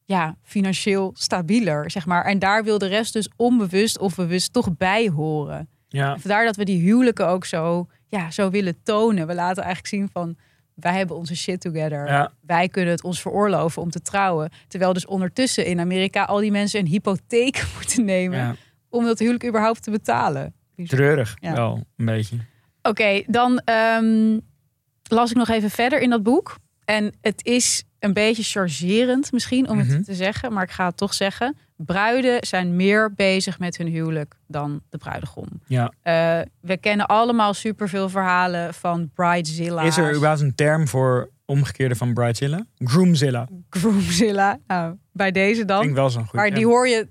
ja, 0.04 0.36
financieel 0.42 1.10
stabieler, 1.14 1.90
zeg 1.90 2.06
maar. 2.06 2.24
En 2.24 2.38
daar 2.38 2.64
wil 2.64 2.78
de 2.78 2.86
rest 2.86 3.12
dus 3.12 3.28
onbewust 3.36 3.98
of 3.98 4.14
bewust 4.14 4.52
toch 4.52 4.76
bij 4.76 5.08
horen. 5.08 5.68
Ja. 5.88 6.18
Vandaar 6.18 6.44
dat 6.44 6.56
we 6.56 6.64
die 6.64 6.80
huwelijken 6.80 7.26
ook 7.26 7.44
zo, 7.44 7.86
ja, 8.06 8.30
zo 8.30 8.50
willen 8.50 8.82
tonen. 8.82 9.26
We 9.26 9.34
laten 9.34 9.62
eigenlijk 9.62 9.94
zien 9.94 10.08
van, 10.12 10.36
wij 10.74 10.96
hebben 10.96 11.16
onze 11.16 11.36
shit 11.36 11.60
together. 11.60 12.06
Ja. 12.06 12.32
Wij 12.40 12.68
kunnen 12.68 12.90
het 12.90 13.04
ons 13.04 13.20
veroorloven 13.20 13.82
om 13.82 13.90
te 13.90 14.02
trouwen. 14.02 14.50
Terwijl 14.68 14.92
dus 14.92 15.06
ondertussen 15.06 15.66
in 15.66 15.80
Amerika 15.80 16.24
al 16.24 16.38
die 16.38 16.50
mensen 16.50 16.80
een 16.80 16.86
hypotheek 16.86 17.66
moeten 17.76 18.04
nemen... 18.04 18.38
ja. 18.38 18.54
om 18.88 19.04
dat 19.04 19.18
huwelijk 19.18 19.46
überhaupt 19.46 19.82
te 19.82 19.90
betalen. 19.90 20.54
Treurig 20.88 21.36
Ja. 21.40 21.54
wel, 21.54 21.84
een 21.96 22.04
beetje. 22.04 22.36
Oké, 22.82 23.22
dan 23.26 23.58
ehm, 23.64 24.38
las 25.02 25.30
ik 25.30 25.36
nog 25.36 25.48
even 25.48 25.70
verder 25.70 26.00
in 26.00 26.10
dat 26.10 26.22
boek. 26.22 26.56
En 26.84 27.12
het 27.20 27.44
is 27.44 27.84
een 27.98 28.12
beetje 28.12 28.42
chargerend 28.42 29.32
misschien 29.32 29.68
om 29.68 29.76
Mhm. 29.78 29.90
het 29.90 30.04
te 30.04 30.14
zeggen, 30.14 30.52
maar 30.52 30.62
ik 30.62 30.70
ga 30.70 30.86
het 30.86 30.96
toch 30.96 31.14
zeggen. 31.14 31.56
Bruiden 31.76 32.46
zijn 32.46 32.76
meer 32.76 33.12
bezig 33.14 33.58
met 33.58 33.76
hun 33.76 33.86
huwelijk 33.86 34.34
dan 34.46 34.82
de 34.90 34.98
bruidegom. 34.98 35.46
Ja. 35.66 35.92
Eh, 36.02 36.40
we 36.60 36.76
kennen 36.76 37.06
allemaal 37.06 37.54
superveel 37.54 38.08
verhalen 38.08 38.74
van 38.74 39.10
bridezilla. 39.14 39.82
Is 39.82 39.96
er 39.96 40.14
überhaupt 40.14 40.40
een 40.40 40.54
term 40.54 40.88
voor 40.88 41.30
omgekeerde 41.44 41.94
van 41.94 42.14
bridezilla? 42.14 42.64
Groomzilla. 42.78 43.48
groomzilla? 43.70 44.58
Nou, 44.66 44.96
bij 45.12 45.30
deze 45.30 45.64
dan. 45.64 45.82
Ik 45.88 45.94
wel 45.94 46.10
zo'n 46.10 46.24
goed 46.24 46.32
maar 46.34 46.50
die 46.54 46.66
hoor 46.66 46.88
je 46.88 47.08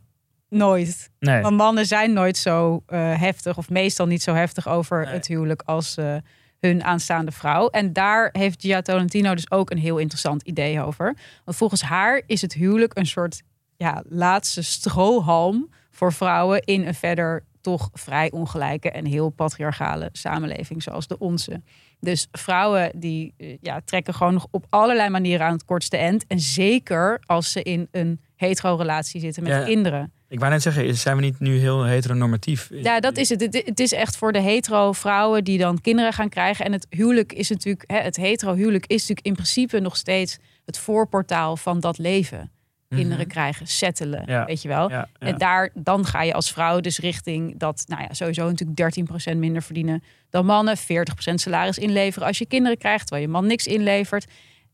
nooit. 0.52 1.10
Nee. 1.20 1.42
Want 1.42 1.58
mannen 1.58 1.86
zijn 1.86 2.14
nooit 2.14 2.38
zo 2.38 2.84
eh, 2.86 3.20
heftig, 3.20 3.58
of 3.58 3.70
meestal 3.70 4.06
niet 4.06 4.22
zo 4.24 4.34
heftig 4.34 4.68
over 4.68 5.04
Nee. 5.06 5.14
het 5.14 5.28
huwelijk 5.28 5.62
als 5.66 5.98
eh, 5.98 6.16
hun 6.60 6.84
aanstaande 6.84 7.32
vrouw. 7.32 7.70
En 7.70 7.94
daar 7.94 8.30
heeft 8.32 8.62
Gia 8.62 8.82
Tolentino 8.82 9.36
dus 9.36 9.52
ook 9.52 9.70
een 9.72 9.78
heel 9.78 9.98
interessant 9.98 10.42
idee 10.42 10.82
over. 10.82 11.16
Want 11.46 11.58
volgens 11.58 11.82
haar 11.82 12.22
is 12.26 12.42
het 12.42 12.54
huwelijk 12.54 12.98
een 12.98 13.06
soort 13.06 13.42
ja, 13.78 14.04
laatste 14.10 14.62
strohalm 14.62 15.70
voor 15.90 16.14
vrouwen 16.14 16.62
in 16.62 16.88
een 16.88 16.94
verder 16.96 17.44
toch 17.62 17.90
vrij 17.94 18.32
ongelijke 18.32 18.92
en 18.92 19.06
heel 19.06 19.30
patriarchale 19.30 20.10
samenleving 20.12 20.84
zoals 20.84 21.08
de 21.08 21.18
onze. 21.18 21.62
Dus 22.00 22.28
vrouwen 22.32 22.92
die 22.96 23.34
eh, 23.38 23.58
ja, 23.62 23.82
trekken 23.86 24.14
gewoon 24.14 24.34
nog 24.34 24.48
op 24.52 24.66
allerlei 24.70 25.10
manieren 25.10 25.46
aan 25.46 25.54
het 25.54 25.66
kortste 25.66 25.98
eind. 25.98 26.28
En 26.28 26.40
zeker 26.40 27.22
als 27.26 27.52
ze 27.52 27.64
in 27.64 27.88
een 27.92 28.22
hetero-relatie 28.36 29.20
zitten 29.22 29.44
met 29.44 29.52
Ja. 29.52 29.64
kinderen. 29.64 30.14
Ik 30.32 30.40
wou 30.40 30.52
net 30.52 30.62
zeggen, 30.62 30.96
zijn 30.96 31.16
we 31.16 31.22
niet 31.22 31.40
nu 31.40 31.58
heel 31.58 31.84
heteronormatief? 31.84 32.70
Ja, 32.74 33.00
dat 33.00 33.18
is 33.18 33.30
het. 33.30 33.42
Het- 33.42 33.80
is 33.80 33.92
echt 33.94 34.18
voor 34.18 34.32
de 34.32 34.40
hetero 34.42 34.92
vrouwen 34.92 35.44
die 35.44 35.58
dan 35.58 35.82
kinderen 35.82 36.14
gaan 36.14 36.30
krijgen. 36.30 36.66
En 36.66 36.72
het 36.72 36.88
huwelijk 36.90 37.34
is 37.34 37.50
natuurlijk, 37.50 37.84
het 37.92 38.16
hetero 38.16 38.56
huwelijk 38.56 38.86
is 38.86 39.00
natuurlijk 39.00 39.28
in 39.28 39.34
principe 39.34 39.80
nog 39.80 39.98
steeds 39.98 40.38
het 40.66 40.78
voorportaal 40.78 41.58
van 41.58 41.80
dat 41.80 41.98
leven. 41.98 42.52
Kinderen 42.96 43.28
krijgen, 43.28 43.68
settelen, 43.68 44.24
Ja. 44.26 44.46
weet 44.46 44.62
je 44.62 44.68
wel. 44.68 44.90
Ja, 44.90 45.08
ja. 45.20 45.28
En 45.28 45.38
daar, 45.38 45.70
dan 45.74 46.06
ga 46.06 46.22
je 46.24 46.34
als 46.34 46.52
vrouw 46.52 46.80
dus 46.80 47.00
richting 47.00 47.58
dat, 47.60 47.84
nou 47.88 48.02
ja, 48.02 48.14
sowieso 48.14 48.50
natuurlijk 48.50 48.78
13% 48.78 49.38
minder 49.40 49.62
verdienen 49.62 50.04
dan 50.30 50.46
mannen. 50.46 50.78
40% 50.78 51.42
salaris 51.42 51.78
inleveren 51.78 52.28
als 52.28 52.38
je 52.38 52.46
kinderen 52.46 52.78
krijgt, 52.78 53.08
terwijl 53.08 53.28
je 53.28 53.32
man 53.34 53.46
niks 53.48 53.68
inlevert. 53.68 54.26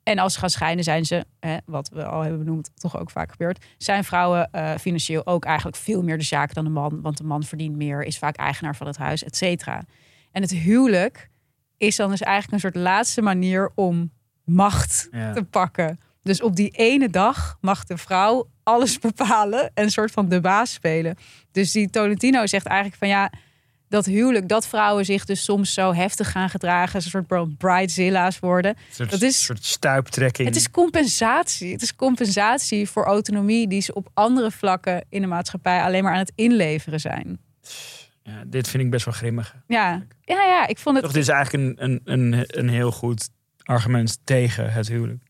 En 0.07 0.19
als 0.19 0.33
ze 0.33 0.39
gaan 0.39 0.49
scheiden, 0.49 0.83
zijn 0.83 1.05
ze, 1.05 1.25
hè, 1.39 1.57
wat 1.65 1.89
we 1.89 2.05
al 2.05 2.21
hebben 2.21 2.39
benoemd, 2.39 2.71
toch 2.75 2.99
ook 2.99 3.11
vaak 3.11 3.31
gebeurt, 3.31 3.65
zijn 3.77 4.03
vrouwen 4.03 4.51
eh, 4.51 4.75
financieel 4.79 5.25
ook 5.25 5.45
eigenlijk 5.45 5.77
veel 5.77 6.03
meer 6.03 6.17
de 6.17 6.23
zaak 6.23 6.53
dan 6.53 6.63
de 6.63 6.69
man. 6.69 7.01
Want 7.01 7.17
de 7.17 7.23
man 7.23 7.43
verdient 7.43 7.75
meer, 7.75 8.03
is 8.03 8.17
vaak 8.17 8.35
eigenaar 8.35 8.75
van 8.75 8.87
het 8.87 8.97
huis, 8.97 9.23
et 9.23 9.35
cetera. 9.35 9.81
En 10.31 10.41
het 10.41 10.51
huwelijk 10.51 11.29
is 11.77 11.95
dan 11.95 12.09
dus 12.09 12.21
eigenlijk 12.21 12.53
een 12.53 12.71
soort 12.71 12.83
laatste 12.83 13.21
manier 13.21 13.71
om 13.75 14.11
macht 14.45 15.07
Ja. 15.11 15.33
te 15.33 15.43
pakken. 15.43 15.99
Dus 16.23 16.41
op 16.41 16.55
die 16.55 16.69
ene 16.69 17.09
dag 17.09 17.57
mag 17.61 17.83
de 17.85 17.97
vrouw 17.97 18.49
alles 18.63 18.99
bepalen 18.99 19.71
en 19.73 19.83
een 19.83 19.91
soort 19.91 20.11
van 20.11 20.29
de 20.29 20.41
baas 20.41 20.73
spelen. 20.73 21.15
Dus 21.51 21.71
die 21.71 21.89
Tolentino 21.89 22.45
zegt 22.45 22.65
eigenlijk 22.65 22.97
van 22.99 23.07
ja, 23.07 23.31
dat 23.89 24.05
huwelijk, 24.05 24.47
dat 24.49 24.67
vrouwen 24.67 25.05
zich 25.05 25.25
dus 25.25 25.43
soms 25.43 25.73
zo 25.73 25.93
heftig 25.93 26.31
gaan 26.31 26.49
gedragen, 26.49 26.95
een 26.95 27.01
soort 27.25 27.57
bridezilla's 27.57 28.39
worden. 28.39 28.71
Een 28.71 28.93
soort, 28.93 29.09
Dat 29.11 29.21
is- 29.21 29.43
soort 29.43 29.65
stuiptrekking. 29.65 30.47
Het 30.47 30.57
is 30.57 30.71
compensatie. 30.71 31.71
Het 31.71 31.81
is 31.81 31.95
compensatie 31.95 32.89
voor 32.89 33.03
autonomie 33.05 33.67
die 33.67 33.81
ze 33.81 33.93
op 33.93 34.09
andere 34.13 34.51
vlakken 34.51 35.05
in 35.09 35.21
de 35.21 35.27
maatschappij 35.27 35.81
alleen 35.81 36.03
maar 36.03 36.13
aan 36.13 36.19
het 36.19 36.31
inleveren 36.35 36.99
zijn. 36.99 37.39
ja, 38.23 38.43
dit 38.47 38.67
vind 38.67 38.83
ik 38.83 38.89
best 38.89 39.05
wel 39.05 39.13
grimmig. 39.13 39.55
Ja, 39.67 40.03
ja, 40.21 40.43
ja 40.45 40.67
ik 40.67 40.77
vond 40.77 40.95
het. 40.95 41.03
Toch, 41.05 41.13
dit 41.13 41.21
is 41.23 41.29
eigenlijk 41.29 41.79
een, 41.79 41.91
een, 41.91 42.31
een, 42.33 42.43
een 42.47 42.69
heel 42.69 42.91
goed 42.91 43.29
argument 43.63 44.19
tegen 44.23 44.71
het 44.73 44.87
huwelijk. 44.87 45.23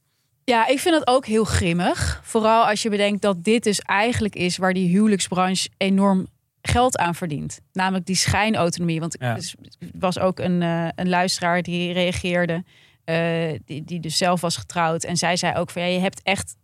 Ja, 0.44 0.68
ik 0.68 0.80
vind 0.80 0.96
het 0.96 1.08
ook 1.08 1.26
heel 1.26 1.44
grimmig. 1.44 2.22
Vooral 2.24 2.66
als 2.68 2.82
je 2.82 2.90
bedenkt 2.90 3.22
dat 3.22 3.44
dit 3.44 3.64
dus 3.64 3.80
eigenlijk 3.80 4.36
is 4.36 4.58
waar 4.58 4.74
die 4.74 4.90
huwelijksbranche 4.90 5.70
enorm 5.78 6.28
geld 6.68 6.98
aan 6.98 7.16
verdient. 7.16 7.60
Namelijk 7.74 8.06
die 8.06 8.16
schijnautonomie. 8.16 9.00
Want 9.00 9.16
Ja. 9.20 9.36
er 9.36 9.54
was 9.94 10.20
ook 10.20 10.40
een, 10.40 10.62
eh, 10.62 10.88
een 10.96 11.10
luisteraar 11.10 11.62
die 11.62 11.94
reageerde, 11.94 12.64
eh, 13.04 13.60
die, 13.66 13.84
die 13.84 14.00
dus 14.00 14.18
zelf 14.18 14.42
was 14.42 14.58
getrouwd. 14.58 15.04
En 15.04 15.18
zij 15.18 15.36
zei 15.36 15.56
ook 15.58 15.70
van 15.70 15.82
ja, 15.82 15.88
je 15.88 16.00
hebt 16.00 16.22
echt. 16.24 16.56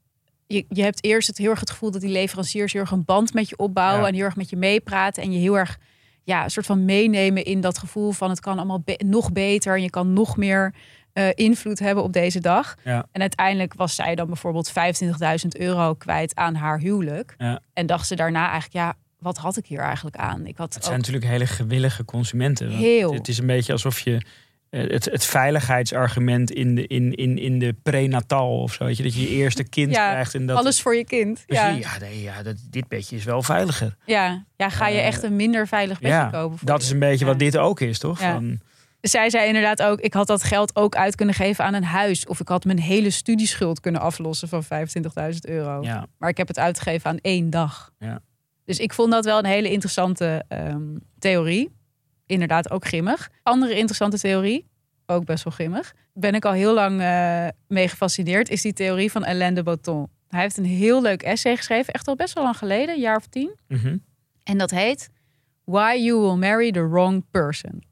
Je, 0.47 0.65
je 0.69 0.83
hebt 0.83 1.03
eerst 1.03 1.27
het 1.27 1.37
heel 1.37 1.49
erg 1.49 1.59
het 1.59 1.69
gevoel 1.69 1.91
dat 1.91 2.01
die 2.01 2.09
leveranciers 2.09 2.73
heel 2.73 2.81
erg 2.81 2.91
een 2.91 3.05
band 3.05 3.33
met 3.33 3.49
je 3.49 3.57
opbouwen 3.57 4.01
Ja. 4.01 4.07
en 4.07 4.13
heel 4.13 4.23
erg 4.23 4.35
met 4.35 4.49
je 4.49 4.55
meepraten. 4.55 5.23
En 5.23 5.31
je 5.31 5.39
heel 5.39 5.57
erg 5.57 5.77
ja, 6.23 6.43
een 6.43 6.49
soort 6.51 6.65
van 6.65 6.85
meenemen 6.85 7.45
in 7.45 7.61
dat 7.61 7.77
gevoel 7.77 8.11
van 8.11 8.29
het 8.29 8.39
kan 8.39 8.57
allemaal 8.57 8.79
be- 8.79 9.01
nog 9.05 9.31
beter 9.31 9.75
en 9.75 9.81
je 9.81 9.89
kan 9.89 10.13
nog 10.13 10.37
meer 10.37 10.73
eh, 11.13 11.27
invloed 11.33 11.79
hebben 11.79 12.03
op 12.03 12.13
deze 12.13 12.39
dag. 12.39 12.75
Ja. 12.83 13.05
En 13.11 13.21
uiteindelijk 13.21 13.73
was 13.73 13.95
zij 13.95 14.15
dan 14.15 14.27
bijvoorbeeld 14.27 14.71
25.000 14.71 15.47
euro 15.57 15.93
kwijt 15.93 16.35
aan 16.35 16.55
haar 16.55 16.79
huwelijk. 16.79 17.35
Ja. 17.37 17.59
En 17.73 17.85
dacht 17.85 18.07
ze 18.07 18.15
daarna 18.15 18.43
eigenlijk, 18.49 18.73
ja, 18.73 18.93
wat 19.23 19.37
had 19.37 19.57
ik 19.57 19.65
hier 19.65 19.79
eigenlijk 19.79 20.15
aan? 20.15 20.45
Ik 20.45 20.57
had 20.57 20.67
Het 20.73 20.77
ook- 20.83 20.87
zijn 20.89 20.97
natuurlijk 20.99 21.25
hele 21.25 21.45
gewillige 21.47 22.05
consumenten. 22.05 22.69
Heel. 22.69 23.13
Het 23.13 23.27
is 23.27 23.37
een 23.37 23.45
beetje 23.47 23.71
alsof 23.71 23.99
je 23.99 24.21
eh, 24.69 24.89
het, 24.89 25.05
het 25.05 25.25
veiligheidsargument 25.25 26.51
in 26.51 26.75
de, 26.75 26.87
in, 26.87 27.13
in, 27.13 27.37
in 27.37 27.59
de 27.59 27.75
prenatal 27.83 28.61
of 28.61 28.73
zo. 28.73 28.85
Weet 28.85 28.97
je, 28.97 29.03
dat 29.03 29.13
je 29.13 29.21
je 29.21 29.27
eerste 29.29 29.63
kind 29.63 29.91
Ja, 29.91 30.09
krijgt. 30.09 30.35
En 30.35 30.45
dat, 30.45 30.57
alles 30.57 30.81
voor 30.81 30.95
je 30.95 31.05
kind. 31.05 31.43
Dus 31.47 31.57
Ja, 31.57 31.67
Ja, 31.69 31.97
nee, 31.99 32.21
ja 32.21 32.43
dat, 32.43 32.55
dit 32.69 32.87
bedje 32.87 33.15
is 33.15 33.23
wel 33.23 33.43
veiliger. 33.43 33.95
ja. 34.05 34.45
ja 34.55 34.69
ga 34.69 34.87
je 34.87 34.97
Eh, 34.99 35.05
echt 35.07 35.23
een 35.23 35.35
minder 35.35 35.67
veilig 35.67 35.99
bedje 35.99 36.15
Ja, 36.15 36.29
kopen? 36.29 36.57
voor 36.57 36.67
dat 36.67 36.77
je? 36.79 36.85
is 36.85 36.91
een 36.91 36.99
beetje 36.99 37.25
wat 37.25 37.39
dit 37.39 37.57
ook 37.57 37.79
is, 37.79 37.99
toch? 37.99 38.19
Ja. 38.21 38.33
Van, 38.33 38.59
Zij 39.01 39.29
zei 39.29 39.47
inderdaad 39.47 39.81
ook, 39.81 39.99
ik 39.99 40.13
had 40.13 40.27
dat 40.27 40.43
geld 40.43 40.75
ook 40.75 40.95
uit 40.95 41.15
kunnen 41.15 41.35
geven 41.35 41.65
aan 41.65 41.73
een 41.73 41.83
huis. 41.83 42.25
Of 42.27 42.39
ik 42.39 42.47
had 42.47 42.65
mijn 42.65 42.79
hele 42.79 43.09
studieschuld 43.09 43.79
kunnen 43.79 44.01
aflossen 44.01 44.47
van 44.47 44.63
25.000 44.63 44.69
euro. 45.41 45.81
ja. 45.81 46.05
Maar 46.17 46.29
ik 46.29 46.37
heb 46.37 46.47
het 46.47 46.59
uitgegeven 46.59 47.09
aan 47.09 47.17
één 47.21 47.49
dag. 47.49 47.91
Ja. 47.99 48.19
Dus 48.65 48.79
ik 48.79 48.93
vond 48.93 49.11
dat 49.11 49.25
wel 49.25 49.37
een 49.37 49.45
hele 49.45 49.71
interessante 49.71 50.45
ehm, 50.47 50.97
theorie. 51.19 51.71
Inderdaad 52.25 52.71
ook 52.71 52.85
grimmig. 52.85 53.29
Andere 53.43 53.75
interessante 53.75 54.19
theorie, 54.19 54.65
ook 55.05 55.25
best 55.25 55.43
wel 55.43 55.53
grimmig. 55.53 55.93
Ben 56.13 56.35
ik 56.35 56.45
al 56.45 56.51
heel 56.51 56.73
lang 56.73 57.01
eh, 57.01 57.47
mee 57.67 57.87
gefascineerd, 57.87 58.49
is 58.49 58.61
die 58.61 58.73
theorie 58.73 59.11
van 59.11 59.25
Alain 59.25 59.53
de 59.53 59.63
Botton. 59.63 60.07
Hij 60.27 60.41
heeft 60.41 60.57
een 60.57 60.65
heel 60.65 61.01
leuk 61.01 61.23
essay 61.23 61.55
geschreven, 61.55 61.93
echt 61.93 62.07
al 62.07 62.15
best 62.15 62.33
wel 62.33 62.43
lang 62.43 62.57
geleden, 62.57 62.95
een 62.95 63.01
jaar 63.01 63.17
of 63.17 63.27
tien. 63.27 63.55
Mhm. 63.67 63.97
En 64.43 64.57
dat 64.57 64.71
heet 64.71 65.09
Why 65.63 65.95
You 65.99 66.19
Will 66.19 66.35
Marry 66.35 66.71
the 66.71 66.87
Wrong 66.87 67.25
Person. 67.31 67.83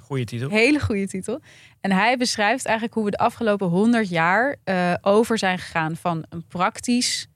Goeie 0.00 0.24
titel. 0.24 0.48
Hele 0.48 0.80
goede 0.80 1.06
titel. 1.06 1.40
En 1.80 1.92
hij 1.92 2.16
beschrijft 2.16 2.64
eigenlijk 2.64 2.94
hoe 2.94 3.04
we 3.04 3.10
de 3.10 3.18
afgelopen 3.18 3.66
honderd 3.66 4.08
jaar 4.08 4.56
eh, 4.64 4.94
over 5.00 5.38
zijn 5.38 5.58
gegaan 5.58 5.96
van 5.96 6.24
een 6.28 6.46
praktisch 6.46 7.26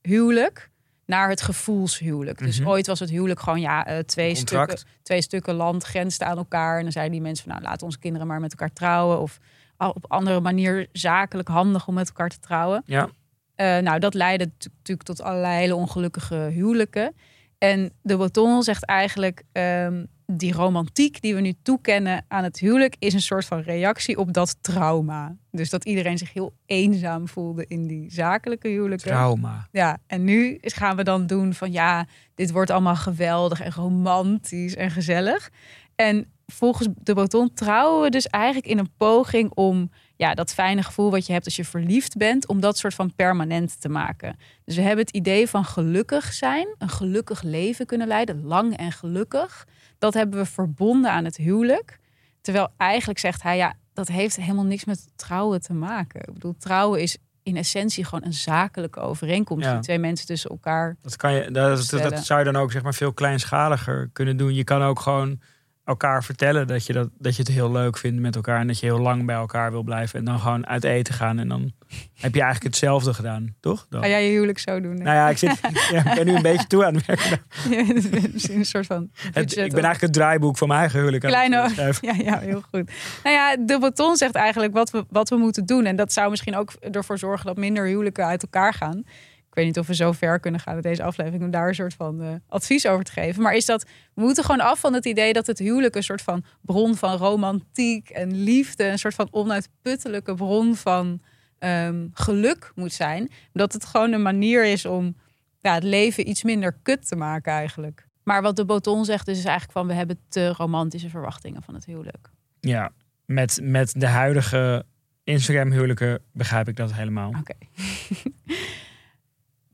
huwelijk 0.00 0.70
naar 1.12 1.28
het 1.28 1.42
gevoelshuwelijk. 1.42 2.38
Dus 2.38 2.58
Mhm. 2.58 2.68
ooit 2.68 2.86
was 2.86 3.00
het 3.00 3.10
huwelijk 3.10 3.40
gewoon 3.40 3.60
ja, 3.60 3.86
eh, 3.86 3.98
twee, 3.98 4.34
Contract. 4.34 4.70
stukken, 4.70 4.96
twee 5.02 5.22
stukken 5.22 5.54
land 5.54 5.82
grensden 5.84 6.26
aan 6.26 6.36
elkaar. 6.36 6.76
En 6.76 6.82
dan 6.82 6.92
zeiden 6.92 7.12
die 7.12 7.22
mensen 7.22 7.44
van 7.44 7.52
nou 7.52 7.64
laten 7.64 7.86
onze 7.86 7.98
kinderen 7.98 8.26
maar 8.26 8.40
met 8.40 8.50
elkaar 8.50 8.72
trouwen. 8.72 9.20
Of 9.20 9.38
op 9.76 10.04
andere 10.08 10.40
manier 10.40 10.88
zakelijk 10.92 11.48
handig 11.48 11.88
om 11.88 11.94
met 11.94 12.08
elkaar 12.08 12.28
te 12.28 12.38
trouwen. 12.38 12.82
Ja. 12.86 13.08
Eh, 13.54 13.78
nou, 13.78 13.98
dat 13.98 14.14
leidde 14.14 14.50
natuurlijk 14.58 15.06
tot 15.06 15.22
allerlei 15.22 15.60
hele 15.60 15.74
ongelukkige 15.74 16.34
huwelijken. 16.34 17.14
En 17.58 17.92
de 18.02 18.16
Botton 18.16 18.62
zegt 18.62 18.84
eigenlijk, 18.84 19.42
ehm, 19.52 20.04
die 20.36 20.52
romantiek 20.52 21.20
die 21.20 21.34
we 21.34 21.40
nu 21.40 21.54
toekennen 21.62 22.24
aan 22.28 22.44
het 22.44 22.58
huwelijk 22.58 22.96
is 22.98 23.14
een 23.14 23.20
soort 23.20 23.44
van 23.44 23.60
reactie 23.60 24.18
op 24.18 24.32
dat 24.32 24.56
trauma. 24.60 25.36
Dus 25.50 25.70
dat 25.70 25.84
iedereen 25.84 26.18
zich 26.18 26.32
heel 26.32 26.54
eenzaam 26.66 27.28
voelde 27.28 27.64
in 27.68 27.86
die 27.86 28.10
zakelijke 28.10 28.68
huwelijken. 28.68 29.06
Trauma. 29.06 29.68
Ja, 29.72 29.98
en 30.06 30.24
nu 30.24 30.58
gaan 30.60 30.96
we 30.96 31.04
dan 31.04 31.26
doen 31.26 31.54
van 31.54 31.72
ja, 31.72 32.06
dit 32.34 32.50
wordt 32.50 32.70
allemaal 32.70 32.96
geweldig 32.96 33.60
en 33.60 33.72
romantisch 33.72 34.76
en 34.76 34.90
gezellig. 34.90 35.50
En 35.94 36.26
volgens 36.46 36.88
de 37.02 37.14
Breton 37.14 37.54
trouwen 37.54 38.02
we 38.02 38.10
dus 38.10 38.26
eigenlijk 38.26 38.66
in 38.66 38.78
een 38.78 38.92
poging 38.96 39.50
om 39.54 39.90
ja, 40.16 40.34
dat 40.34 40.54
fijne 40.54 40.82
gevoel 40.82 41.10
wat 41.10 41.26
je 41.26 41.32
hebt 41.32 41.44
als 41.44 41.56
je 41.56 41.64
verliefd 41.64 42.16
bent, 42.16 42.48
om 42.48 42.60
dat 42.60 42.78
soort 42.78 42.94
van 42.94 43.14
permanent 43.14 43.80
te 43.80 43.88
maken. 43.88 44.36
Dus 44.64 44.76
we 44.76 44.82
hebben 44.82 45.04
het 45.04 45.14
idee 45.14 45.48
van 45.48 45.64
gelukkig 45.64 46.32
zijn, 46.32 46.74
een 46.78 46.88
gelukkig 46.88 47.42
leven 47.42 47.86
kunnen 47.86 48.06
leiden, 48.06 48.42
lang 48.44 48.76
en 48.76 48.92
gelukkig. 48.92 49.66
Dat 50.02 50.14
hebben 50.14 50.38
we 50.38 50.46
verbonden 50.46 51.10
aan 51.10 51.24
het 51.24 51.36
huwelijk. 51.36 51.98
Terwijl 52.40 52.68
eigenlijk 52.76 53.18
zegt 53.18 53.42
hij, 53.42 53.56
ja, 53.56 53.74
dat 53.92 54.08
heeft 54.08 54.36
helemaal 54.36 54.64
niks 54.64 54.84
met 54.84 55.06
trouwen 55.16 55.60
te 55.60 55.72
maken. 55.72 56.20
Ik 56.20 56.32
bedoel, 56.32 56.54
trouwen 56.58 57.00
is 57.02 57.16
in 57.42 57.56
essentie 57.56 58.04
gewoon 58.04 58.24
een 58.24 58.32
zakelijke 58.32 59.00
overeenkomst 59.00 59.66
Ja. 59.66 59.72
die 59.72 59.82
twee 59.82 59.98
mensen 59.98 60.26
tussen 60.26 60.50
elkaar. 60.50 60.96
Dat, 61.02 61.16
kan 61.16 61.32
je, 61.32 61.40
dat, 61.50 61.54
dat, 61.54 61.84
Stellen. 61.84 62.10
dat 62.10 62.24
zou 62.24 62.38
je 62.38 62.52
dan 62.52 62.56
ook 62.62 62.72
zeg 62.72 62.82
maar, 62.82 62.94
veel 62.94 63.12
kleinschaliger 63.12 64.10
kunnen 64.12 64.36
doen. 64.36 64.54
Je 64.54 64.64
kan 64.64 64.82
ook 64.82 65.00
gewoon 65.00 65.40
elkaar 65.84 66.24
vertellen 66.24 66.66
dat 66.66 66.86
je, 66.86 66.92
dat, 66.92 67.08
dat 67.18 67.36
je 67.36 67.42
het 67.42 67.52
heel 67.52 67.72
leuk 67.72 67.98
vindt 67.98 68.20
met 68.20 68.36
elkaar. 68.36 68.60
En 68.60 68.66
dat 68.66 68.80
je 68.80 68.86
heel 68.86 68.98
lang 68.98 69.26
bij 69.26 69.34
elkaar 69.34 69.70
wil 69.70 69.82
blijven. 69.82 70.18
En 70.18 70.24
dan 70.24 70.38
gewoon 70.38 70.66
uit 70.66 70.84
eten 70.84 71.14
gaan. 71.14 71.38
En 71.38 71.48
dan 71.48 71.72
heb 72.14 72.34
je 72.34 72.40
eigenlijk 72.40 72.62
hetzelfde 72.62 73.14
gedaan, 73.14 73.54
toch? 73.60 73.86
Dan. 73.88 74.02
Ga 74.02 74.08
jij 74.08 74.24
je 74.24 74.30
huwelijk 74.30 74.58
zo 74.58 74.80
doen? 74.80 74.94
Nou 74.94 75.16
ja, 75.16 75.28
ik, 75.28 75.38
zit, 75.38 75.60
ja, 75.92 76.10
ik 76.10 76.14
ben 76.14 76.26
nu 76.26 76.34
een 76.34 76.42
beetje 76.42 76.66
toe 76.66 76.84
aan 76.84 76.94
het 76.94 77.06
werken. 77.06 77.40
Misschien 78.32 78.58
een 78.58 78.64
soort 78.64 78.86
van. 78.86 79.10
Het, 79.32 79.50
ik 79.50 79.56
ben 79.56 79.84
eigenlijk 79.84 80.00
het 80.00 80.12
draaiboek 80.12 80.58
van 80.58 80.68
mijn 80.68 80.80
eigen 80.80 80.98
huwelijk 80.98 81.24
aan 81.24 81.30
het 81.30 81.74
Kleine-. 81.74 81.92
Ja, 82.00 82.14
ja, 82.32 82.38
heel 82.38 82.62
goed. 82.70 82.90
Nou 83.22 83.36
ja, 83.36 83.56
de 83.56 83.78
Breton 83.78 84.16
zegt 84.16 84.34
eigenlijk 84.34 84.72
wat 84.72 84.90
we, 84.90 85.04
wat 85.08 85.28
we 85.28 85.36
moeten 85.36 85.66
doen. 85.66 85.84
En 85.84 85.96
dat 85.96 86.12
zou 86.12 86.30
misschien 86.30 86.56
ook 86.56 86.72
ervoor 86.72 87.18
zorgen 87.18 87.46
dat 87.46 87.56
minder 87.56 87.86
huwelijken 87.86 88.26
uit 88.26 88.42
elkaar 88.42 88.74
gaan. 88.74 89.04
Ik 89.52 89.58
weet 89.58 89.66
niet 89.66 89.78
of 89.78 89.86
we 89.86 89.94
zo 89.94 90.12
ver 90.12 90.40
kunnen 90.40 90.60
gaan 90.60 90.74
met 90.74 90.82
deze 90.82 91.02
aflevering 91.02 91.42
om 91.42 91.50
daar 91.50 91.68
een 91.68 91.74
soort 91.74 91.94
van 91.94 92.22
eh, 92.22 92.28
advies 92.48 92.86
over 92.86 93.04
te 93.04 93.12
geven. 93.12 93.42
Maar 93.42 93.54
is 93.54 93.64
dat 93.64 93.82
we 94.14 94.22
moeten 94.22 94.44
gewoon 94.44 94.60
af 94.60 94.80
van 94.80 94.92
het 94.92 95.04
idee 95.04 95.32
dat 95.32 95.46
het 95.46 95.58
huwelijk 95.58 95.94
een 95.94 96.02
soort 96.02 96.22
van 96.22 96.44
bron 96.60 96.96
van 96.96 97.16
romantiek 97.16 98.10
en 98.10 98.42
liefde, 98.42 98.84
een 98.84 98.98
soort 98.98 99.14
van 99.14 99.28
onuitputtelijke 99.30 100.34
bron 100.34 100.76
van 100.76 101.20
ehm, 101.58 102.06
geluk 102.12 102.72
moet 102.74 102.92
zijn. 102.92 103.30
Dat 103.52 103.72
het 103.72 103.84
gewoon 103.84 104.12
een 104.12 104.22
manier 104.22 104.64
is 104.64 104.84
om 104.84 105.16
ja, 105.60 105.74
het 105.74 105.84
leven 105.84 106.28
iets 106.28 106.42
minder 106.42 106.76
kut 106.82 107.08
te 107.08 107.16
maken 107.16 107.52
eigenlijk. 107.52 108.06
Maar 108.22 108.42
wat 108.42 108.56
de 108.56 108.64
Boton 108.64 109.04
zegt 109.04 109.28
is 109.28 109.34
eigenlijk 109.36 109.72
van 109.72 109.86
we 109.86 109.92
hebben 109.92 110.18
te 110.28 110.48
romantische 110.48 111.08
verwachtingen 111.08 111.62
van 111.62 111.74
het 111.74 111.84
huwelijk. 111.84 112.30
Ja, 112.60 112.92
met, 113.26 113.58
met 113.62 114.00
de 114.00 114.06
huidige 114.06 114.84
Instagram 115.24 115.70
huwelijken 115.70 116.22
begrijp 116.32 116.68
ik 116.68 116.76
dat 116.76 116.92
helemaal. 116.92 117.32
Oké. 117.40 117.54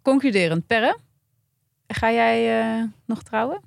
Concluderend, 0.08 0.66
Perre. 0.66 0.98
Ga 1.86 2.12
jij 2.12 2.60
eh, 2.60 2.84
nog 3.06 3.22
trouwen? 3.22 3.60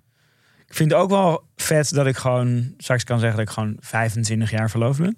Ik 0.67 0.75
vind 0.75 0.91
het 0.91 0.99
ook 0.99 1.09
wel 1.09 1.43
vet 1.55 1.93
dat 1.93 2.05
ik 2.05 2.15
gewoon 2.15 2.73
straks 2.77 3.03
kan 3.03 3.19
zeggen 3.19 3.37
dat 3.37 3.47
ik 3.47 3.53
gewoon 3.53 3.77
25 3.79 4.51
jaar 4.51 4.69
verloofd 4.69 4.99
ben. 4.99 5.17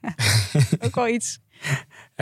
Ook 0.84 0.94
wel 0.94 1.08
iets. 1.08 1.38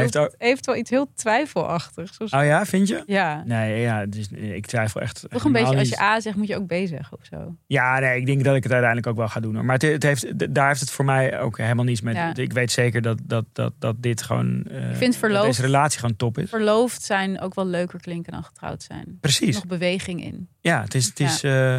Heeft 0.00 0.16
ook, 0.18 0.64
wel 0.66 0.76
iets 0.76 0.90
heel 0.90 1.10
twijfelachtigs. 1.14 2.18
oh 2.18 2.28
ja, 2.44 2.64
vind 2.66 2.88
je? 2.88 3.02
Ja. 3.06 3.42
Nee, 3.46 3.80
ja, 3.80 4.06
dus, 4.06 4.28
ik 4.30 4.66
twijfel 4.66 5.00
echt. 5.00 5.24
Toch 5.30 5.44
een 5.44 5.52
beetje 5.52 5.76
als 5.78 5.88
je. 5.88 6.00
A 6.00 6.20
zegt, 6.20 6.36
moet 6.36 6.46
je 6.46 6.56
ook 6.56 6.66
B 6.66 6.72
zeggen 6.72 7.18
of 7.18 7.24
zo. 7.30 7.56
Ja, 7.66 7.98
nee, 7.98 8.18
ik 8.20 8.26
denk 8.26 8.44
dat 8.44 8.56
ik 8.56 8.62
het 8.62 8.72
uiteindelijk 8.72 9.10
ook 9.10 9.16
wel 9.16 9.28
ga 9.28 9.40
doen. 9.40 9.54
hoor. 9.54 9.64
Maar 9.64 9.74
het, 9.74 9.82
het 9.82 10.02
heeft, 10.02 10.54
daar 10.54 10.68
heeft 10.68 10.80
het 10.80 10.90
voor 10.90 11.04
mij 11.04 11.40
ook 11.40 11.58
helemaal 11.58 11.84
niets 11.84 12.00
mee. 12.00 12.14
Ja. 12.14 12.34
Ik 12.34 12.52
weet 12.52 12.72
zeker 12.72 13.02
dat, 13.02 13.18
dat, 13.24 13.44
dat, 13.52 13.72
dat 13.78 13.96
dit 14.02 14.22
gewoon. 14.22 14.64
eh, 14.64 14.90
Ik 14.90 14.96
vind 14.96 15.16
verloofd- 15.16 15.46
Deze 15.46 15.62
relatie 15.62 16.00
gewoon 16.00 16.16
top 16.16 16.38
is. 16.38 16.48
Verloofd 16.48 17.02
zijn 17.02 17.40
ook 17.40 17.54
wel 17.54 17.66
leuker 17.66 18.00
klinken 18.00 18.32
dan 18.32 18.44
getrouwd 18.44 18.82
zijn. 18.82 19.18
Precies. 19.20 19.54
Nog 19.54 19.66
beweging 19.66 20.24
in. 20.24 20.48
Ja, 20.60 20.82
het 20.82 20.94
is. 20.94 21.06
Het 21.06 21.20
is 21.20 21.42
eh, 21.42 21.76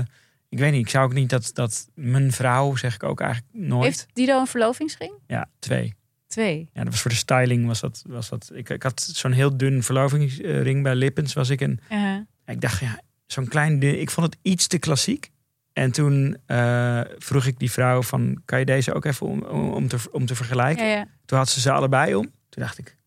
ik 0.49 0.59
weet 0.59 0.71
niet, 0.71 0.81
ik 0.85 0.89
zou 0.89 1.05
ook 1.05 1.13
niet 1.13 1.29
dat, 1.29 1.49
dat 1.53 1.87
mijn 1.95 2.31
vrouw, 2.31 2.75
zeg 2.75 2.95
ik 2.95 3.03
ook 3.03 3.21
eigenlijk 3.21 3.53
nooit. 3.53 3.83
Heeft 3.83 4.05
Dido 4.13 4.39
een 4.39 4.47
verlovingsring? 4.47 5.11
Ja, 5.27 5.49
twee. 5.59 5.95
Twee. 6.29 6.69
Ja, 6.73 6.83
dat 6.83 6.91
was 6.91 7.01
voor 7.01 7.11
de 7.11 7.17
styling. 7.17 7.67
Was 7.67 7.79
dat, 7.79 8.03
was 8.07 8.29
dat. 8.29 8.49
Ik, 8.53 8.69
ik 8.69 8.83
had 8.83 9.01
zo'n 9.01 9.31
heel 9.31 9.57
dun 9.57 9.83
verlovingsring 9.83 10.83
bij 10.83 10.95
Lippens. 10.95 11.33
Was 11.33 11.49
ik 11.49 11.61
een, 11.61 11.79
Uh, 11.91 12.15
ik 12.45 12.61
dacht, 12.61 12.79
ja, 12.79 13.01
zo'n 13.25 13.47
klein 13.47 13.79
ding. 13.79 13.97
Ik 13.97 14.09
vond 14.09 14.25
het 14.25 14.37
iets 14.41 14.67
te 14.67 14.77
klassiek. 14.77 15.31
En 15.73 15.91
toen 15.91 16.37
eh, 16.45 17.01
vroeg 17.17 17.45
ik 17.45 17.59
die 17.59 17.71
vrouw 17.71 18.01
van, 18.01 18.41
kan 18.45 18.59
je 18.59 18.65
deze 18.65 18.93
ook 18.93 19.05
even 19.05 19.27
om, 19.27 19.43
om, 19.43 19.87
te, 19.87 19.97
om 20.11 20.25
te 20.25 20.35
vergelijken? 20.35 20.85
ja, 20.85 20.91
ja, 20.91 21.05
Toen 21.25 21.37
had 21.37 21.49
ze 21.49 21.59
ze 21.59 21.71
allebei 21.71 22.15
om. 22.15 22.23
Toen 22.23 22.63
dacht 22.63 22.77
ik, 22.77 22.97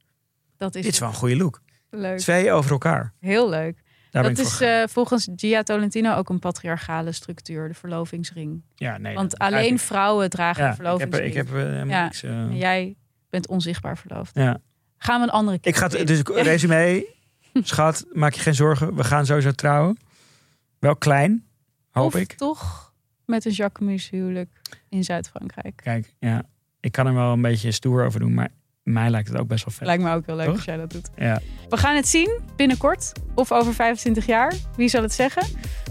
dat 0.57 0.75
is 0.75 0.83
dit 0.83 0.93
is 0.93 0.99
wel 0.99 1.09
een 1.09 1.15
goede 1.15 1.37
look. 1.37 1.61
leuk. 1.91 2.19
Twee 2.19 2.53
over 2.53 2.71
elkaar. 2.71 3.13
Heel 3.21 3.49
leuk. 3.49 3.83
Daar 4.11 4.23
dat 4.23 4.39
is 4.39 4.61
eh, 4.61 4.83
volgens 4.87 5.29
Gia 5.37 5.63
Tolentino 5.63 6.15
ook 6.15 6.29
een 6.29 6.39
patriarchale 6.39 7.13
structuur, 7.13 7.69
de 7.69 7.75
verlovingsring. 7.75 8.63
ja, 8.75 8.99
nee, 8.99 9.15
Want 9.15 9.39
alleen 9.39 9.79
vrouwen 9.79 10.31
dragen 10.31 10.65
ja, 10.65 10.77
een 10.79 10.95
ik 10.95 11.01
heb, 11.01 11.15
ik 11.15 11.35
heb 11.35 11.55
eh, 11.55 11.83
niks. 11.83 12.21
jij 12.51 12.97
bent 13.33 13.49
onzichtbaar 13.49 13.99
verloofd. 13.99 14.35
ja. 14.35 14.61
Gaan 14.97 15.21
we 15.21 15.27
een 15.27 15.33
andere 15.33 15.59
keer 15.59 15.73
Ik 15.73 15.79
ga 15.79 15.89
het, 15.89 16.07
dus 16.07 16.23
resume, 16.23 17.07
schat, 17.53 18.07
maak 18.13 18.33
je 18.33 18.41
geen 18.41 18.55
zorgen. 18.55 18.95
We 18.95 19.05
gaan 19.05 19.27
sowieso 19.27 19.51
trouwen. 19.51 19.99
Wel 20.79 20.97
klein, 20.97 21.47
hoop 21.91 22.07
of 22.07 22.21
ik. 22.21 22.33
toch 22.33 22.93
met 23.25 23.45
een 23.45 23.53
Jacquemus 23.53 24.11
huwelijk 24.11 24.51
in 24.89 25.05
Zuid-Frankrijk. 25.05 25.77
Kijk, 25.77 26.15
ja, 26.19 26.43
ik 26.81 26.93
kan 26.93 27.07
er 27.07 27.15
wel 27.15 27.33
een 27.33 27.43
beetje 27.43 27.71
stoer 27.71 28.05
over 28.05 28.21
doen, 28.21 28.35
maar 28.35 28.51
mij 28.83 29.11
lijkt 29.11 29.29
het 29.29 29.39
ook 29.39 29.47
best 29.47 29.65
wel 29.65 29.75
vet. 29.75 29.87
Lijkt 29.87 30.03
me 30.03 30.15
ook 30.15 30.27
heel 30.27 30.37
leuk 30.37 30.45
Toch? 30.47 30.55
als 30.55 30.65
jij 30.65 30.77
dat 30.77 30.91
doet. 30.91 31.09
Ja. 31.17 31.41
We 31.69 31.77
gaan 31.77 31.97
het 31.97 32.09
zien 32.09 32.41
binnenkort 32.57 33.13
of 33.35 33.53
over 33.53 33.75
25 33.75 34.27
jaar. 34.27 34.53
Wie 34.77 34.89
zal 34.89 35.03
het 35.03 35.13
zeggen? 35.13 35.47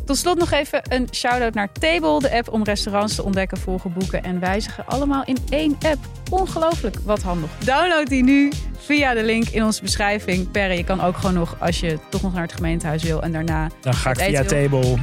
Tot 0.06 0.18
slot 0.18 0.38
nog 0.38 0.52
even 0.52 0.82
een 0.89 1.08
shout-out 1.12 1.54
naar 1.54 1.72
Table, 1.72 2.20
de 2.20 2.32
app 2.32 2.50
om 2.50 2.64
restaurants 2.64 3.16
te 3.16 3.24
ontdekken, 3.24 3.58
volgen, 3.58 3.94
boeken 3.94 4.24
en 4.24 4.39
wijzigen. 4.39 4.86
Allemaal 4.86 5.24
in 5.26 5.38
één 5.50 5.76
app. 5.86 5.98
Ongelooflijk, 6.30 6.96
wat 7.04 7.22
handig. 7.22 7.50
Download 7.64 8.08
die 8.08 8.24
nu 8.24 8.52
via 8.78 9.14
de 9.14 9.24
link 9.24 9.48
in 9.48 9.64
onze 9.64 9.82
beschrijving. 9.82 10.52
Perre, 10.52 10.74
je 10.78 10.84
kan 10.84 11.02
ook 11.02 11.16
gewoon 11.18 11.34
nog, 11.34 11.56
als 11.60 11.80
je 11.80 12.00
toch 12.10 12.22
nog 12.22 12.34
naar 12.34 12.42
het 12.42 12.54
gemeentehuis 12.54 13.04
wil 13.04 13.22
en 13.22 13.32
daarna 13.32 13.70
Dan 13.82 13.94
ga 13.94 14.10
ik 14.10 14.18
via 14.20 14.44
table, 14.44 14.98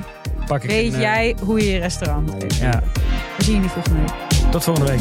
pak 0.47 0.63
ik 0.63 0.71
weet 0.71 0.87
een, 0.87 0.95
eh, 0.95 1.01
jij 1.01 1.37
hoe 1.45 1.59
je 1.65 1.71
je 1.71 1.79
restaurant 1.79 2.31
moet. 2.33 2.55
Ja, 2.55 2.83
We 3.37 3.45
zien 3.45 3.55
jullie 3.55 3.71
volgende 3.71 3.99
week. 4.01 4.51
tot 4.51 4.65
volgende 4.65 4.91
week. 4.91 5.01